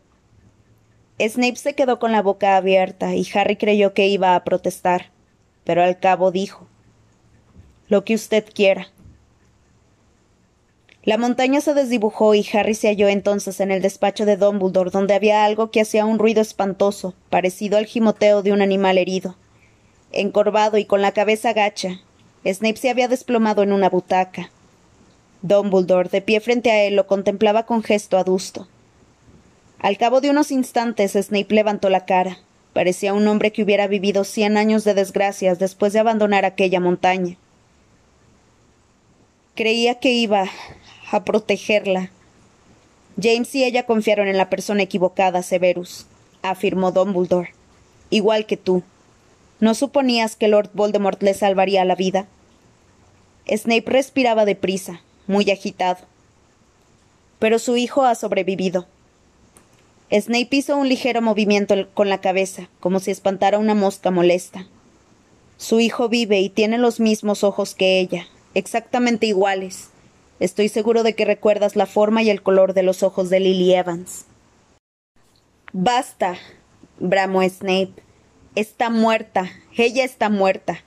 Snape 1.18 1.56
se 1.56 1.74
quedó 1.74 1.98
con 1.98 2.12
la 2.12 2.22
boca 2.22 2.56
abierta 2.56 3.14
y 3.14 3.26
Harry 3.34 3.56
creyó 3.56 3.94
que 3.94 4.08
iba 4.08 4.34
a 4.34 4.42
protestar, 4.42 5.10
pero 5.64 5.82
al 5.84 6.00
cabo 6.00 6.30
dijo 6.30 6.66
Lo 7.88 8.04
que 8.04 8.14
usted 8.14 8.44
quiera. 8.52 8.88
La 11.02 11.16
montaña 11.16 11.62
se 11.62 11.72
desdibujó 11.72 12.34
y 12.34 12.46
Harry 12.52 12.74
se 12.74 12.88
halló 12.88 13.08
entonces 13.08 13.60
en 13.60 13.70
el 13.70 13.80
despacho 13.80 14.26
de 14.26 14.36
Dumbledore, 14.36 14.90
donde 14.90 15.14
había 15.14 15.46
algo 15.46 15.70
que 15.70 15.80
hacía 15.80 16.04
un 16.04 16.18
ruido 16.18 16.42
espantoso, 16.42 17.14
parecido 17.30 17.78
al 17.78 17.86
gimoteo 17.86 18.42
de 18.42 18.52
un 18.52 18.60
animal 18.60 18.98
herido. 18.98 19.36
Encorvado 20.12 20.76
y 20.76 20.84
con 20.84 21.00
la 21.00 21.12
cabeza 21.12 21.54
gacha, 21.54 22.00
Snape 22.44 22.76
se 22.76 22.90
había 22.90 23.08
desplomado 23.08 23.62
en 23.62 23.72
una 23.72 23.88
butaca. 23.88 24.50
Dumbledore, 25.40 26.10
de 26.10 26.20
pie 26.20 26.40
frente 26.40 26.70
a 26.70 26.82
él, 26.82 26.96
lo 26.96 27.06
contemplaba 27.06 27.64
con 27.64 27.82
gesto 27.82 28.18
adusto. 28.18 28.68
Al 29.78 29.96
cabo 29.96 30.20
de 30.20 30.28
unos 30.28 30.50
instantes, 30.50 31.12
Snape 31.12 31.54
levantó 31.54 31.88
la 31.88 32.04
cara. 32.04 32.38
Parecía 32.74 33.14
un 33.14 33.26
hombre 33.26 33.52
que 33.52 33.62
hubiera 33.62 33.86
vivido 33.86 34.24
cien 34.24 34.58
años 34.58 34.84
de 34.84 34.92
desgracias 34.92 35.58
después 35.58 35.94
de 35.94 36.00
abandonar 36.00 36.44
aquella 36.44 36.78
montaña. 36.78 37.36
Creía 39.54 39.96
que 39.96 40.12
iba 40.12 40.44
a 41.10 41.24
protegerla. 41.24 42.10
James 43.20 43.54
y 43.54 43.64
ella 43.64 43.84
confiaron 43.84 44.28
en 44.28 44.36
la 44.36 44.48
persona 44.48 44.82
equivocada, 44.82 45.42
Severus, 45.42 46.06
afirmó 46.42 46.92
Dumbledore. 46.92 47.52
Igual 48.08 48.46
que 48.46 48.56
tú. 48.56 48.82
¿No 49.58 49.74
suponías 49.74 50.36
que 50.36 50.48
Lord 50.48 50.70
Voldemort 50.72 51.22
le 51.22 51.34
salvaría 51.34 51.84
la 51.84 51.94
vida? 51.94 52.26
Snape 53.46 53.84
respiraba 53.86 54.44
deprisa, 54.44 55.02
muy 55.26 55.50
agitado. 55.50 55.98
Pero 57.38 57.58
su 57.58 57.76
hijo 57.76 58.04
ha 58.04 58.14
sobrevivido. 58.14 58.86
Snape 60.12 60.48
hizo 60.56 60.76
un 60.76 60.88
ligero 60.88 61.22
movimiento 61.22 61.74
con 61.94 62.08
la 62.08 62.20
cabeza, 62.20 62.68
como 62.80 63.00
si 63.00 63.10
espantara 63.10 63.58
una 63.58 63.74
mosca 63.74 64.10
molesta. 64.10 64.66
Su 65.56 65.78
hijo 65.78 66.08
vive 66.08 66.40
y 66.40 66.48
tiene 66.48 66.78
los 66.78 67.00
mismos 67.00 67.44
ojos 67.44 67.74
que 67.74 68.00
ella, 68.00 68.26
exactamente 68.54 69.26
iguales. 69.26 69.90
Estoy 70.40 70.70
seguro 70.70 71.02
de 71.02 71.14
que 71.14 71.26
recuerdas 71.26 71.76
la 71.76 71.84
forma 71.84 72.22
y 72.22 72.30
el 72.30 72.42
color 72.42 72.72
de 72.72 72.82
los 72.82 73.02
ojos 73.02 73.28
de 73.28 73.40
Lily 73.40 73.74
Evans. 73.74 74.24
Basta, 75.72 76.36
bramó 76.98 77.42
Snape. 77.46 77.92
Está 78.54 78.88
muerta. 78.88 79.50
Ella 79.76 80.02
está 80.02 80.30
muerta. 80.30 80.82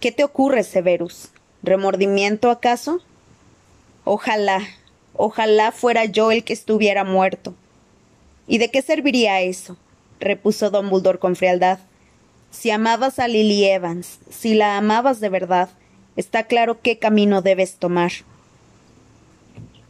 ¿Qué 0.00 0.10
te 0.10 0.24
ocurre, 0.24 0.64
Severus? 0.64 1.30
¿Remordimiento 1.62 2.50
acaso? 2.50 3.00
Ojalá, 4.04 4.60
ojalá 5.14 5.70
fuera 5.70 6.04
yo 6.04 6.32
el 6.32 6.42
que 6.42 6.52
estuviera 6.52 7.04
muerto. 7.04 7.54
¿Y 8.48 8.58
de 8.58 8.70
qué 8.70 8.82
serviría 8.82 9.40
eso? 9.40 9.76
repuso 10.20 10.70
Dumbledore 10.70 11.18
con 11.18 11.36
frialdad. 11.36 11.78
Si 12.50 12.70
amabas 12.70 13.18
a 13.18 13.28
Lily 13.28 13.64
Evans, 13.64 14.18
si 14.28 14.54
la 14.54 14.76
amabas 14.76 15.20
de 15.20 15.28
verdad, 15.28 15.70
está 16.16 16.44
claro 16.44 16.80
qué 16.80 16.98
camino 16.98 17.42
debes 17.42 17.76
tomar. 17.76 18.12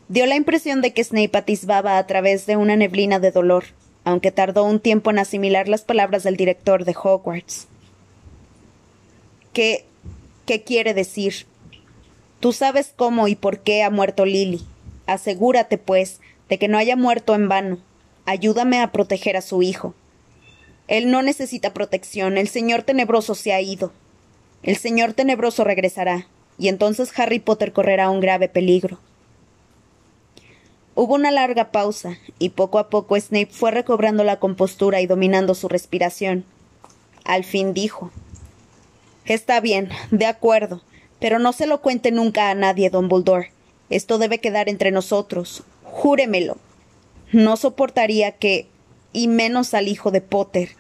Dio 0.09 0.27
la 0.27 0.37
impresión 0.37 0.83
de 0.83 0.93
que 0.93 1.03
Snape 1.03 1.37
atisbaba 1.37 1.99
a 1.99 2.07
través 2.07 2.47
de 2.47 2.57
una 2.57 2.77
neblina 2.77 3.19
de 3.19 3.31
dolor, 3.31 3.65
aunque 4.05 4.31
tardó 4.31 4.65
un 4.65 4.81
tiempo 4.81 5.11
en 5.11 5.19
asimilar 5.19 5.69
las 5.69 5.83
palabras 5.83 6.23
del 6.23 6.37
director 6.37 6.85
de 6.85 6.95
Hogwarts. 7.01 7.67
¿Qué. 9.53 9.87
qué 10.47 10.63
quiere 10.63 10.95
decir? 10.95 11.47
Tú 12.41 12.53
sabes 12.53 12.93
cómo 12.95 13.29
y 13.29 13.35
por 13.35 13.61
qué 13.61 13.83
ha 13.83 13.91
muerto 13.91 14.27
Lily. 14.27 14.61
Asegúrate, 15.07 15.79
pues, 15.79 16.21
de 16.49 16.59
que 16.59 16.69
no 16.69 16.77
haya 16.77 16.97
muerto 16.97 17.35
en 17.35 17.49
vano. 17.49 17.79
Ayúdame 18.27 18.81
a 18.81 18.93
proteger 18.93 19.37
a 19.37 19.43
su 19.43 19.63
hijo. 19.63 19.95
Él 20.87 21.11
no 21.11 21.23
necesita 21.23 21.73
protección. 21.73 22.37
El 22.37 22.49
señor 22.49 22.83
tenebroso 22.83 23.35
se 23.35 23.53
ha 23.53 23.61
ido. 23.61 23.93
El 24.65 24.77
señor 24.77 25.13
tenebroso 25.13 25.63
regresará, 25.63 26.27
y 26.59 26.69
entonces 26.69 27.13
Harry 27.19 27.39
Potter 27.39 27.73
correrá 27.73 28.09
un 28.09 28.21
grave 28.21 28.49
peligro. 28.49 28.99
Hubo 30.95 31.15
una 31.15 31.31
larga 31.31 31.71
pausa, 31.71 32.17
y 32.39 32.49
poco 32.49 32.79
a 32.79 32.89
poco 32.89 33.21
Snape 33.21 33.51
fue 33.51 33.73
recobrando 33.73 34.25
la 34.25 34.41
compostura 34.41 35.03
y 35.03 35.07
dominando 35.07 35.55
su 35.55 35.69
respiración. 35.69 36.45
Al 37.25 37.45
fin 37.45 37.75
dijo 37.75 38.11
Está 39.27 39.61
bien, 39.61 39.91
de 40.11 40.27
acuerdo. 40.27 40.83
Pero 41.21 41.39
no 41.39 41.53
se 41.53 41.67
lo 41.67 41.81
cuente 41.81 42.11
nunca 42.11 42.51
a 42.51 42.55
nadie, 42.55 42.91
don 42.91 43.09
Dumbledore. 43.09 43.51
Esto 43.91 44.19
debe 44.19 44.39
quedar 44.39 44.69
entre 44.69 44.91
nosotros. 44.91 45.63
Júremelo. 45.85 46.57
No 47.33 47.57
soportaría 47.57 48.33
que. 48.33 48.67
y 49.13 49.29
menos 49.29 49.75
al 49.75 49.89
hijo 49.89 50.11
de 50.11 50.21
Potter. 50.21 50.71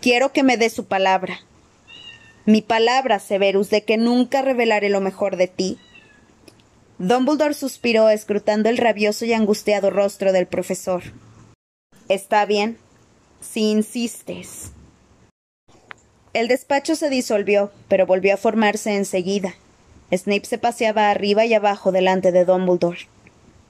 Quiero 0.00 0.32
que 0.32 0.42
me 0.42 0.56
dé 0.56 0.70
su 0.70 0.84
palabra. 0.84 1.40
Mi 2.44 2.60
palabra, 2.60 3.20
Severus, 3.20 3.70
de 3.70 3.84
que 3.84 3.96
nunca 3.96 4.42
revelaré 4.42 4.88
lo 4.88 5.00
mejor 5.00 5.36
de 5.36 5.46
ti. 5.46 5.78
Dumbledore 6.98 7.54
suspiró 7.54 8.08
escrutando 8.08 8.68
el 8.68 8.78
rabioso 8.78 9.24
y 9.24 9.32
angustiado 9.32 9.90
rostro 9.90 10.32
del 10.32 10.46
profesor. 10.46 11.02
Está 12.08 12.44
bien, 12.44 12.78
si 13.40 13.70
insistes. 13.70 14.72
El 16.32 16.48
despacho 16.48 16.96
se 16.96 17.10
disolvió, 17.10 17.70
pero 17.88 18.06
volvió 18.06 18.34
a 18.34 18.38
formarse 18.38 18.96
enseguida. 18.96 19.54
Snape 20.12 20.44
se 20.44 20.58
paseaba 20.58 21.10
arriba 21.10 21.44
y 21.44 21.54
abajo 21.54 21.92
delante 21.92 22.32
de 22.32 22.44
Dumbledore. 22.44 23.08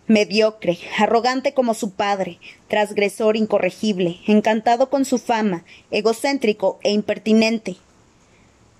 Mediocre, 0.06 0.78
arrogante 0.98 1.54
como 1.54 1.74
su 1.74 1.92
padre, 1.92 2.38
transgresor 2.68 3.36
incorregible, 3.36 4.18
encantado 4.26 4.88
con 4.88 5.04
su 5.04 5.18
fama, 5.18 5.64
egocéntrico 5.90 6.78
e 6.82 6.90
impertinente. 6.90 7.76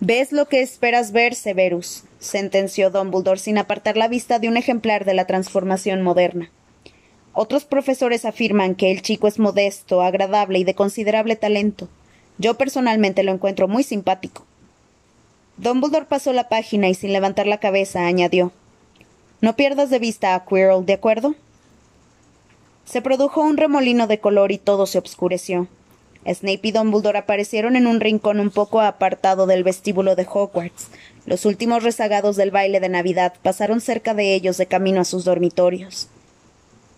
¿Ves 0.05 0.33
lo 0.33 0.49
que 0.49 0.63
esperas 0.63 1.13
ver, 1.13 1.37
Severus? 1.37 2.03
sentenció 2.19 2.91
Dumbledore 2.91 3.39
sin 3.39 3.57
apartar 3.57 3.97
la 3.97 4.09
vista 4.09 4.41
de 4.41 4.49
un 4.49 4.57
ejemplar 4.57 5.05
de 5.05 5.15
la 5.15 5.29
transformación 5.29 6.03
moderna. 6.03 6.51
Otros 7.35 7.65
profesores 7.65 8.25
afirman 8.25 8.75
que 8.75 8.91
el 8.91 9.03
chico 9.03 9.29
es 9.29 9.39
modesto, 9.39 10.03
agradable 10.03 10.59
y 10.59 10.65
de 10.65 10.75
considerable 10.75 11.37
talento. 11.37 11.89
Yo 12.37 12.55
personalmente 12.55 13.23
lo 13.23 13.31
encuentro 13.31 13.69
muy 13.69 13.85
simpático. 13.85 14.45
Dumbledore 15.57 16.07
pasó 16.07 16.33
la 16.33 16.49
página 16.49 16.89
y 16.89 16.95
sin 16.95 17.13
levantar 17.13 17.47
la 17.47 17.61
cabeza 17.61 18.05
añadió 18.05 18.51
No 19.41 19.55
pierdas 19.55 19.89
de 19.89 20.01
vista 20.01 20.35
a 20.35 20.45
Quirrell, 20.45 20.85
¿de 20.85 20.95
acuerdo? 20.95 21.37
Se 22.87 23.03
produjo 23.03 23.41
un 23.41 23.57
remolino 23.57 24.09
de 24.09 24.19
color 24.19 24.51
y 24.51 24.59
todo 24.59 24.87
se 24.87 24.99
obscureció. 24.99 25.69
Snape 26.27 26.61
y 26.63 26.73
Dumbledore 26.73 27.19
aparecieron 27.19 27.75
en 27.75 27.87
un 27.87 28.01
rincón 28.01 28.39
un 28.39 28.51
poco 28.51 28.81
apartado 28.81 29.47
del 29.47 29.65
vestíbulo 29.65 30.15
de 30.15 30.27
Hogwarts. 30.31 30.89
Los 31.27 31.45
últimos 31.45 31.83
rezagados 31.83 32.37
del 32.37 32.51
baile 32.51 32.81
de 32.81 32.89
Navidad 32.89 33.35
pasaron 33.43 33.81
cerca 33.81 34.15
de 34.15 34.35
ellos 34.35 34.57
de 34.57 34.67
camino 34.67 35.01
a 35.01 35.05
sus 35.05 35.25
dormitorios. 35.25 36.09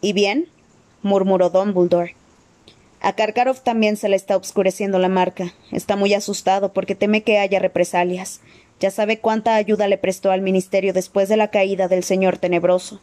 ¿Y 0.01 0.13
bien? 0.13 0.49
murmuró 1.03 1.51
Dumbledore. 1.51 2.17
A 3.01 3.15
Karkaroff 3.15 3.61
también 3.61 3.97
se 3.97 4.09
le 4.09 4.17
está 4.17 4.37
obscureciendo 4.37 4.99
la 4.99 5.11
marca. 5.11 5.53
Está 5.71 5.97
muy 5.97 6.15
asustado 6.15 6.73
porque 6.73 6.95
teme 6.95 7.23
que 7.23 7.39
haya 7.39 7.59
represalias. 7.59 8.41
Ya 8.81 8.91
sabe 8.91 9.19
cuánta 9.19 9.57
ayuda 9.57 9.89
le 9.89 9.99
prestó 9.99 10.31
al 10.31 10.41
ministerio 10.41 10.93
después 10.93 11.29
de 11.29 11.37
la 11.37 11.49
caída 11.49 11.89
del 11.89 12.03
señor 12.03 12.39
tenebroso. 12.39 13.01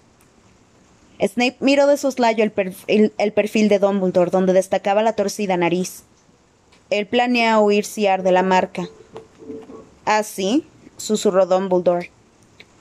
Snape 1.21 1.57
miró 1.59 1.85
de 1.85 1.97
soslayo 1.97 2.43
el, 2.43 3.13
el 3.15 3.33
perfil 3.33 3.69
de 3.69 3.77
Dumbledore, 3.77 4.31
donde 4.31 4.53
destacaba 4.53 5.03
la 5.03 5.13
torcida 5.13 5.55
nariz. 5.55 6.03
Él 6.91 7.07
planea 7.07 7.59
huir 7.61 7.85
Siar 7.85 8.21
de 8.21 8.33
la 8.33 8.43
marca. 8.43 8.89
¿Ah, 10.05 10.23
sí? 10.23 10.67
susurró 10.97 11.45
Dumbledore. 11.45 12.11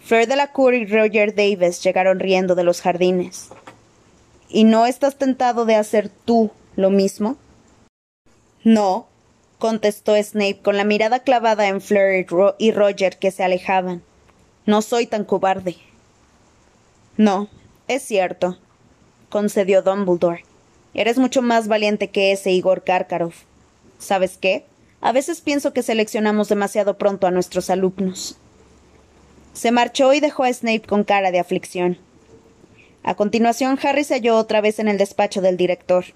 Fleur 0.04 0.26
de 0.26 0.34
la 0.34 0.50
Cour 0.50 0.74
y 0.74 0.84
Roger 0.84 1.32
Davis 1.34 1.80
llegaron 1.82 2.18
riendo 2.18 2.56
de 2.56 2.64
los 2.64 2.80
jardines. 2.80 3.50
¿Y 4.48 4.64
no 4.64 4.86
estás 4.86 5.16
tentado 5.16 5.64
de 5.64 5.76
hacer 5.76 6.08
tú 6.08 6.50
lo 6.74 6.90
mismo? 6.90 7.36
No, 8.64 9.06
contestó 9.58 10.20
Snape 10.20 10.58
con 10.60 10.76
la 10.76 10.82
mirada 10.82 11.20
clavada 11.20 11.68
en 11.68 11.80
Fleur 11.80 12.26
y 12.58 12.72
Roger 12.72 13.16
que 13.16 13.30
se 13.30 13.44
alejaban. 13.44 14.02
No 14.66 14.82
soy 14.82 15.06
tan 15.06 15.24
cobarde. 15.24 15.76
No, 17.16 17.48
es 17.86 18.02
cierto, 18.02 18.58
concedió 19.28 19.82
Dumbledore. 19.82 20.44
Eres 20.94 21.16
mucho 21.16 21.42
más 21.42 21.68
valiente 21.68 22.08
que 22.08 22.32
ese 22.32 22.50
Igor 22.50 22.82
Karkaroff. 22.82 23.44
¿Sabes 24.00 24.38
qué? 24.38 24.64
A 25.00 25.12
veces 25.12 25.40
pienso 25.40 25.72
que 25.72 25.84
seleccionamos 25.84 26.48
demasiado 26.48 26.98
pronto 26.98 27.26
a 27.26 27.30
nuestros 27.30 27.70
alumnos. 27.70 28.36
Se 29.52 29.70
marchó 29.70 30.12
y 30.12 30.20
dejó 30.20 30.44
a 30.44 30.52
Snape 30.52 30.82
con 30.82 31.04
cara 31.04 31.30
de 31.30 31.38
aflicción. 31.38 31.98
A 33.02 33.14
continuación, 33.14 33.78
Harry 33.82 34.04
se 34.04 34.14
halló 34.14 34.36
otra 34.36 34.60
vez 34.60 34.78
en 34.78 34.88
el 34.88 34.98
despacho 34.98 35.40
del 35.40 35.56
director. 35.56 36.06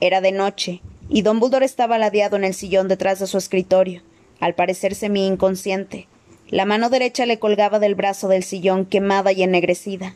Era 0.00 0.20
de 0.20 0.32
noche, 0.32 0.80
y 1.08 1.22
Dumbledore 1.22 1.66
estaba 1.66 1.98
ladeado 1.98 2.36
en 2.36 2.44
el 2.44 2.54
sillón 2.54 2.88
detrás 2.88 3.18
de 3.18 3.26
su 3.26 3.38
escritorio, 3.38 4.02
al 4.40 4.54
parecer 4.54 4.94
semi 4.94 5.26
inconsciente. 5.26 6.06
La 6.48 6.64
mano 6.64 6.90
derecha 6.90 7.26
le 7.26 7.38
colgaba 7.38 7.78
del 7.78 7.94
brazo 7.94 8.28
del 8.28 8.44
sillón 8.44 8.86
quemada 8.86 9.32
y 9.32 9.42
ennegrecida. 9.42 10.14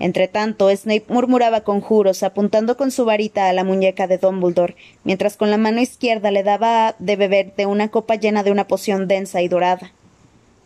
Entretanto, 0.00 0.74
Snape 0.74 1.04
murmuraba 1.08 1.60
conjuros, 1.60 2.22
apuntando 2.22 2.78
con 2.78 2.90
su 2.90 3.04
varita 3.04 3.50
a 3.50 3.52
la 3.52 3.64
muñeca 3.64 4.06
de 4.06 4.16
Dumbledore, 4.16 4.74
mientras 5.04 5.36
con 5.36 5.50
la 5.50 5.58
mano 5.58 5.82
izquierda 5.82 6.30
le 6.30 6.42
daba 6.42 6.96
de 6.98 7.16
beber 7.16 7.54
de 7.54 7.66
una 7.66 7.90
copa 7.90 8.14
llena 8.14 8.42
de 8.42 8.50
una 8.50 8.66
poción 8.66 9.08
densa 9.08 9.42
y 9.42 9.48
dorada. 9.48 9.92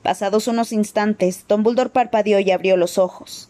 Pasados 0.05 0.47
unos 0.47 0.71
instantes, 0.71 1.47
Dumbledore 1.49 1.91
parpadeó 1.91 2.39
y 2.39 2.53
abrió 2.53 2.77
los 2.77 2.97
ojos. 2.97 3.49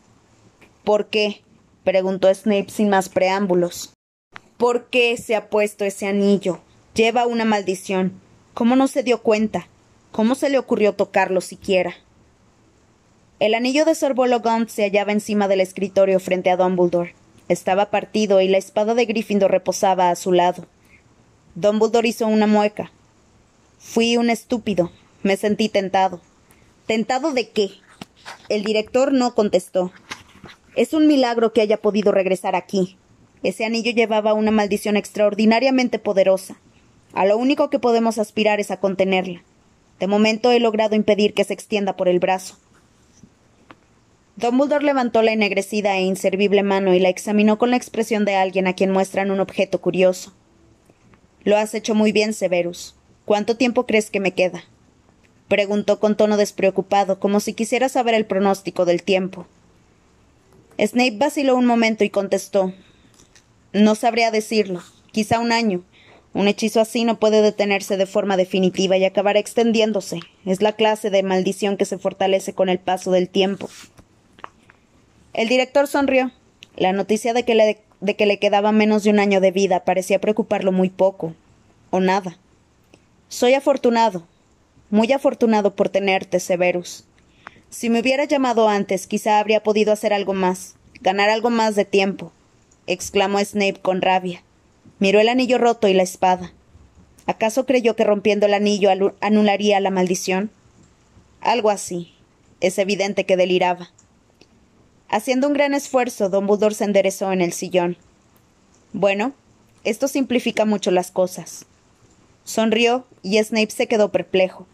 ¿Por 0.84 1.06
qué? 1.06 1.42
preguntó 1.84 2.32
Snape 2.34 2.70
sin 2.70 2.88
más 2.88 3.10
preámbulos. 3.10 3.92
¿Por 4.56 4.86
qué 4.86 5.14
se 5.18 5.36
ha 5.36 5.50
puesto 5.50 5.84
ese 5.84 6.06
anillo? 6.06 6.60
Lleva 6.94 7.26
una 7.26 7.44
maldición. 7.44 8.20
¿Cómo 8.54 8.74
no 8.74 8.88
se 8.88 9.02
dio 9.02 9.20
cuenta? 9.20 9.68
¿Cómo 10.12 10.34
se 10.34 10.48
le 10.48 10.56
ocurrió 10.56 10.94
tocarlo 10.94 11.42
siquiera? 11.42 11.94
El 13.40 13.54
anillo 13.54 13.84
de 13.84 13.96
Sir 13.96 14.14
Bologont 14.14 14.68
se 14.68 14.84
hallaba 14.84 15.10
encima 15.10 15.48
del 15.48 15.60
escritorio 15.60 16.20
frente 16.20 16.50
a 16.50 16.56
Dumbledore. 16.56 17.14
Estaba 17.48 17.90
partido 17.90 18.40
y 18.40 18.46
la 18.46 18.58
espada 18.58 18.94
de 18.94 19.06
Gryffindor 19.06 19.50
reposaba 19.50 20.10
a 20.10 20.16
su 20.16 20.30
lado. 20.30 20.66
Dumbledore 21.56 22.08
hizo 22.08 22.28
una 22.28 22.46
mueca. 22.46 22.92
Fui 23.80 24.16
un 24.16 24.30
estúpido. 24.30 24.92
Me 25.24 25.36
sentí 25.36 25.68
tentado. 25.68 26.20
¿Tentado 26.86 27.32
de 27.32 27.50
qué? 27.50 27.70
El 28.48 28.62
director 28.62 29.12
no 29.12 29.34
contestó. 29.34 29.90
Es 30.76 30.94
un 30.94 31.08
milagro 31.08 31.52
que 31.52 31.60
haya 31.60 31.78
podido 31.78 32.12
regresar 32.12 32.54
aquí. 32.54 32.96
Ese 33.42 33.64
anillo 33.64 33.90
llevaba 33.90 34.32
una 34.32 34.52
maldición 34.52 34.96
extraordinariamente 34.96 35.98
poderosa. 35.98 36.56
A 37.12 37.26
lo 37.26 37.36
único 37.36 37.68
que 37.68 37.80
podemos 37.80 38.18
aspirar 38.18 38.60
es 38.60 38.70
a 38.70 38.78
contenerla. 38.78 39.42
De 39.98 40.06
momento 40.06 40.52
he 40.52 40.60
logrado 40.60 40.94
impedir 40.94 41.34
que 41.34 41.44
se 41.44 41.52
extienda 41.52 41.96
por 41.96 42.08
el 42.08 42.20
brazo. 42.20 42.56
Dumbledore 44.36 44.84
levantó 44.84 45.22
la 45.22 45.32
ennegrecida 45.32 45.96
e 45.96 46.02
inservible 46.02 46.64
mano 46.64 46.92
y 46.92 46.98
la 46.98 47.08
examinó 47.08 47.56
con 47.56 47.70
la 47.70 47.76
expresión 47.76 48.24
de 48.24 48.34
alguien 48.34 48.66
a 48.66 48.74
quien 48.74 48.90
muestran 48.90 49.30
un 49.30 49.38
objeto 49.38 49.80
curioso. 49.80 50.32
Lo 51.44 51.56
has 51.56 51.74
hecho 51.74 51.94
muy 51.94 52.10
bien, 52.10 52.32
Severus. 52.32 52.96
¿Cuánto 53.24 53.56
tiempo 53.56 53.86
crees 53.86 54.10
que 54.10 54.20
me 54.20 54.32
queda? 54.32 54.64
preguntó 55.46 56.00
con 56.00 56.16
tono 56.16 56.36
despreocupado, 56.36 57.20
como 57.20 57.38
si 57.38 57.52
quisiera 57.52 57.88
saber 57.88 58.14
el 58.14 58.26
pronóstico 58.26 58.84
del 58.84 59.02
tiempo. 59.04 59.46
Snape 60.78 61.16
vaciló 61.16 61.54
un 61.54 61.66
momento 61.66 62.02
y 62.02 62.10
contestó 62.10 62.72
No 63.72 63.94
sabría 63.94 64.32
decirlo. 64.32 64.82
Quizá 65.12 65.38
un 65.38 65.52
año. 65.52 65.84
Un 66.32 66.48
hechizo 66.48 66.80
así 66.80 67.04
no 67.04 67.20
puede 67.20 67.40
detenerse 67.40 67.96
de 67.96 68.06
forma 68.06 68.36
definitiva 68.36 68.96
y 68.96 69.04
acabará 69.04 69.38
extendiéndose. 69.38 70.18
Es 70.44 70.60
la 70.60 70.72
clase 70.72 71.10
de 71.10 71.22
maldición 71.22 71.76
que 71.76 71.84
se 71.84 71.98
fortalece 71.98 72.52
con 72.52 72.68
el 72.68 72.80
paso 72.80 73.12
del 73.12 73.28
tiempo. 73.28 73.70
El 75.34 75.48
director 75.48 75.86
sonrió. 75.86 76.30
La 76.76 76.92
noticia 76.92 77.34
de 77.34 77.44
que 77.44 77.54
le, 77.54 77.82
de 78.00 78.16
que 78.16 78.26
le 78.26 78.38
quedaba 78.38 78.72
menos 78.72 79.02
de 79.02 79.10
un 79.10 79.18
año 79.18 79.40
de 79.40 79.50
vida 79.50 79.84
parecía 79.84 80.20
preocuparlo 80.20 80.72
muy 80.72 80.90
poco. 80.90 81.34
O 81.90 82.00
nada. 82.00 82.38
Soy 83.28 83.54
afortunado. 83.54 84.26
Muy 84.90 85.12
afortunado 85.12 85.74
por 85.74 85.88
tenerte, 85.88 86.38
Severus. 86.38 87.04
Si 87.68 87.90
me 87.90 88.00
hubiera 88.00 88.24
llamado 88.24 88.68
antes, 88.68 89.08
quizá 89.08 89.40
habría 89.40 89.60
podido 89.62 89.92
hacer 89.92 90.12
algo 90.12 90.32
más, 90.32 90.76
ganar 91.00 91.30
algo 91.30 91.50
más 91.50 91.74
de 91.74 91.84
tiempo, 91.84 92.30
exclamó 92.86 93.40
Snape 93.40 93.80
con 93.82 94.00
rabia. 94.00 94.44
Miró 95.00 95.18
el 95.18 95.28
anillo 95.28 95.58
roto 95.58 95.88
y 95.88 95.94
la 95.94 96.04
espada. 96.04 96.52
¿Acaso 97.26 97.66
creyó 97.66 97.96
que 97.96 98.04
rompiendo 98.04 98.46
el 98.46 98.54
anillo 98.54 98.90
anularía 99.20 99.80
la 99.80 99.90
maldición? 99.90 100.52
Algo 101.40 101.70
así. 101.70 102.14
Es 102.60 102.78
evidente 102.78 103.26
que 103.26 103.36
deliraba. 103.36 103.90
Haciendo 105.08 105.46
un 105.46 105.54
gran 105.54 105.74
esfuerzo, 105.74 106.28
Dumbledore 106.28 106.74
se 106.74 106.84
enderezó 106.84 107.32
en 107.32 107.40
el 107.40 107.52
sillón. 107.52 107.96
Bueno, 108.92 109.32
esto 109.84 110.08
simplifica 110.08 110.64
mucho 110.64 110.90
las 110.90 111.10
cosas. 111.10 111.66
Sonrió 112.44 113.06
y 113.22 113.42
Snape 113.42 113.70
se 113.70 113.86
quedó 113.86 114.10
perplejo. 114.10 114.66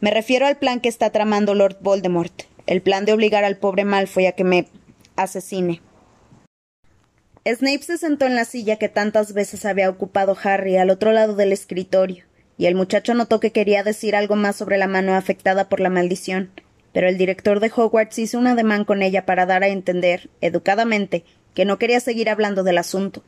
Me 0.00 0.10
refiero 0.10 0.46
al 0.46 0.56
plan 0.56 0.80
que 0.80 0.88
está 0.88 1.10
tramando 1.10 1.54
Lord 1.54 1.78
Voldemort, 1.80 2.42
el 2.66 2.82
plan 2.82 3.04
de 3.04 3.12
obligar 3.12 3.44
al 3.44 3.56
pobre 3.56 3.84
Malfoy 3.84 4.26
a 4.26 4.32
que 4.32 4.44
me 4.44 4.68
asesine. 5.16 5.80
Snape 7.44 7.82
se 7.82 7.98
sentó 7.98 8.26
en 8.26 8.36
la 8.36 8.44
silla 8.44 8.76
que 8.76 8.88
tantas 8.88 9.32
veces 9.32 9.64
había 9.64 9.90
ocupado 9.90 10.36
Harry 10.42 10.76
al 10.76 10.90
otro 10.90 11.12
lado 11.12 11.34
del 11.34 11.52
escritorio, 11.52 12.24
y 12.56 12.66
el 12.66 12.74
muchacho 12.74 13.14
notó 13.14 13.40
que 13.40 13.52
quería 13.52 13.82
decir 13.82 14.14
algo 14.14 14.36
más 14.36 14.56
sobre 14.56 14.78
la 14.78 14.86
mano 14.86 15.14
afectada 15.14 15.68
por 15.68 15.80
la 15.80 15.90
maldición, 15.90 16.50
pero 16.92 17.08
el 17.08 17.18
director 17.18 17.60
de 17.60 17.72
Hogwarts 17.74 18.18
hizo 18.18 18.38
un 18.38 18.46
ademán 18.46 18.84
con 18.84 19.02
ella 19.02 19.24
para 19.24 19.46
dar 19.46 19.64
a 19.64 19.68
entender, 19.68 20.30
educadamente, 20.40 21.24
que 21.54 21.64
no 21.64 21.78
quería 21.78 22.00
seguir 22.00 22.28
hablando 22.28 22.62
del 22.62 22.78
asunto. 22.78 23.22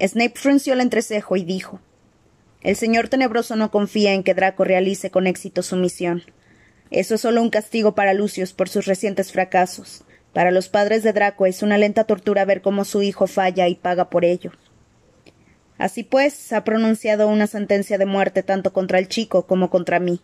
Snape 0.00 0.34
frunció 0.36 0.72
el 0.72 0.80
entrecejo 0.80 1.36
y 1.36 1.44
dijo 1.44 1.80
El 2.62 2.76
señor 2.76 3.08
tenebroso 3.08 3.56
no 3.56 3.70
confía 3.70 4.12
en 4.12 4.22
que 4.22 4.34
Draco 4.34 4.64
realice 4.64 5.10
con 5.10 5.26
éxito 5.26 5.62
su 5.62 5.76
misión. 5.76 6.22
Eso 6.90 7.14
es 7.14 7.20
solo 7.20 7.40
un 7.40 7.50
castigo 7.50 7.94
para 7.94 8.14
Lucius 8.14 8.52
por 8.52 8.68
sus 8.68 8.86
recientes 8.86 9.32
fracasos. 9.32 10.04
Para 10.32 10.50
los 10.50 10.68
padres 10.68 11.02
de 11.02 11.12
Draco 11.12 11.46
es 11.46 11.62
una 11.62 11.78
lenta 11.78 12.04
tortura 12.04 12.44
ver 12.44 12.62
cómo 12.62 12.84
su 12.84 13.02
hijo 13.02 13.26
falla 13.26 13.68
y 13.68 13.74
paga 13.74 14.08
por 14.08 14.24
ello. 14.24 14.52
Así 15.78 16.04
pues, 16.04 16.52
ha 16.52 16.64
pronunciado 16.64 17.28
una 17.28 17.46
sentencia 17.46 17.98
de 17.98 18.06
muerte 18.06 18.42
tanto 18.42 18.72
contra 18.72 18.98
el 18.98 19.08
chico 19.08 19.46
como 19.46 19.68
contra 19.68 20.00
mí. 20.00 20.20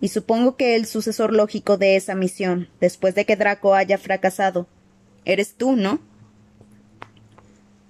Y 0.00 0.08
supongo 0.08 0.56
que 0.56 0.76
el 0.76 0.86
sucesor 0.86 1.32
lógico 1.32 1.78
de 1.78 1.96
esa 1.96 2.14
misión, 2.14 2.68
después 2.80 3.14
de 3.14 3.24
que 3.24 3.36
Draco 3.36 3.74
haya 3.74 3.98
fracasado, 3.98 4.66
eres 5.24 5.54
tú, 5.54 5.74
¿no? 5.74 6.00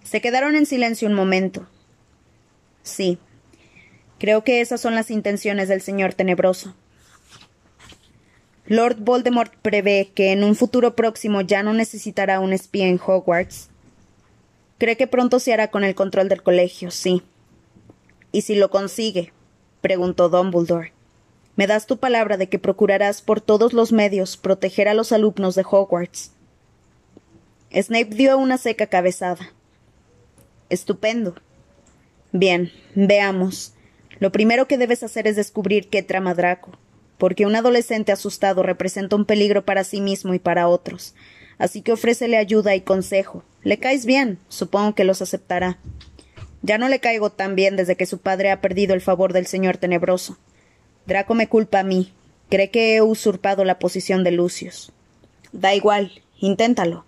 Se 0.04 0.20
quedaron 0.20 0.54
en 0.54 0.66
silencio 0.66 1.08
un 1.08 1.14
momento. 1.14 1.66
Sí. 2.82 3.18
Creo 4.18 4.44
que 4.44 4.60
esas 4.60 4.80
son 4.80 4.94
las 4.94 5.10
intenciones 5.10 5.68
del 5.68 5.82
señor 5.82 6.14
tenebroso. 6.14 6.74
Lord 8.66 8.96
Voldemort 9.00 9.54
prevé 9.62 10.10
que 10.14 10.32
en 10.32 10.42
un 10.42 10.56
futuro 10.56 10.96
próximo 10.96 11.40
ya 11.40 11.62
no 11.62 11.72
necesitará 11.72 12.40
un 12.40 12.52
espía 12.52 12.86
en 12.86 13.00
Hogwarts. 13.04 13.68
Cree 14.78 14.96
que 14.96 15.06
pronto 15.06 15.38
se 15.38 15.52
hará 15.52 15.70
con 15.70 15.84
el 15.84 15.94
control 15.94 16.28
del 16.28 16.42
colegio, 16.42 16.90
sí. 16.90 17.22
¿Y 18.32 18.42
si 18.42 18.54
lo 18.54 18.70
consigue? 18.70 19.32
preguntó 19.80 20.28
Dumbledore. 20.28 20.95
¿Me 21.56 21.66
das 21.66 21.86
tu 21.86 21.98
palabra 21.98 22.36
de 22.36 22.48
que 22.48 22.58
procurarás 22.58 23.22
por 23.22 23.40
todos 23.40 23.72
los 23.72 23.92
medios 23.92 24.36
proteger 24.36 24.88
a 24.88 24.94
los 24.94 25.12
alumnos 25.12 25.54
de 25.54 25.64
Hogwarts? 25.68 26.32
Snape 27.72 28.14
dio 28.14 28.38
una 28.38 28.58
seca 28.58 28.86
cabezada. 28.86 29.52
Estupendo. 30.68 31.34
Bien, 32.32 32.70
veamos. 32.94 33.72
Lo 34.18 34.30
primero 34.32 34.68
que 34.68 34.78
debes 34.78 35.02
hacer 35.02 35.26
es 35.26 35.36
descubrir 35.36 35.88
qué 35.88 36.02
trama 36.02 36.34
Draco 36.34 36.78
porque 37.18 37.46
un 37.46 37.56
adolescente 37.56 38.12
asustado 38.12 38.62
representa 38.62 39.16
un 39.16 39.24
peligro 39.24 39.64
para 39.64 39.84
sí 39.84 40.00
mismo 40.00 40.34
y 40.34 40.38
para 40.38 40.68
otros. 40.68 41.14
Así 41.58 41.80
que 41.80 41.92
ofrécele 41.92 42.36
ayuda 42.36 42.74
y 42.74 42.82
consejo. 42.82 43.42
Le 43.62 43.78
caes 43.78 44.04
bien, 44.04 44.38
supongo 44.48 44.94
que 44.94 45.04
los 45.04 45.22
aceptará. 45.22 45.78
Ya 46.62 46.78
no 46.78 46.88
le 46.88 47.00
caigo 47.00 47.30
tan 47.30 47.54
bien 47.54 47.76
desde 47.76 47.96
que 47.96 48.06
su 48.06 48.18
padre 48.18 48.50
ha 48.50 48.60
perdido 48.60 48.94
el 48.94 49.00
favor 49.00 49.32
del 49.32 49.46
señor 49.46 49.78
tenebroso. 49.78 50.36
Draco 51.06 51.34
me 51.34 51.48
culpa 51.48 51.80
a 51.80 51.84
mí. 51.84 52.12
Cree 52.48 52.70
que 52.70 52.96
he 52.96 53.02
usurpado 53.02 53.64
la 53.64 53.78
posición 53.78 54.24
de 54.24 54.32
Lucius. 54.32 54.92
Da 55.52 55.74
igual, 55.74 56.22
inténtalo. 56.38 57.04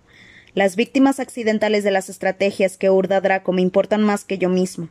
Las 0.53 0.75
víctimas 0.75 1.19
accidentales 1.19 1.83
de 1.83 1.91
las 1.91 2.09
estrategias 2.09 2.77
que 2.77 2.89
urda 2.89 3.21
Draco 3.21 3.51
me 3.51 3.61
importan 3.61 4.03
más 4.03 4.23
que 4.23 4.37
yo 4.37 4.49
mismo. 4.49 4.89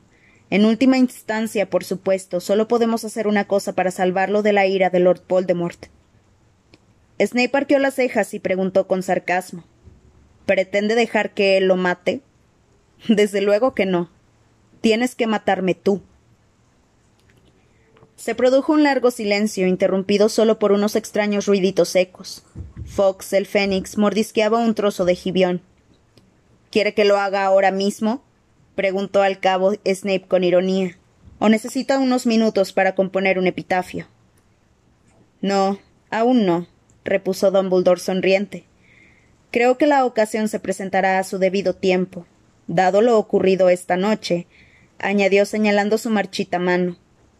En 0.50 0.64
última 0.64 0.96
instancia, 0.96 1.68
por 1.68 1.84
supuesto, 1.84 2.40
solo 2.40 2.68
podemos 2.68 3.04
hacer 3.04 3.26
una 3.26 3.46
cosa 3.46 3.74
para 3.74 3.90
salvarlo 3.90 4.42
de 4.42 4.52
la 4.52 4.66
ira 4.66 4.88
de 4.88 5.00
Lord 5.00 5.22
Voldemort. 5.28 5.86
Snape 7.20 7.50
arqueó 7.52 7.78
las 7.78 7.94
cejas 7.94 8.32
y 8.32 8.38
preguntó 8.38 8.86
con 8.86 9.02
sarcasmo 9.02 9.64
¿Pretende 10.46 10.94
dejar 10.94 11.34
que 11.34 11.58
él 11.58 11.66
lo 11.66 11.76
mate? 11.76 12.22
Desde 13.08 13.42
luego 13.42 13.74
que 13.74 13.84
no. 13.84 14.10
Tienes 14.80 15.14
que 15.14 15.26
matarme 15.26 15.74
tú. 15.74 16.02
Se 18.18 18.34
produjo 18.34 18.72
un 18.72 18.82
largo 18.82 19.12
silencio, 19.12 19.68
interrumpido 19.68 20.28
solo 20.28 20.58
por 20.58 20.72
unos 20.72 20.96
extraños 20.96 21.46
ruiditos 21.46 21.90
secos. 21.90 22.42
Fox, 22.84 23.32
el 23.32 23.46
fénix, 23.46 23.96
mordisqueaba 23.96 24.58
un 24.58 24.74
trozo 24.74 25.04
de 25.04 25.14
gibión. 25.14 25.62
¿Quiere 26.72 26.94
que 26.94 27.04
lo 27.04 27.16
haga 27.16 27.44
ahora 27.44 27.70
mismo? 27.70 28.24
preguntó 28.74 29.22
al 29.22 29.38
cabo 29.38 29.74
Snape 29.86 30.26
con 30.26 30.42
ironía. 30.42 30.98
¿O 31.38 31.48
necesita 31.48 32.00
unos 32.00 32.26
minutos 32.26 32.72
para 32.72 32.96
componer 32.96 33.38
un 33.38 33.46
epitafio? 33.46 34.08
No, 35.40 35.78
aún 36.10 36.44
no, 36.44 36.66
repuso 37.04 37.52
Dumbledore 37.52 38.00
sonriente. 38.00 38.64
Creo 39.52 39.78
que 39.78 39.86
la 39.86 40.04
ocasión 40.04 40.48
se 40.48 40.58
presentará 40.58 41.20
a 41.20 41.24
su 41.24 41.38
debido 41.38 41.72
tiempo. 41.72 42.26
Dado 42.66 43.00
lo 43.00 43.16
ocurrido 43.16 43.68
esta 43.68 43.96
noche, 43.96 44.48
añadió 44.98 45.46
señalando 45.46 45.98
su 45.98 46.10
marchita 46.10 46.58
mano, 46.58 46.96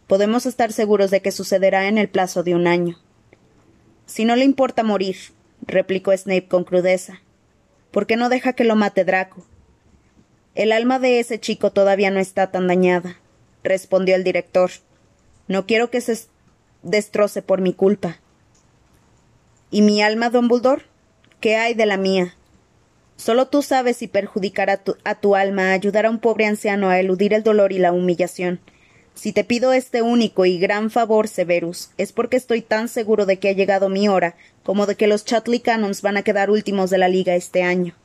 podemos 0.09 0.47
estar 0.47 0.73
seguros 0.73 1.11
de 1.11 1.21
que 1.21 1.31
sucederá 1.31 1.87
en 1.87 1.99
el 1.99 2.09
plazo 2.09 2.41
de 2.41 2.55
un 2.55 2.65
año. 2.65 2.97
Si 4.07 4.25
no 4.25 4.35
le 4.35 4.43
importa 4.43 4.81
morir, 4.81 5.15
replicó 5.61 6.17
Snape 6.17 6.47
con 6.47 6.63
crudeza, 6.63 7.21
¿por 7.91 8.07
qué 8.07 8.15
no 8.15 8.27
deja 8.27 8.53
que 8.53 8.63
lo 8.63 8.75
mate 8.75 9.05
Draco? 9.05 9.45
El 10.55 10.71
alma 10.71 10.97
de 10.97 11.19
ese 11.19 11.39
chico 11.39 11.71
todavía 11.71 12.09
no 12.09 12.19
está 12.19 12.49
tan 12.49 12.65
dañada, 12.65 13.19
respondió 13.63 14.15
el 14.15 14.23
director. 14.23 14.71
No 15.47 15.67
quiero 15.67 15.91
que 15.91 16.01
se 16.01 16.17
destroce 16.81 17.43
por 17.43 17.61
mi 17.61 17.73
culpa. 17.73 18.17
¿Y 19.69 19.83
mi 19.83 20.01
alma, 20.01 20.31
don 20.31 20.47
Buldor? 20.47 20.85
¿Qué 21.39 21.55
hay 21.55 21.75
de 21.75 21.85
la 21.85 21.97
mía? 21.97 22.35
Solo 23.15 23.47
tú 23.47 23.61
sabes 23.61 23.97
si 23.97 24.07
perjudicar 24.07 24.71
a 24.71 24.77
tu, 24.77 24.97
a 25.03 25.13
tu 25.13 25.35
alma 25.35 25.71
ayudar 25.71 26.07
a 26.07 26.09
un 26.09 26.17
pobre 26.17 26.47
anciano 26.47 26.89
a 26.89 26.99
eludir 26.99 27.31
el 27.35 27.43
dolor 27.43 27.71
y 27.73 27.77
la 27.77 27.91
humillación. 27.91 28.59
Si 29.19 29.33
te 29.33 29.43
pido 29.43 29.73
este 29.73 30.01
único 30.01 30.45
y 30.45 30.57
gran 30.59 30.89
favor, 30.89 31.27
Severus, 31.27 31.89
es 31.97 32.13
porque 32.13 32.37
estoy 32.37 32.61
tan 32.61 32.87
seguro 32.87 33.25
de 33.25 33.37
que 33.37 33.49
ha 33.49 33.51
llegado 33.51 33.89
mi 33.89 34.07
hora 34.07 34.37
como 34.63 34.85
de 34.85 34.95
que 34.95 35.07
los 35.07 35.25
Chatley 35.25 35.59
Cannons 35.59 36.01
van 36.01 36.15
a 36.15 36.21
quedar 36.21 36.49
últimos 36.49 36.89
de 36.89 36.99
la 36.99 37.09
liga 37.09 37.35
este 37.35 37.61
año. 37.61 37.95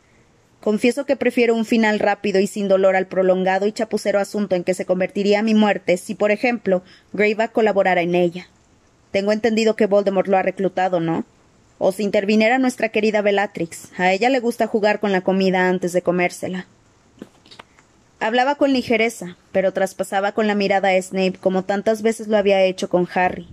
Confieso 0.61 1.07
que 1.07 1.15
prefiero 1.15 1.55
un 1.55 1.67
final 1.67 2.01
rápido 2.01 2.41
y 2.41 2.49
sin 2.49 2.67
dolor 2.67 2.97
al 2.97 3.07
prolongado 3.07 3.69
y 3.69 3.73
chapucero 3.73 4.19
asunto 4.19 4.57
en 4.57 4.65
que 4.65 4.75
se 4.75 4.87
convertiría 4.87 5.45
mi 5.45 5.55
muerte 5.55 5.99
si, 5.99 6.17
por 6.17 6.33
ejemplo, 6.33 6.83
Greyback 7.13 7.53
colaborara 7.53 8.03
en 8.03 8.17
ella. 8.17 8.49
Tengo 9.13 9.31
entendido 9.31 9.77
que 9.77 9.87
Voldemort 9.87 10.27
lo 10.27 10.37
ha 10.37 10.43
reclutado, 10.43 10.99
¿no? 10.99 11.25
O 11.79 11.93
si 11.93 12.03
interviniera 12.03 12.59
nuestra 12.59 12.89
querida 12.89 13.23
Bellatrix. 13.23 13.91
A 13.97 14.13
ella 14.13 14.31
le 14.31 14.41
gusta 14.41 14.67
jugar 14.67 14.99
con 14.99 15.13
la 15.13 15.21
comida 15.21 15.69
antes 15.69 15.93
de 15.93 16.03
comérsela. 16.03 16.67
Hablaba 18.21 18.55
con 18.55 18.73
ligereza, 18.73 19.37
pero 19.53 19.73
traspasaba 19.73 20.33
con 20.33 20.47
la 20.47 20.55
mirada 20.55 20.89
a 20.89 21.03
Snape 21.03 21.39
como 21.41 21.65
tantas 21.65 22.03
veces 22.03 22.29
lo 22.29 22.37
había 22.37 22.63
hecho 22.63 22.89
con 22.89 23.09
Harry, 23.15 23.49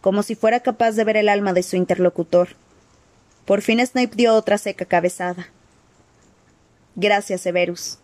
como 0.00 0.22
si 0.22 0.34
fuera 0.34 0.60
capaz 0.60 0.92
de 0.92 1.04
ver 1.04 1.16
el 1.16 1.28
alma 1.28 1.52
de 1.52 1.62
su 1.62 1.76
interlocutor. 1.76 2.48
Por 3.44 3.62
fin 3.62 3.84
Snape 3.84 4.16
dio 4.16 4.34
otra 4.34 4.58
seca 4.58 4.84
cabezada. 4.84 5.48
Gracias, 6.96 7.42
Severus. 7.42 7.98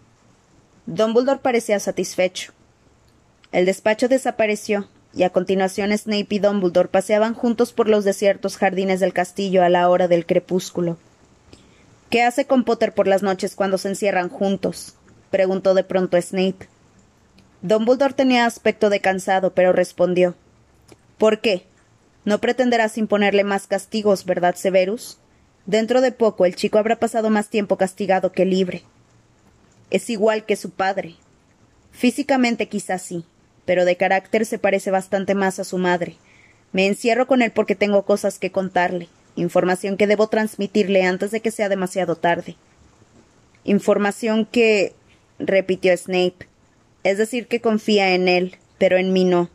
Dumbledore 0.87 1.41
parecía 1.41 1.81
satisfecho. 1.81 2.53
El 3.51 3.67
despacho 3.67 4.09
desapareció, 4.09 4.89
y 5.15 5.25
a 5.25 5.31
continuación 5.31 5.97
Snape 5.97 6.27
y 6.31 6.39
Dumbledore 6.39 6.89
paseaban 6.89 7.35
juntos 7.35 7.73
por 7.73 7.89
los 7.89 8.05
desiertos 8.05 8.57
jardines 8.57 9.01
del 9.01 9.13
castillo 9.13 9.63
a 9.63 9.69
la 9.69 9.89
hora 9.89 10.09
del 10.09 10.27
crepúsculo. 10.27 10.97
¿Qué 12.11 12.23
hace 12.23 12.47
con 12.47 12.65
Potter 12.65 12.93
por 12.93 13.07
las 13.07 13.23
noches 13.23 13.55
cuando 13.55 13.79
se 13.79 13.89
encierran 13.89 14.29
juntos? 14.29 14.95
Preguntó 15.33 15.75
de 15.75 15.83
pronto 15.83 16.21
Snape. 16.21 16.69
Dumbledore 17.63 18.15
tenía 18.15 18.47
aspecto 18.47 18.91
de 18.91 19.01
cansado, 19.01 19.53
pero 19.53 19.73
respondió 19.73 20.37
¿Por 21.19 21.41
qué? 21.41 21.65
No 22.25 22.41
pretenderás 22.41 22.99
imponerle 22.99 23.43
más 23.43 23.67
castigos, 23.67 24.25
¿verdad, 24.25 24.55
Severus? 24.55 25.19
Dentro 25.67 26.01
de 26.01 26.13
poco 26.13 26.47
el 26.47 26.55
chico 26.57 26.79
habrá 26.79 26.97
pasado 26.97 27.31
más 27.31 27.49
tiempo 27.49 27.77
castigado 27.77 28.33
que 28.33 28.45
libre. 28.45 28.83
Es 29.91 30.11
igual 30.11 30.45
que 30.45 30.57
su 30.57 30.71
padre. 30.71 31.17
Físicamente 31.93 32.69
quizás 32.69 33.03
sí, 33.03 33.25
pero 33.65 33.85
de 33.85 33.97
carácter 33.97 34.47
se 34.47 34.59
parece 34.59 34.91
bastante 34.91 35.35
más 35.35 35.59
a 35.59 35.65
su 35.65 35.79
madre. 35.79 36.17
Me 36.73 36.87
encierro 36.87 37.27
con 37.27 37.43
él 37.43 37.53
porque 37.53 37.75
tengo 37.77 38.05
cosas 38.05 38.39
que 38.39 38.51
contarle, 38.51 39.09
información 39.37 39.97
que 39.97 40.07
debo 40.07 40.27
transmitirle 40.29 41.05
antes 41.05 41.31
de 41.31 41.41
que 41.41 41.51
sea 41.51 41.69
demasiado 41.69 42.17
tarde. 42.17 42.57
Información 43.65 44.47
que. 44.47 44.95
Repitió 45.47 45.97
Snape. 45.97 46.49
Es 47.05 47.19
decir, 47.19 47.47
que 47.47 47.61
confía 47.61 48.15
en 48.15 48.29
él, 48.29 48.57
pero 48.79 48.97
en 48.97 49.13
mí 49.13 49.25
no. 49.25 49.51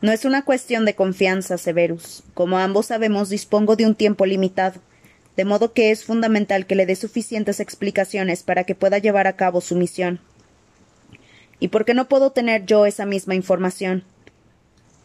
No 0.00 0.10
es 0.10 0.24
una 0.24 0.44
cuestión 0.44 0.84
de 0.84 0.94
confianza, 0.94 1.58
Severus. 1.58 2.24
Como 2.34 2.58
ambos 2.58 2.86
sabemos, 2.86 3.28
dispongo 3.28 3.76
de 3.76 3.86
un 3.86 3.94
tiempo 3.94 4.26
limitado, 4.26 4.80
de 5.36 5.44
modo 5.44 5.72
que 5.72 5.90
es 5.90 6.04
fundamental 6.04 6.66
que 6.66 6.74
le 6.74 6.86
dé 6.86 6.96
suficientes 6.96 7.60
explicaciones 7.60 8.42
para 8.42 8.64
que 8.64 8.74
pueda 8.74 8.98
llevar 8.98 9.26
a 9.26 9.36
cabo 9.36 9.60
su 9.60 9.76
misión. 9.76 10.20
¿Y 11.60 11.68
por 11.68 11.84
qué 11.84 11.94
no 11.94 12.08
puedo 12.08 12.32
tener 12.32 12.66
yo 12.66 12.86
esa 12.86 13.06
misma 13.06 13.36
información? 13.36 14.02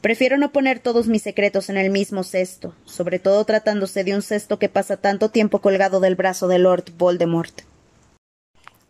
Prefiero 0.02 0.38
no 0.38 0.52
poner 0.52 0.80
todos 0.80 1.08
mis 1.08 1.22
secretos 1.22 1.70
en 1.70 1.78
el 1.78 1.92
mismo 1.92 2.24
cesto, 2.24 2.74
sobre 2.86 3.20
todo 3.20 3.46
tratándose 3.46 4.04
de 4.04 4.16
un 4.16 4.22
cesto 4.22 4.58
que 4.58 4.70
pasa 4.70 4.98
tanto 4.98 5.30
tiempo 5.30 5.60
colgado 5.60 6.00
del 6.00 6.16
brazo 6.16 6.48
de 6.48 6.60
Lord 6.60 6.86
Voldemort. 6.98 7.62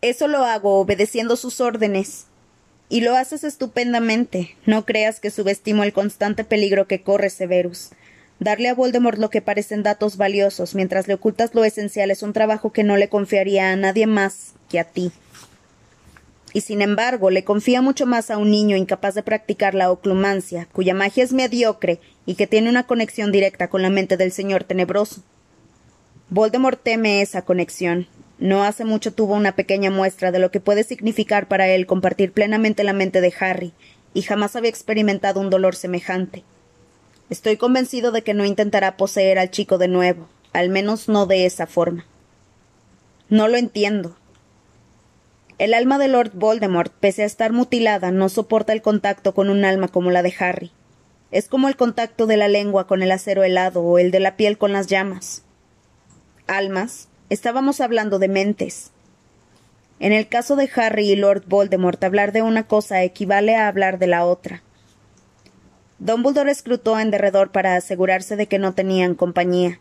Eso 0.00 0.28
lo 0.28 0.44
hago 0.44 0.78
obedeciendo 0.78 1.36
sus 1.36 1.60
órdenes. 1.60 2.26
Y 2.88 3.02
lo 3.02 3.16
haces 3.16 3.44
estupendamente. 3.44 4.56
No 4.64 4.84
creas 4.84 5.20
que 5.20 5.30
subestimo 5.30 5.84
el 5.84 5.92
constante 5.92 6.44
peligro 6.44 6.86
que 6.86 7.02
corre 7.02 7.30
Severus. 7.30 7.90
Darle 8.40 8.68
a 8.68 8.74
Voldemort 8.74 9.18
lo 9.18 9.30
que 9.30 9.42
parecen 9.42 9.82
datos 9.82 10.16
valiosos 10.16 10.74
mientras 10.74 11.08
le 11.08 11.14
ocultas 11.14 11.54
lo 11.54 11.64
esencial 11.64 12.10
es 12.10 12.22
un 12.22 12.32
trabajo 12.32 12.72
que 12.72 12.84
no 12.84 12.96
le 12.96 13.08
confiaría 13.08 13.72
a 13.72 13.76
nadie 13.76 14.06
más 14.06 14.52
que 14.68 14.78
a 14.78 14.84
ti 14.84 15.12
y 16.52 16.62
sin 16.62 16.82
embargo 16.82 17.30
le 17.30 17.44
confía 17.44 17.82
mucho 17.82 18.06
más 18.06 18.30
a 18.30 18.38
un 18.38 18.50
niño 18.50 18.76
incapaz 18.76 19.14
de 19.14 19.22
practicar 19.22 19.74
la 19.74 19.90
oclumancia, 19.90 20.68
cuya 20.72 20.94
magia 20.94 21.24
es 21.24 21.32
mediocre 21.32 22.00
y 22.26 22.34
que 22.34 22.46
tiene 22.46 22.70
una 22.70 22.86
conexión 22.86 23.32
directa 23.32 23.68
con 23.68 23.82
la 23.82 23.90
mente 23.90 24.16
del 24.16 24.32
señor 24.32 24.64
tenebroso. 24.64 25.22
Voldemort 26.30 26.82
teme 26.82 27.22
esa 27.22 27.42
conexión. 27.42 28.06
No 28.38 28.64
hace 28.64 28.84
mucho 28.84 29.12
tuvo 29.12 29.34
una 29.34 29.56
pequeña 29.56 29.90
muestra 29.90 30.30
de 30.30 30.38
lo 30.38 30.50
que 30.50 30.60
puede 30.60 30.84
significar 30.84 31.48
para 31.48 31.68
él 31.68 31.86
compartir 31.86 32.32
plenamente 32.32 32.84
la 32.84 32.92
mente 32.92 33.20
de 33.20 33.34
Harry, 33.40 33.72
y 34.14 34.22
jamás 34.22 34.56
había 34.56 34.70
experimentado 34.70 35.40
un 35.40 35.50
dolor 35.50 35.74
semejante. 35.76 36.44
Estoy 37.30 37.56
convencido 37.56 38.12
de 38.12 38.22
que 38.22 38.34
no 38.34 38.44
intentará 38.44 38.96
poseer 38.96 39.38
al 39.38 39.50
chico 39.50 39.78
de 39.78 39.88
nuevo, 39.88 40.28
al 40.52 40.70
menos 40.70 41.08
no 41.08 41.26
de 41.26 41.46
esa 41.46 41.66
forma. 41.66 42.06
No 43.28 43.48
lo 43.48 43.56
entiendo, 43.56 44.16
el 45.58 45.74
alma 45.74 45.98
de 45.98 46.06
Lord 46.06 46.30
Voldemort, 46.34 46.92
pese 46.92 47.24
a 47.24 47.26
estar 47.26 47.52
mutilada, 47.52 48.12
no 48.12 48.28
soporta 48.28 48.72
el 48.72 48.80
contacto 48.80 49.34
con 49.34 49.50
un 49.50 49.64
alma 49.64 49.88
como 49.88 50.12
la 50.12 50.22
de 50.22 50.32
Harry. 50.38 50.70
Es 51.32 51.48
como 51.48 51.66
el 51.66 51.76
contacto 51.76 52.28
de 52.28 52.36
la 52.36 52.46
lengua 52.46 52.86
con 52.86 53.02
el 53.02 53.10
acero 53.10 53.42
helado 53.42 53.82
o 53.82 53.98
el 53.98 54.12
de 54.12 54.20
la 54.20 54.36
piel 54.36 54.56
con 54.56 54.72
las 54.72 54.86
llamas. 54.86 55.42
Almas. 56.46 57.07
Estábamos 57.30 57.80
hablando 57.80 58.18
de 58.18 58.28
mentes. 58.28 58.90
En 60.00 60.12
el 60.12 60.28
caso 60.28 60.56
de 60.56 60.70
Harry 60.76 61.10
y 61.10 61.16
Lord 61.16 61.44
Voldemort, 61.46 62.02
hablar 62.02 62.32
de 62.32 62.42
una 62.42 62.66
cosa 62.66 63.02
equivale 63.02 63.56
a 63.56 63.68
hablar 63.68 63.98
de 63.98 64.06
la 64.06 64.24
otra. 64.24 64.62
Dumbledore 65.98 66.50
escrutó 66.50 66.98
en 66.98 67.10
derredor 67.10 67.50
para 67.50 67.74
asegurarse 67.76 68.36
de 68.36 68.46
que 68.46 68.58
no 68.58 68.74
tenían 68.74 69.14
compañía. 69.14 69.80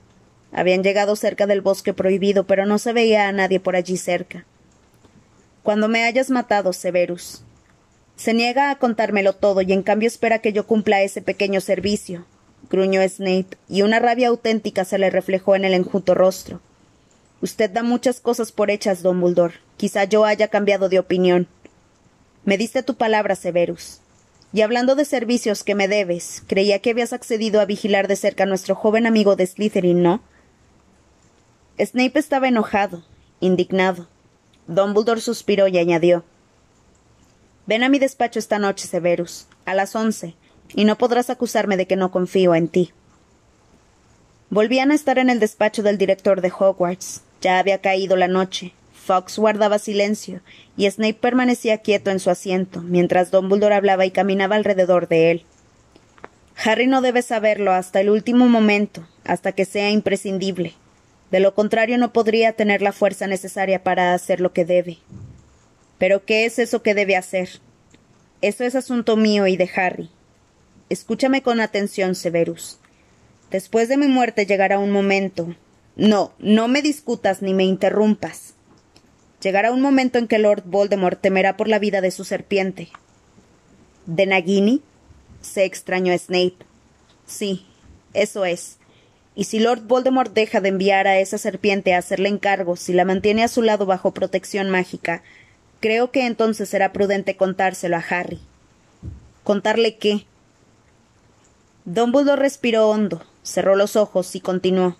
Habían 0.51 0.83
llegado 0.83 1.15
cerca 1.15 1.45
del 1.45 1.61
bosque 1.61 1.93
prohibido, 1.93 2.45
pero 2.45 2.65
no 2.65 2.79
se 2.79 2.93
veía 2.93 3.27
a 3.27 3.31
nadie 3.31 3.59
por 3.59 3.75
allí 3.75 3.97
cerca 3.97 4.45
cuando 5.67 5.89
me 5.89 6.05
hayas 6.05 6.29
matado, 6.29 6.71
Severus. 6.71 7.43
Se 8.15 8.33
niega 8.33 8.71
a 8.71 8.79
contármelo 8.79 9.33
todo 9.33 9.61
y 9.61 9.73
en 9.73 9.83
cambio 9.83 10.07
espera 10.07 10.39
que 10.39 10.53
yo 10.53 10.65
cumpla 10.65 11.01
ese 11.01 11.21
pequeño 11.21 11.59
servicio, 11.59 12.25
gruñó 12.69 13.01
Snape, 13.05 13.57
y 13.67 13.81
una 13.81 13.99
rabia 13.99 14.29
auténtica 14.29 14.85
se 14.85 14.97
le 14.97 15.09
reflejó 15.09 15.57
en 15.57 15.65
el 15.65 15.73
enjuto 15.73 16.15
rostro. 16.15 16.61
Usted 17.41 17.69
da 17.69 17.83
muchas 17.83 18.19
cosas 18.19 18.51
por 18.51 18.71
hechas, 18.71 19.03
Dumbledore. 19.03 19.55
Quizá 19.77 20.05
yo 20.05 20.25
haya 20.25 20.47
cambiado 20.47 20.89
de 20.89 20.99
opinión. 20.99 21.47
Me 22.45 22.57
diste 22.57 22.81
tu 22.83 22.95
palabra, 22.95 23.35
Severus. 23.35 23.99
Y 24.53 24.61
hablando 24.61 24.95
de 24.95 25.05
servicios 25.05 25.63
que 25.63 25.75
me 25.75 25.87
debes, 25.87 26.43
creía 26.47 26.79
que 26.79 26.91
habías 26.91 27.13
accedido 27.13 27.59
a 27.59 27.65
vigilar 27.65 28.07
de 28.07 28.15
cerca 28.15 28.43
a 28.43 28.47
nuestro 28.47 28.75
joven 28.75 29.05
amigo 29.05 29.35
de 29.35 29.45
Slytherin, 29.45 30.01
¿no? 30.01 30.21
Snape 31.79 32.17
estaba 32.17 32.47
enojado, 32.47 33.03
indignado. 33.39 34.07
Dumbledore 34.67 35.21
suspiró 35.21 35.67
y 35.67 35.77
añadió 35.77 36.23
Ven 37.67 37.83
a 37.83 37.89
mi 37.89 37.99
despacho 37.99 38.39
esta 38.39 38.59
noche, 38.59 38.87
Severus, 38.87 39.45
a 39.65 39.73
las 39.73 39.93
once, 39.95 40.35
y 40.73 40.85
no 40.85 40.97
podrás 40.97 41.29
acusarme 41.29 41.75
de 41.75 41.85
que 41.85 41.97
no 41.97 42.11
confío 42.11 42.55
en 42.55 42.69
ti. 42.69 42.93
Volvían 44.49 44.91
a 44.91 44.95
estar 44.95 45.19
en 45.19 45.29
el 45.29 45.41
despacho 45.41 45.83
del 45.83 45.97
director 45.97 46.39
de 46.39 46.51
Hogwarts. 46.57 47.21
Ya 47.41 47.59
había 47.59 47.79
caído 47.81 48.15
la 48.15 48.27
noche. 48.27 48.73
Fox 48.93 49.39
guardaba 49.39 49.79
silencio, 49.79 50.41
y 50.75 50.89
Snape 50.89 51.13
permanecía 51.13 51.77
quieto 51.77 52.11
en 52.11 52.19
su 52.19 52.29
asiento, 52.29 52.81
mientras 52.81 53.31
Dumbledore 53.31 53.75
hablaba 53.75 54.05
y 54.05 54.11
caminaba 54.11 54.55
alrededor 54.55 55.07
de 55.07 55.31
él. 55.31 55.45
Harry 56.63 56.87
no 56.87 57.01
debe 57.01 57.21
saberlo 57.21 57.71
hasta 57.71 58.01
el 58.01 58.09
último 58.09 58.47
momento, 58.47 59.07
hasta 59.23 59.53
que 59.53 59.63
sea 59.63 59.91
imprescindible, 59.91 60.73
de 61.31 61.39
lo 61.39 61.53
contrario 61.53 61.97
no 61.97 62.13
podría 62.13 62.53
tener 62.53 62.81
la 62.81 62.93
fuerza 62.93 63.27
necesaria 63.27 63.83
para 63.83 64.13
hacer 64.13 64.39
lo 64.39 64.53
que 64.53 64.65
debe. 64.65 64.97
Pero 65.97 66.23
¿qué 66.25 66.45
es 66.45 66.57
eso 66.59 66.81
que 66.81 66.93
debe 66.93 67.15
hacer? 67.15 67.49
Eso 68.41 68.63
es 68.63 68.75
asunto 68.75 69.17
mío 69.17 69.47
y 69.47 69.57
de 69.57 69.69
Harry. 69.75 70.09
Escúchame 70.89 71.41
con 71.41 71.59
atención, 71.59 72.15
Severus. 72.15 72.79
Después 73.51 73.89
de 73.89 73.97
mi 73.97 74.07
muerte 74.07 74.45
llegará 74.45 74.79
un 74.79 74.91
momento. 74.91 75.53
No, 75.97 76.31
no 76.37 76.67
me 76.67 76.83
discutas 76.83 77.41
ni 77.41 77.55
me 77.55 77.63
interrumpas. 77.63 78.53
Llegará 79.41 79.71
un 79.71 79.81
momento 79.81 80.19
en 80.19 80.27
que 80.27 80.37
Lord 80.37 80.63
Voldemort 80.65 81.19
temerá 81.19 81.57
por 81.57 81.67
la 81.67 81.79
vida 81.79 82.01
de 82.01 82.11
su 82.11 82.23
serpiente. 82.23 82.89
¿De 84.05 84.27
Nagini? 84.27 84.83
se 85.41 85.65
extrañó 85.65 86.15
Snape. 86.17 86.57
Sí, 87.25 87.65
eso 88.13 88.45
es. 88.45 88.77
Y 89.35 89.45
si 89.45 89.59
Lord 89.59 89.87
Voldemort 89.87 90.33
deja 90.33 90.61
de 90.61 90.69
enviar 90.69 91.07
a 91.07 91.19
esa 91.19 91.39
serpiente 91.39 91.93
a 91.93 91.99
hacerle 91.99 92.29
encargos 92.29 92.79
si 92.79 92.93
la 92.93 93.05
mantiene 93.05 93.43
a 93.43 93.47
su 93.47 93.63
lado 93.63 93.87
bajo 93.87 94.13
protección 94.13 94.69
mágica, 94.69 95.23
creo 95.79 96.11
que 96.11 96.27
entonces 96.27 96.69
será 96.69 96.93
prudente 96.93 97.37
contárselo 97.37 97.97
a 97.97 98.05
Harry. 98.07 98.39
¿Contarle 99.43 99.97
qué? 99.97 100.25
Dumbledore 101.85 102.41
respiró 102.41 102.89
hondo, 102.89 103.23
cerró 103.41 103.75
los 103.75 103.95
ojos 103.95 104.35
y 104.35 104.41
continuó. 104.41 104.95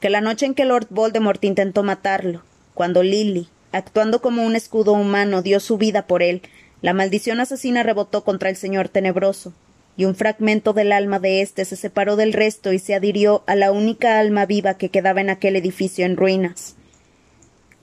Que 0.00 0.10
la 0.10 0.20
noche 0.20 0.46
en 0.46 0.54
que 0.54 0.64
Lord 0.64 0.88
Voldemort 0.90 1.42
intentó 1.44 1.82
matarlo, 1.82 2.42
cuando 2.74 3.02
Lily, 3.02 3.48
actuando 3.72 4.20
como 4.20 4.44
un 4.44 4.56
escudo 4.56 4.92
humano, 4.92 5.42
dio 5.42 5.60
su 5.60 5.78
vida 5.78 6.06
por 6.06 6.22
él, 6.22 6.42
la 6.82 6.92
maldición 6.92 7.40
asesina 7.40 7.82
rebotó 7.82 8.22
contra 8.22 8.50
el 8.50 8.56
señor 8.56 8.88
tenebroso, 8.88 9.54
y 9.96 10.04
un 10.04 10.14
fragmento 10.14 10.74
del 10.74 10.92
alma 10.92 11.18
de 11.18 11.40
éste 11.40 11.64
se 11.64 11.76
separó 11.76 12.16
del 12.16 12.34
resto 12.34 12.72
y 12.72 12.78
se 12.78 12.94
adhirió 12.94 13.42
a 13.46 13.56
la 13.56 13.72
única 13.72 14.18
alma 14.18 14.44
viva 14.44 14.74
que 14.74 14.90
quedaba 14.90 15.22
en 15.22 15.30
aquel 15.30 15.56
edificio 15.56 16.04
en 16.04 16.16
ruinas. 16.16 16.76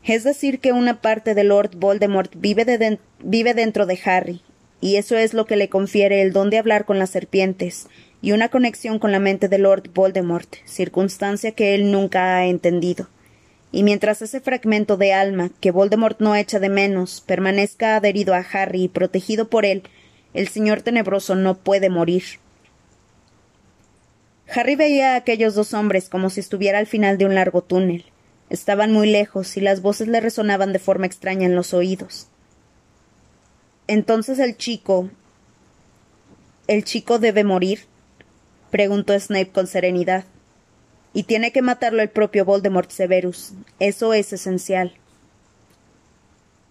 Es 0.03 0.23
decir, 0.23 0.59
que 0.59 0.73
una 0.73 1.01
parte 1.01 1.33
de 1.33 1.43
Lord 1.43 1.71
Voldemort 1.77 2.31
vive, 2.35 2.99
vive 3.19 3.53
dentro 3.53 3.85
de 3.85 3.99
Harry, 4.05 4.41
y 4.81 4.97
eso 4.97 5.17
es 5.17 5.33
lo 5.33 5.45
que 5.45 5.55
le 5.55 5.69
confiere 5.69 6.21
el 6.21 6.33
don 6.33 6.49
de 6.49 6.59
hablar 6.59 6.85
con 6.85 6.99
las 6.99 7.09
serpientes, 7.09 7.87
y 8.23 8.31
una 8.31 8.47
conexión 8.47 8.99
con 8.99 9.11
la 9.11 9.19
mente 9.19 9.49
de 9.49 9.57
Lord 9.57 9.89
Voldemort, 9.93 10.55
circunstancia 10.63 11.51
que 11.51 11.75
él 11.75 11.91
nunca 11.91 12.37
ha 12.37 12.45
entendido. 12.45 13.09
Y 13.73 13.83
mientras 13.83 14.21
ese 14.21 14.39
fragmento 14.39 14.95
de 14.95 15.11
alma, 15.11 15.49
que 15.59 15.71
Voldemort 15.71 16.21
no 16.21 16.33
echa 16.33 16.57
de 16.61 16.69
menos, 16.69 17.19
permanezca 17.19 17.97
adherido 17.97 18.33
a 18.33 18.45
Harry 18.53 18.83
y 18.83 18.87
protegido 18.87 19.49
por 19.49 19.65
él, 19.65 19.83
el 20.33 20.47
señor 20.47 20.83
tenebroso 20.83 21.35
no 21.35 21.57
puede 21.57 21.89
morir. 21.89 22.23
Harry 24.55 24.77
veía 24.77 25.13
a 25.13 25.17
aquellos 25.17 25.53
dos 25.53 25.73
hombres 25.73 26.07
como 26.07 26.29
si 26.29 26.39
estuviera 26.39 26.79
al 26.79 26.87
final 26.87 27.17
de 27.17 27.25
un 27.25 27.35
largo 27.35 27.61
túnel. 27.61 28.05
Estaban 28.49 28.93
muy 28.93 29.11
lejos 29.11 29.57
y 29.57 29.59
las 29.59 29.81
voces 29.81 30.07
le 30.07 30.21
resonaban 30.21 30.71
de 30.71 30.79
forma 30.79 31.07
extraña 31.07 31.45
en 31.45 31.57
los 31.57 31.73
oídos. 31.73 32.27
Entonces 33.87 34.39
el 34.39 34.55
chico. 34.55 35.09
¿El 36.67 36.85
chico 36.85 37.19
debe 37.19 37.43
morir? 37.43 37.91
Preguntó 38.73 39.17
Snape 39.19 39.51
con 39.51 39.67
serenidad. 39.67 40.25
Y 41.13 41.23
tiene 41.23 41.51
que 41.51 41.61
matarlo 41.61 42.01
el 42.01 42.09
propio 42.09 42.43
Voldemort 42.43 42.89
Severus. 42.89 43.53
Eso 43.77 44.15
es 44.15 44.33
esencial. 44.33 44.95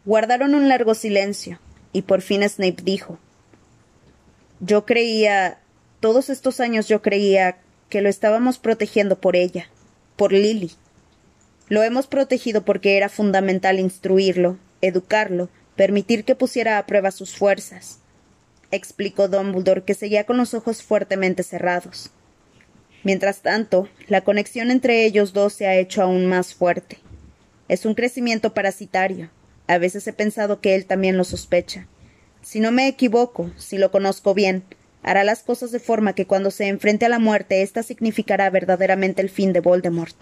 Guardaron 0.04 0.56
un 0.56 0.68
largo 0.68 0.94
silencio, 0.94 1.60
y 1.92 2.02
por 2.02 2.20
fin 2.20 2.42
Snape 2.42 2.82
dijo 2.82 3.20
Yo 4.58 4.84
creía. 4.84 5.60
todos 6.00 6.28
estos 6.28 6.58
años 6.58 6.88
yo 6.88 7.02
creía 7.02 7.58
que 7.88 8.00
lo 8.00 8.08
estábamos 8.08 8.58
protegiendo 8.58 9.20
por 9.20 9.36
ella, 9.36 9.68
por 10.16 10.32
Lily. 10.32 10.72
Lo 11.68 11.84
hemos 11.84 12.08
protegido 12.08 12.64
porque 12.64 12.96
era 12.96 13.10
fundamental 13.10 13.78
instruirlo, 13.78 14.58
educarlo, 14.80 15.50
permitir 15.76 16.24
que 16.24 16.34
pusiera 16.34 16.78
a 16.78 16.86
prueba 16.86 17.12
sus 17.12 17.36
fuerzas, 17.36 18.00
explicó 18.72 19.28
Dumbledore, 19.28 19.84
que 19.84 19.94
seguía 19.94 20.24
con 20.24 20.38
los 20.38 20.54
ojos 20.54 20.82
fuertemente 20.82 21.44
cerrados. 21.44 22.10
Mientras 23.04 23.42
tanto, 23.42 23.88
la 24.08 24.22
conexión 24.22 24.70
entre 24.70 25.04
ellos 25.04 25.32
dos 25.32 25.52
se 25.52 25.66
ha 25.66 25.76
hecho 25.76 26.02
aún 26.02 26.26
más 26.26 26.54
fuerte. 26.54 26.98
Es 27.68 27.84
un 27.84 27.94
crecimiento 27.94 28.54
parasitario. 28.54 29.30
A 29.68 29.78
veces 29.78 30.06
he 30.06 30.12
pensado 30.12 30.60
que 30.60 30.74
él 30.74 30.86
también 30.86 31.16
lo 31.16 31.24
sospecha. 31.24 31.86
Si 32.40 32.60
no 32.60 32.72
me 32.72 32.88
equivoco, 32.88 33.50
si 33.56 33.78
lo 33.78 33.90
conozco 33.90 34.34
bien, 34.34 34.64
hará 35.02 35.22
las 35.22 35.42
cosas 35.42 35.70
de 35.70 35.78
forma 35.78 36.14
que 36.14 36.26
cuando 36.26 36.50
se 36.50 36.68
enfrente 36.68 37.06
a 37.06 37.08
la 37.08 37.18
muerte, 37.18 37.62
ésta 37.62 37.82
significará 37.82 38.50
verdaderamente 38.50 39.20
el 39.20 39.30
fin 39.30 39.52
de 39.52 39.60
Voldemort. 39.60 40.16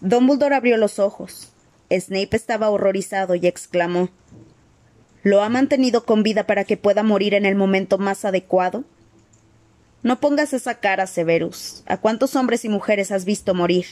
Dumbledore 0.00 0.54
abrió 0.54 0.76
los 0.76 0.98
ojos. 0.98 1.52
Snape 1.90 2.36
estaba 2.36 2.70
horrorizado 2.70 3.34
y 3.34 3.46
exclamó 3.46 4.10
¿Lo 5.26 5.42
ha 5.42 5.48
mantenido 5.48 6.04
con 6.04 6.22
vida 6.22 6.46
para 6.46 6.62
que 6.62 6.76
pueda 6.76 7.02
morir 7.02 7.34
en 7.34 7.46
el 7.46 7.56
momento 7.56 7.98
más 7.98 8.24
adecuado? 8.24 8.84
No 10.04 10.20
pongas 10.20 10.52
esa 10.52 10.78
cara, 10.78 11.08
Severus. 11.08 11.82
¿A 11.86 11.96
cuántos 11.96 12.36
hombres 12.36 12.64
y 12.64 12.68
mujeres 12.68 13.10
has 13.10 13.24
visto 13.24 13.52
morir? 13.52 13.86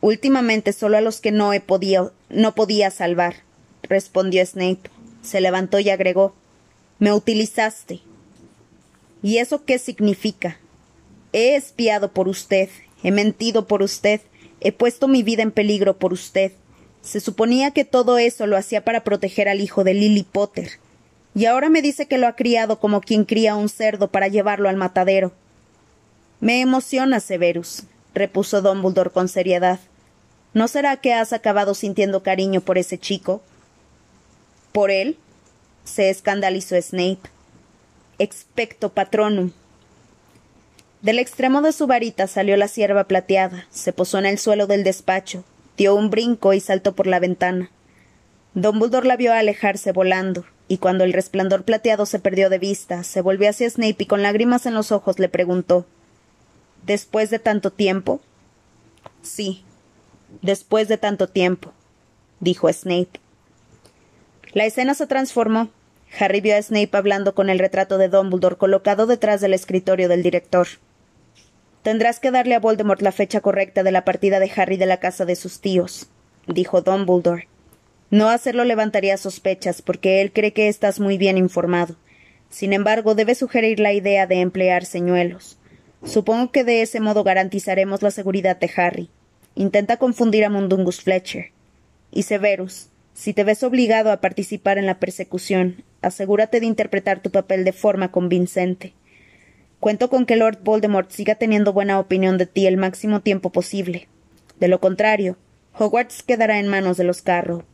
Últimamente 0.00 0.72
solo 0.72 0.96
a 0.96 1.02
los 1.02 1.20
que 1.20 1.32
no 1.32 1.52
he 1.52 1.60
podido, 1.60 2.14
no 2.30 2.54
podía 2.54 2.90
salvar, 2.90 3.42
respondió 3.82 4.46
Snape. 4.46 4.88
Se 5.20 5.42
levantó 5.42 5.80
y 5.80 5.90
agregó 5.90 6.34
Me 6.98 7.12
utilizaste. 7.12 8.00
¿Y 9.22 9.36
eso 9.36 9.66
qué 9.66 9.78
significa? 9.78 10.56
He 11.34 11.56
espiado 11.56 12.10
por 12.14 12.26
usted, 12.26 12.70
he 13.02 13.10
mentido 13.10 13.66
por 13.66 13.82
usted, 13.82 14.22
he 14.60 14.72
puesto 14.72 15.08
mi 15.08 15.22
vida 15.22 15.42
en 15.42 15.50
peligro 15.50 15.98
por 15.98 16.14
usted. 16.14 16.52
Se 17.02 17.20
suponía 17.20 17.72
que 17.72 17.84
todo 17.84 18.18
eso 18.18 18.46
lo 18.46 18.56
hacía 18.56 18.84
para 18.84 19.04
proteger 19.04 19.48
al 19.48 19.60
hijo 19.60 19.84
de 19.84 19.94
Lily 19.94 20.22
Potter. 20.22 20.78
Y 21.34 21.46
ahora 21.46 21.68
me 21.68 21.82
dice 21.82 22.06
que 22.06 22.18
lo 22.18 22.26
ha 22.26 22.36
criado 22.36 22.78
como 22.78 23.00
quien 23.00 23.24
cría 23.24 23.56
un 23.56 23.68
cerdo 23.68 24.08
para 24.08 24.28
llevarlo 24.28 24.68
al 24.68 24.76
matadero. 24.76 25.32
Me 26.40 26.60
emociona, 26.60 27.20
Severus, 27.20 27.84
repuso 28.14 28.62
Dumbledore 28.62 29.10
con 29.10 29.28
seriedad. 29.28 29.80
¿No 30.54 30.68
será 30.68 30.96
que 30.96 31.14
has 31.14 31.32
acabado 31.32 31.74
sintiendo 31.74 32.22
cariño 32.22 32.60
por 32.60 32.78
ese 32.78 32.98
chico? 32.98 33.42
¿Por 34.72 34.90
él? 34.90 35.16
se 35.84 36.10
escandalizó 36.10 36.80
Snape. 36.80 37.28
Expecto 38.18 38.90
patronum. 38.90 39.50
Del 41.00 41.18
extremo 41.18 41.62
de 41.62 41.72
su 41.72 41.86
varita 41.86 42.28
salió 42.28 42.56
la 42.56 42.68
sierva 42.68 43.04
plateada, 43.04 43.66
se 43.70 43.92
posó 43.92 44.18
en 44.18 44.26
el 44.26 44.38
suelo 44.38 44.68
del 44.68 44.84
despacho, 44.84 45.42
dio 45.76 45.94
un 45.94 46.10
brinco 46.10 46.52
y 46.52 46.60
saltó 46.60 46.94
por 46.94 47.06
la 47.06 47.20
ventana. 47.20 47.70
Dumbledore 48.54 49.06
la 49.06 49.16
vio 49.16 49.32
alejarse 49.32 49.92
volando, 49.92 50.44
y 50.68 50.78
cuando 50.78 51.04
el 51.04 51.12
resplandor 51.12 51.64
plateado 51.64 52.06
se 52.06 52.18
perdió 52.18 52.50
de 52.50 52.58
vista, 52.58 53.02
se 53.04 53.20
volvió 53.20 53.48
hacia 53.48 53.68
Snape 53.68 53.96
y 53.98 54.06
con 54.06 54.22
lágrimas 54.22 54.66
en 54.66 54.74
los 54.74 54.92
ojos 54.92 55.18
le 55.18 55.28
preguntó 55.28 55.86
¿Después 56.84 57.30
de 57.30 57.38
tanto 57.38 57.70
tiempo? 57.70 58.20
Sí, 59.22 59.64
después 60.42 60.88
de 60.88 60.98
tanto 60.98 61.28
tiempo, 61.28 61.72
dijo 62.40 62.72
Snape. 62.72 63.20
La 64.52 64.64
escena 64.64 64.94
se 64.94 65.06
transformó. 65.06 65.70
Harry 66.18 66.40
vio 66.40 66.56
a 66.56 66.62
Snape 66.62 66.90
hablando 66.92 67.34
con 67.34 67.48
el 67.48 67.58
retrato 67.58 67.96
de 67.96 68.08
Dumbledore 68.08 68.56
colocado 68.56 69.06
detrás 69.06 69.40
del 69.40 69.54
escritorio 69.54 70.08
del 70.08 70.22
director. 70.22 70.66
Tendrás 71.82 72.20
que 72.20 72.30
darle 72.30 72.54
a 72.54 72.60
Voldemort 72.60 73.02
la 73.02 73.12
fecha 73.12 73.40
correcta 73.40 73.82
de 73.82 73.90
la 73.90 74.04
partida 74.04 74.38
de 74.38 74.50
Harry 74.54 74.76
de 74.76 74.86
la 74.86 74.98
casa 74.98 75.24
de 75.24 75.34
sus 75.34 75.60
tíos, 75.60 76.08
dijo 76.46 76.80
Dumbledore. 76.80 77.48
No 78.10 78.28
hacerlo 78.28 78.64
levantaría 78.64 79.16
sospechas, 79.16 79.82
porque 79.82 80.20
él 80.20 80.32
cree 80.32 80.52
que 80.52 80.68
estás 80.68 81.00
muy 81.00 81.18
bien 81.18 81.38
informado. 81.38 81.96
Sin 82.50 82.72
embargo, 82.72 83.14
debe 83.14 83.34
sugerir 83.34 83.80
la 83.80 83.92
idea 83.94 84.26
de 84.26 84.40
emplear 84.40 84.84
señuelos. 84.84 85.58
Supongo 86.04 86.52
que 86.52 86.62
de 86.62 86.82
ese 86.82 87.00
modo 87.00 87.24
garantizaremos 87.24 88.02
la 88.02 88.10
seguridad 88.10 88.58
de 88.58 88.70
Harry. 88.76 89.10
Intenta 89.54 89.96
confundir 89.96 90.44
a 90.44 90.50
Mundungus 90.50 91.00
Fletcher. 91.00 91.52
Y 92.10 92.24
Severus, 92.24 92.90
si 93.14 93.32
te 93.32 93.44
ves 93.44 93.62
obligado 93.62 94.12
a 94.12 94.20
participar 94.20 94.78
en 94.78 94.86
la 94.86 94.98
persecución, 94.98 95.82
asegúrate 96.00 96.60
de 96.60 96.66
interpretar 96.66 97.22
tu 97.22 97.30
papel 97.30 97.64
de 97.64 97.72
forma 97.72 98.12
convincente. 98.12 98.94
Cuento 99.82 100.08
con 100.10 100.26
que 100.26 100.36
Lord 100.36 100.60
Voldemort 100.62 101.10
siga 101.10 101.34
teniendo 101.34 101.72
buena 101.72 101.98
opinión 101.98 102.38
de 102.38 102.46
ti 102.46 102.68
el 102.68 102.76
máximo 102.76 103.18
tiempo 103.18 103.50
posible. 103.50 104.06
De 104.60 104.68
lo 104.68 104.78
contrario, 104.78 105.38
Hogwarts 105.76 106.22
quedará 106.22 106.60
en 106.60 106.68
manos 106.68 106.96
de 106.98 107.02
los 107.02 107.20
Carrow. 107.20 107.64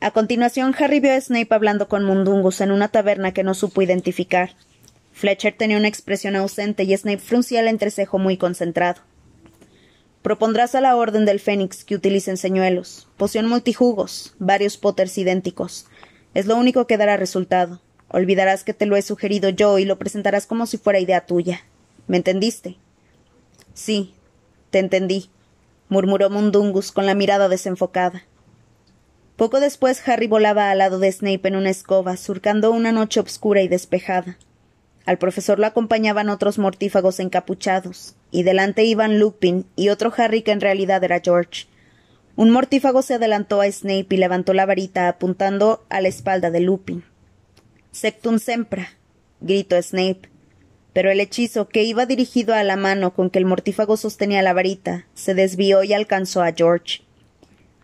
A 0.00 0.12
continuación, 0.12 0.74
Harry 0.78 1.00
vio 1.00 1.12
a 1.12 1.20
Snape 1.20 1.54
hablando 1.54 1.86
con 1.88 2.02
Mundungus 2.02 2.62
en 2.62 2.70
una 2.70 2.88
taberna 2.88 3.32
que 3.32 3.42
no 3.42 3.52
supo 3.52 3.82
identificar. 3.82 4.56
Fletcher 5.12 5.54
tenía 5.54 5.76
una 5.76 5.88
expresión 5.88 6.34
ausente 6.34 6.84
y 6.84 6.96
Snape 6.96 7.18
fruncía 7.18 7.60
el 7.60 7.68
entrecejo 7.68 8.18
muy 8.18 8.38
concentrado. 8.38 9.02
Propondrás 10.22 10.74
a 10.74 10.80
la 10.80 10.96
Orden 10.96 11.26
del 11.26 11.40
Fénix 11.40 11.84
que 11.84 11.94
utilicen 11.94 12.38
señuelos, 12.38 13.06
poción 13.18 13.48
multijugos, 13.50 14.34
varios 14.38 14.78
potters 14.78 15.18
idénticos. 15.18 15.88
Es 16.32 16.46
lo 16.46 16.56
único 16.56 16.86
que 16.86 16.96
dará 16.96 17.18
resultado. 17.18 17.82
Olvidarás 18.08 18.64
que 18.64 18.74
te 18.74 18.86
lo 18.86 18.96
he 18.96 19.02
sugerido 19.02 19.48
yo 19.48 19.78
y 19.78 19.84
lo 19.84 19.98
presentarás 19.98 20.46
como 20.46 20.66
si 20.66 20.78
fuera 20.78 21.00
idea 21.00 21.26
tuya. 21.26 21.60
¿Me 22.06 22.16
entendiste? 22.16 22.76
Sí, 23.74 24.14
te 24.70 24.78
entendí, 24.78 25.30
murmuró 25.88 26.30
Mundungus 26.30 26.92
con 26.92 27.06
la 27.06 27.14
mirada 27.14 27.48
desenfocada. 27.48 28.24
Poco 29.36 29.60
después 29.60 30.06
Harry 30.08 30.28
volaba 30.28 30.70
al 30.70 30.78
lado 30.78 30.98
de 30.98 31.12
Snape 31.12 31.48
en 31.48 31.56
una 31.56 31.70
escoba, 31.70 32.16
surcando 32.16 32.70
una 32.70 32.90
noche 32.90 33.20
obscura 33.20 33.60
y 33.60 33.68
despejada. 33.68 34.38
Al 35.04 35.18
profesor 35.18 35.58
lo 35.58 35.66
acompañaban 35.66 36.30
otros 36.30 36.58
mortífagos 36.58 37.20
encapuchados, 37.20 38.16
y 38.30 38.44
delante 38.44 38.84
iban 38.84 39.18
Lupin 39.18 39.66
y 39.76 39.90
otro 39.90 40.12
Harry 40.16 40.42
que 40.42 40.52
en 40.52 40.60
realidad 40.60 41.04
era 41.04 41.20
George. 41.22 41.66
Un 42.34 42.50
mortífago 42.50 43.02
se 43.02 43.14
adelantó 43.14 43.60
a 43.60 43.70
Snape 43.70 44.08
y 44.10 44.16
levantó 44.16 44.52
la 44.52 44.66
varita 44.66 45.08
apuntando 45.08 45.84
a 45.90 46.00
la 46.00 46.08
espalda 46.08 46.50
de 46.50 46.60
Lupin. 46.60 47.04
Sectum 47.96 48.38
sempra, 48.38 48.90
gritó 49.40 49.80
Snape. 49.80 50.28
Pero 50.92 51.10
el 51.10 51.18
hechizo, 51.18 51.66
que 51.66 51.82
iba 51.82 52.04
dirigido 52.04 52.52
a 52.52 52.62
la 52.62 52.76
mano 52.76 53.14
con 53.14 53.30
que 53.30 53.38
el 53.38 53.46
mortífago 53.46 53.96
sostenía 53.96 54.42
la 54.42 54.52
varita, 54.52 55.06
se 55.14 55.32
desvió 55.32 55.82
y 55.82 55.94
alcanzó 55.94 56.42
a 56.42 56.52
George. 56.52 57.00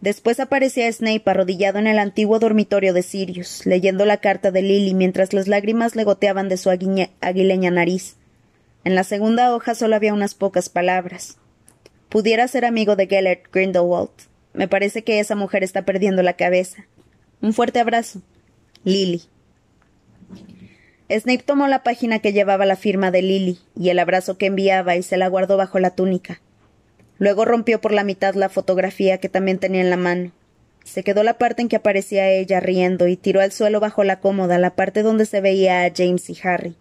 Después 0.03 0.39
aparecía 0.39 0.93
Snape 0.93 1.23
arrodillado 1.25 1.79
en 1.79 1.87
el 1.87 1.99
antiguo 1.99 2.39
dormitorio 2.39 2.93
de 2.93 3.03
Sirius, 3.03 3.65
leyendo 3.65 4.05
la 4.05 4.19
carta 4.19 4.51
de 4.51 4.61
Lily 4.61 4.93
mientras 4.93 5.33
las 5.33 5.49
lágrimas 5.49 5.97
le 5.97 6.05
goteaban 6.05 6.51
de 6.51 6.59
su 6.59 6.69
aguileña 6.69 7.71
nariz. 7.71 8.17
En 8.85 8.95
la 8.95 9.05
segunda 9.05 9.55
hoja 9.55 9.75
solo 9.75 9.97
había 9.97 10.13
unas 10.13 10.35
pocas 10.35 10.69
palabras. 10.69 11.39
Pudiera 12.11 12.47
ser 12.49 12.67
amigo 12.67 12.97
de 12.97 13.07
Gellert 13.07 13.51
Grindelwald. 13.51 14.11
Me 14.53 14.69
parece 14.69 15.05
que 15.05 15.21
esa 15.21 15.37
mujer 15.37 15.65
está 15.65 15.87
perdiendo 15.87 16.23
la 16.23 16.35
cabeza. 16.35 16.85
Un 17.41 17.55
fuerte 17.55 17.81
abrazo. 17.81 18.21
Lily. 18.85 19.23
Snape 21.19 21.43
tomó 21.45 21.67
la 21.69 21.83
página 21.83 22.21
que 22.21 22.33
llevaba 22.33 22.67
la 22.67 22.77
firma 22.77 23.11
de 23.11 23.23
Lily 23.23 23.59
y 23.79 23.91
el 23.91 23.99
abrazo 23.99 24.39
que 24.39 24.47
enviaba 24.47 24.97
y 24.97 25.03
se 25.03 25.17
la 25.17 25.29
guardó 25.29 25.57
bajo 25.57 25.79
la 25.79 25.91
túnica. 25.91 26.41
Luego 27.19 27.45
rompió 27.45 27.81
por 27.81 27.93
la 27.93 28.05
mitad 28.05 28.35
la 28.35 28.49
fotografía 28.49 29.19
que 29.19 29.29
también 29.29 29.59
tenía 29.59 29.81
en 29.81 29.91
la 29.91 29.97
mano. 29.97 30.33
Se 30.85 31.05
quedó 31.05 31.23
la 31.23 31.39
parte 31.39 31.63
en 31.63 31.69
que 31.69 31.77
aparecía 31.77 32.31
ella 32.31 32.61
riendo 32.61 33.07
y 33.07 33.17
tiró 33.17 33.41
al 33.41 33.53
suelo 33.53 33.79
bajo 33.79 34.05
la 34.05 34.21
cómoda 34.21 34.59
la 34.59 34.75
parte 34.75 35.03
donde 35.03 35.27
se 35.27 35.41
veía 35.41 35.85
a 35.85 35.93
James 35.95 36.29
y 36.31 36.39
Harry. 36.43 36.77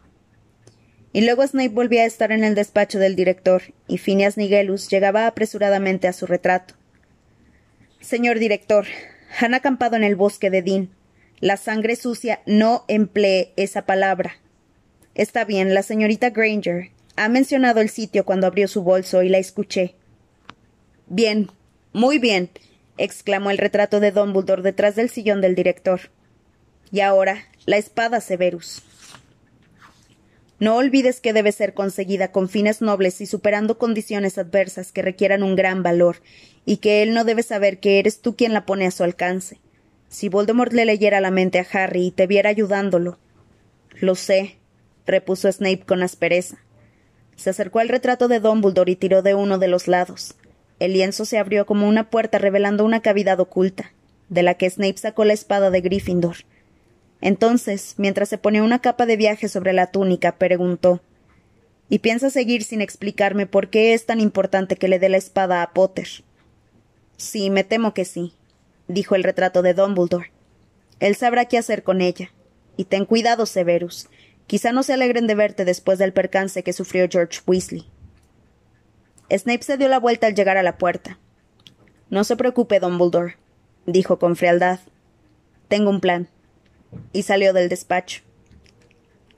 Y 1.13 1.21
luego 1.21 1.45
Snape 1.45 1.69
volvía 1.69 2.03
a 2.03 2.07
estar 2.07 2.31
en 2.31 2.43
el 2.43 2.55
despacho 2.55 2.97
del 2.97 3.15
director, 3.15 3.61
y 3.87 3.97
Phineas 3.97 4.37
Nigelus 4.37 4.89
llegaba 4.89 5.27
apresuradamente 5.27 6.07
a 6.07 6.13
su 6.13 6.25
retrato. 6.25 6.73
Señor 7.99 8.39
director, 8.39 8.87
han 9.39 9.53
acampado 9.53 9.97
en 9.97 10.03
el 10.03 10.15
bosque 10.15 10.49
de 10.49 10.61
Dean. 10.61 10.89
La 11.41 11.57
sangre 11.57 11.95
sucia 11.95 12.41
no 12.45 12.85
emplee 12.87 13.53
esa 13.55 13.87
palabra. 13.87 14.35
Está 15.15 15.43
bien, 15.43 15.73
la 15.73 15.81
señorita 15.81 16.29
Granger 16.29 16.91
ha 17.15 17.29
mencionado 17.29 17.81
el 17.81 17.89
sitio 17.89 18.25
cuando 18.25 18.45
abrió 18.45 18.67
su 18.67 18.83
bolso 18.83 19.23
y 19.23 19.29
la 19.29 19.39
escuché. 19.39 19.95
Bien, 21.07 21.49
muy 21.93 22.19
bien, 22.19 22.51
exclamó 22.97 23.49
el 23.49 23.57
retrato 23.57 23.99
de 23.99 24.11
Dumbledore 24.11 24.61
detrás 24.61 24.95
del 24.95 25.09
sillón 25.09 25.41
del 25.41 25.55
director. 25.55 26.11
Y 26.91 26.99
ahora, 26.99 27.47
la 27.65 27.77
espada 27.77 28.21
Severus. 28.21 28.83
No 30.59 30.75
olvides 30.75 31.21
que 31.21 31.33
debe 31.33 31.51
ser 31.51 31.73
conseguida 31.73 32.31
con 32.31 32.49
fines 32.49 32.81
nobles 32.81 33.19
y 33.19 33.25
superando 33.25 33.79
condiciones 33.79 34.37
adversas 34.37 34.91
que 34.91 35.01
requieran 35.01 35.41
un 35.41 35.55
gran 35.55 35.81
valor, 35.81 36.17
y 36.65 36.77
que 36.77 37.01
él 37.01 37.15
no 37.15 37.23
debe 37.23 37.41
saber 37.41 37.79
que 37.79 37.97
eres 37.97 38.21
tú 38.21 38.35
quien 38.35 38.53
la 38.53 38.67
pone 38.67 38.85
a 38.85 38.91
su 38.91 39.03
alcance. 39.03 39.59
Si 40.11 40.27
Voldemort 40.27 40.73
le 40.73 40.83
leyera 40.83 41.21
la 41.21 41.31
mente 41.31 41.57
a 41.57 41.65
Harry 41.71 42.07
y 42.07 42.11
te 42.11 42.27
viera 42.27 42.49
ayudándolo. 42.49 43.17
Lo 44.01 44.15
sé, 44.15 44.57
repuso 45.05 45.49
Snape 45.49 45.85
con 45.87 46.03
aspereza. 46.03 46.57
Se 47.37 47.49
acercó 47.49 47.79
al 47.79 47.87
retrato 47.87 48.27
de 48.27 48.41
Dumbledore 48.41 48.91
y 48.91 48.97
tiró 48.97 49.21
de 49.21 49.35
uno 49.35 49.57
de 49.57 49.69
los 49.69 49.87
lados. 49.87 50.35
El 50.79 50.91
lienzo 50.91 51.23
se 51.23 51.37
abrió 51.37 51.65
como 51.65 51.87
una 51.87 52.09
puerta 52.09 52.39
revelando 52.39 52.83
una 52.83 53.01
cavidad 53.01 53.39
oculta, 53.39 53.93
de 54.27 54.43
la 54.43 54.55
que 54.55 54.69
Snape 54.69 54.97
sacó 54.97 55.23
la 55.23 55.31
espada 55.31 55.69
de 55.69 55.79
Gryffindor. 55.79 56.35
Entonces, 57.21 57.95
mientras 57.97 58.27
se 58.27 58.37
ponía 58.37 58.63
una 58.63 58.79
capa 58.79 59.05
de 59.05 59.15
viaje 59.15 59.47
sobre 59.47 59.71
la 59.71 59.91
túnica, 59.91 60.33
preguntó 60.33 60.99
¿Y 61.87 61.99
piensa 61.99 62.29
seguir 62.29 62.65
sin 62.65 62.81
explicarme 62.81 63.47
por 63.47 63.69
qué 63.69 63.93
es 63.93 64.05
tan 64.05 64.19
importante 64.19 64.75
que 64.75 64.89
le 64.89 64.99
dé 64.99 65.07
la 65.07 65.17
espada 65.17 65.63
a 65.63 65.71
Potter? 65.71 66.09
Sí, 67.15 67.49
me 67.49 67.63
temo 67.63 67.93
que 67.93 68.03
sí, 68.03 68.33
dijo 68.91 69.15
el 69.15 69.23
retrato 69.23 69.61
de 69.61 69.73
Dumbledore. 69.73 70.31
Él 70.99 71.15
sabrá 71.15 71.45
qué 71.45 71.57
hacer 71.57 71.83
con 71.83 72.01
ella. 72.01 72.31
Y 72.77 72.85
ten 72.85 73.05
cuidado, 73.05 73.45
Severus. 73.45 74.07
Quizá 74.47 74.71
no 74.71 74.83
se 74.83 74.93
alegren 74.93 75.27
de 75.27 75.35
verte 75.35 75.65
después 75.65 75.97
del 75.99 76.13
percance 76.13 76.63
que 76.63 76.73
sufrió 76.73 77.07
George 77.09 77.39
Weasley. 77.45 77.89
Snape 79.29 79.63
se 79.63 79.77
dio 79.77 79.87
la 79.87 79.99
vuelta 79.99 80.27
al 80.27 80.35
llegar 80.35 80.57
a 80.57 80.63
la 80.63 80.77
puerta. 80.77 81.17
No 82.09 82.23
se 82.23 82.35
preocupe, 82.35 82.79
Dumbledore, 82.79 83.37
dijo 83.85 84.19
con 84.19 84.35
frialdad. 84.35 84.79
Tengo 85.69 85.89
un 85.89 86.01
plan. 86.01 86.27
Y 87.13 87.23
salió 87.23 87.53
del 87.53 87.69
despacho. 87.69 88.21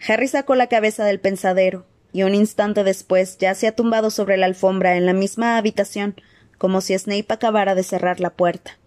Harry 0.08 0.28
sacó 0.28 0.56
la 0.56 0.68
cabeza 0.68 1.06
del 1.06 1.20
pensadero, 1.20 1.86
y 2.12 2.24
un 2.24 2.36
instante 2.36 2.84
después 2.84 3.38
ya 3.38 3.54
se 3.56 3.68
ha 3.68 3.76
tumbado 3.76 4.10
sobre 4.10 4.38
la 4.38 4.48
alfombra 4.48 4.98
en 4.98 5.06
la 5.06 5.14
misma 5.14 5.58
habitación, 5.58 6.16
como 6.58 6.82
si 6.82 6.98
Snape 6.98 7.28
acabara 7.30 7.76
de 7.76 7.84
cerrar 7.84 8.20
la 8.20 8.32
puerta. 8.32 8.80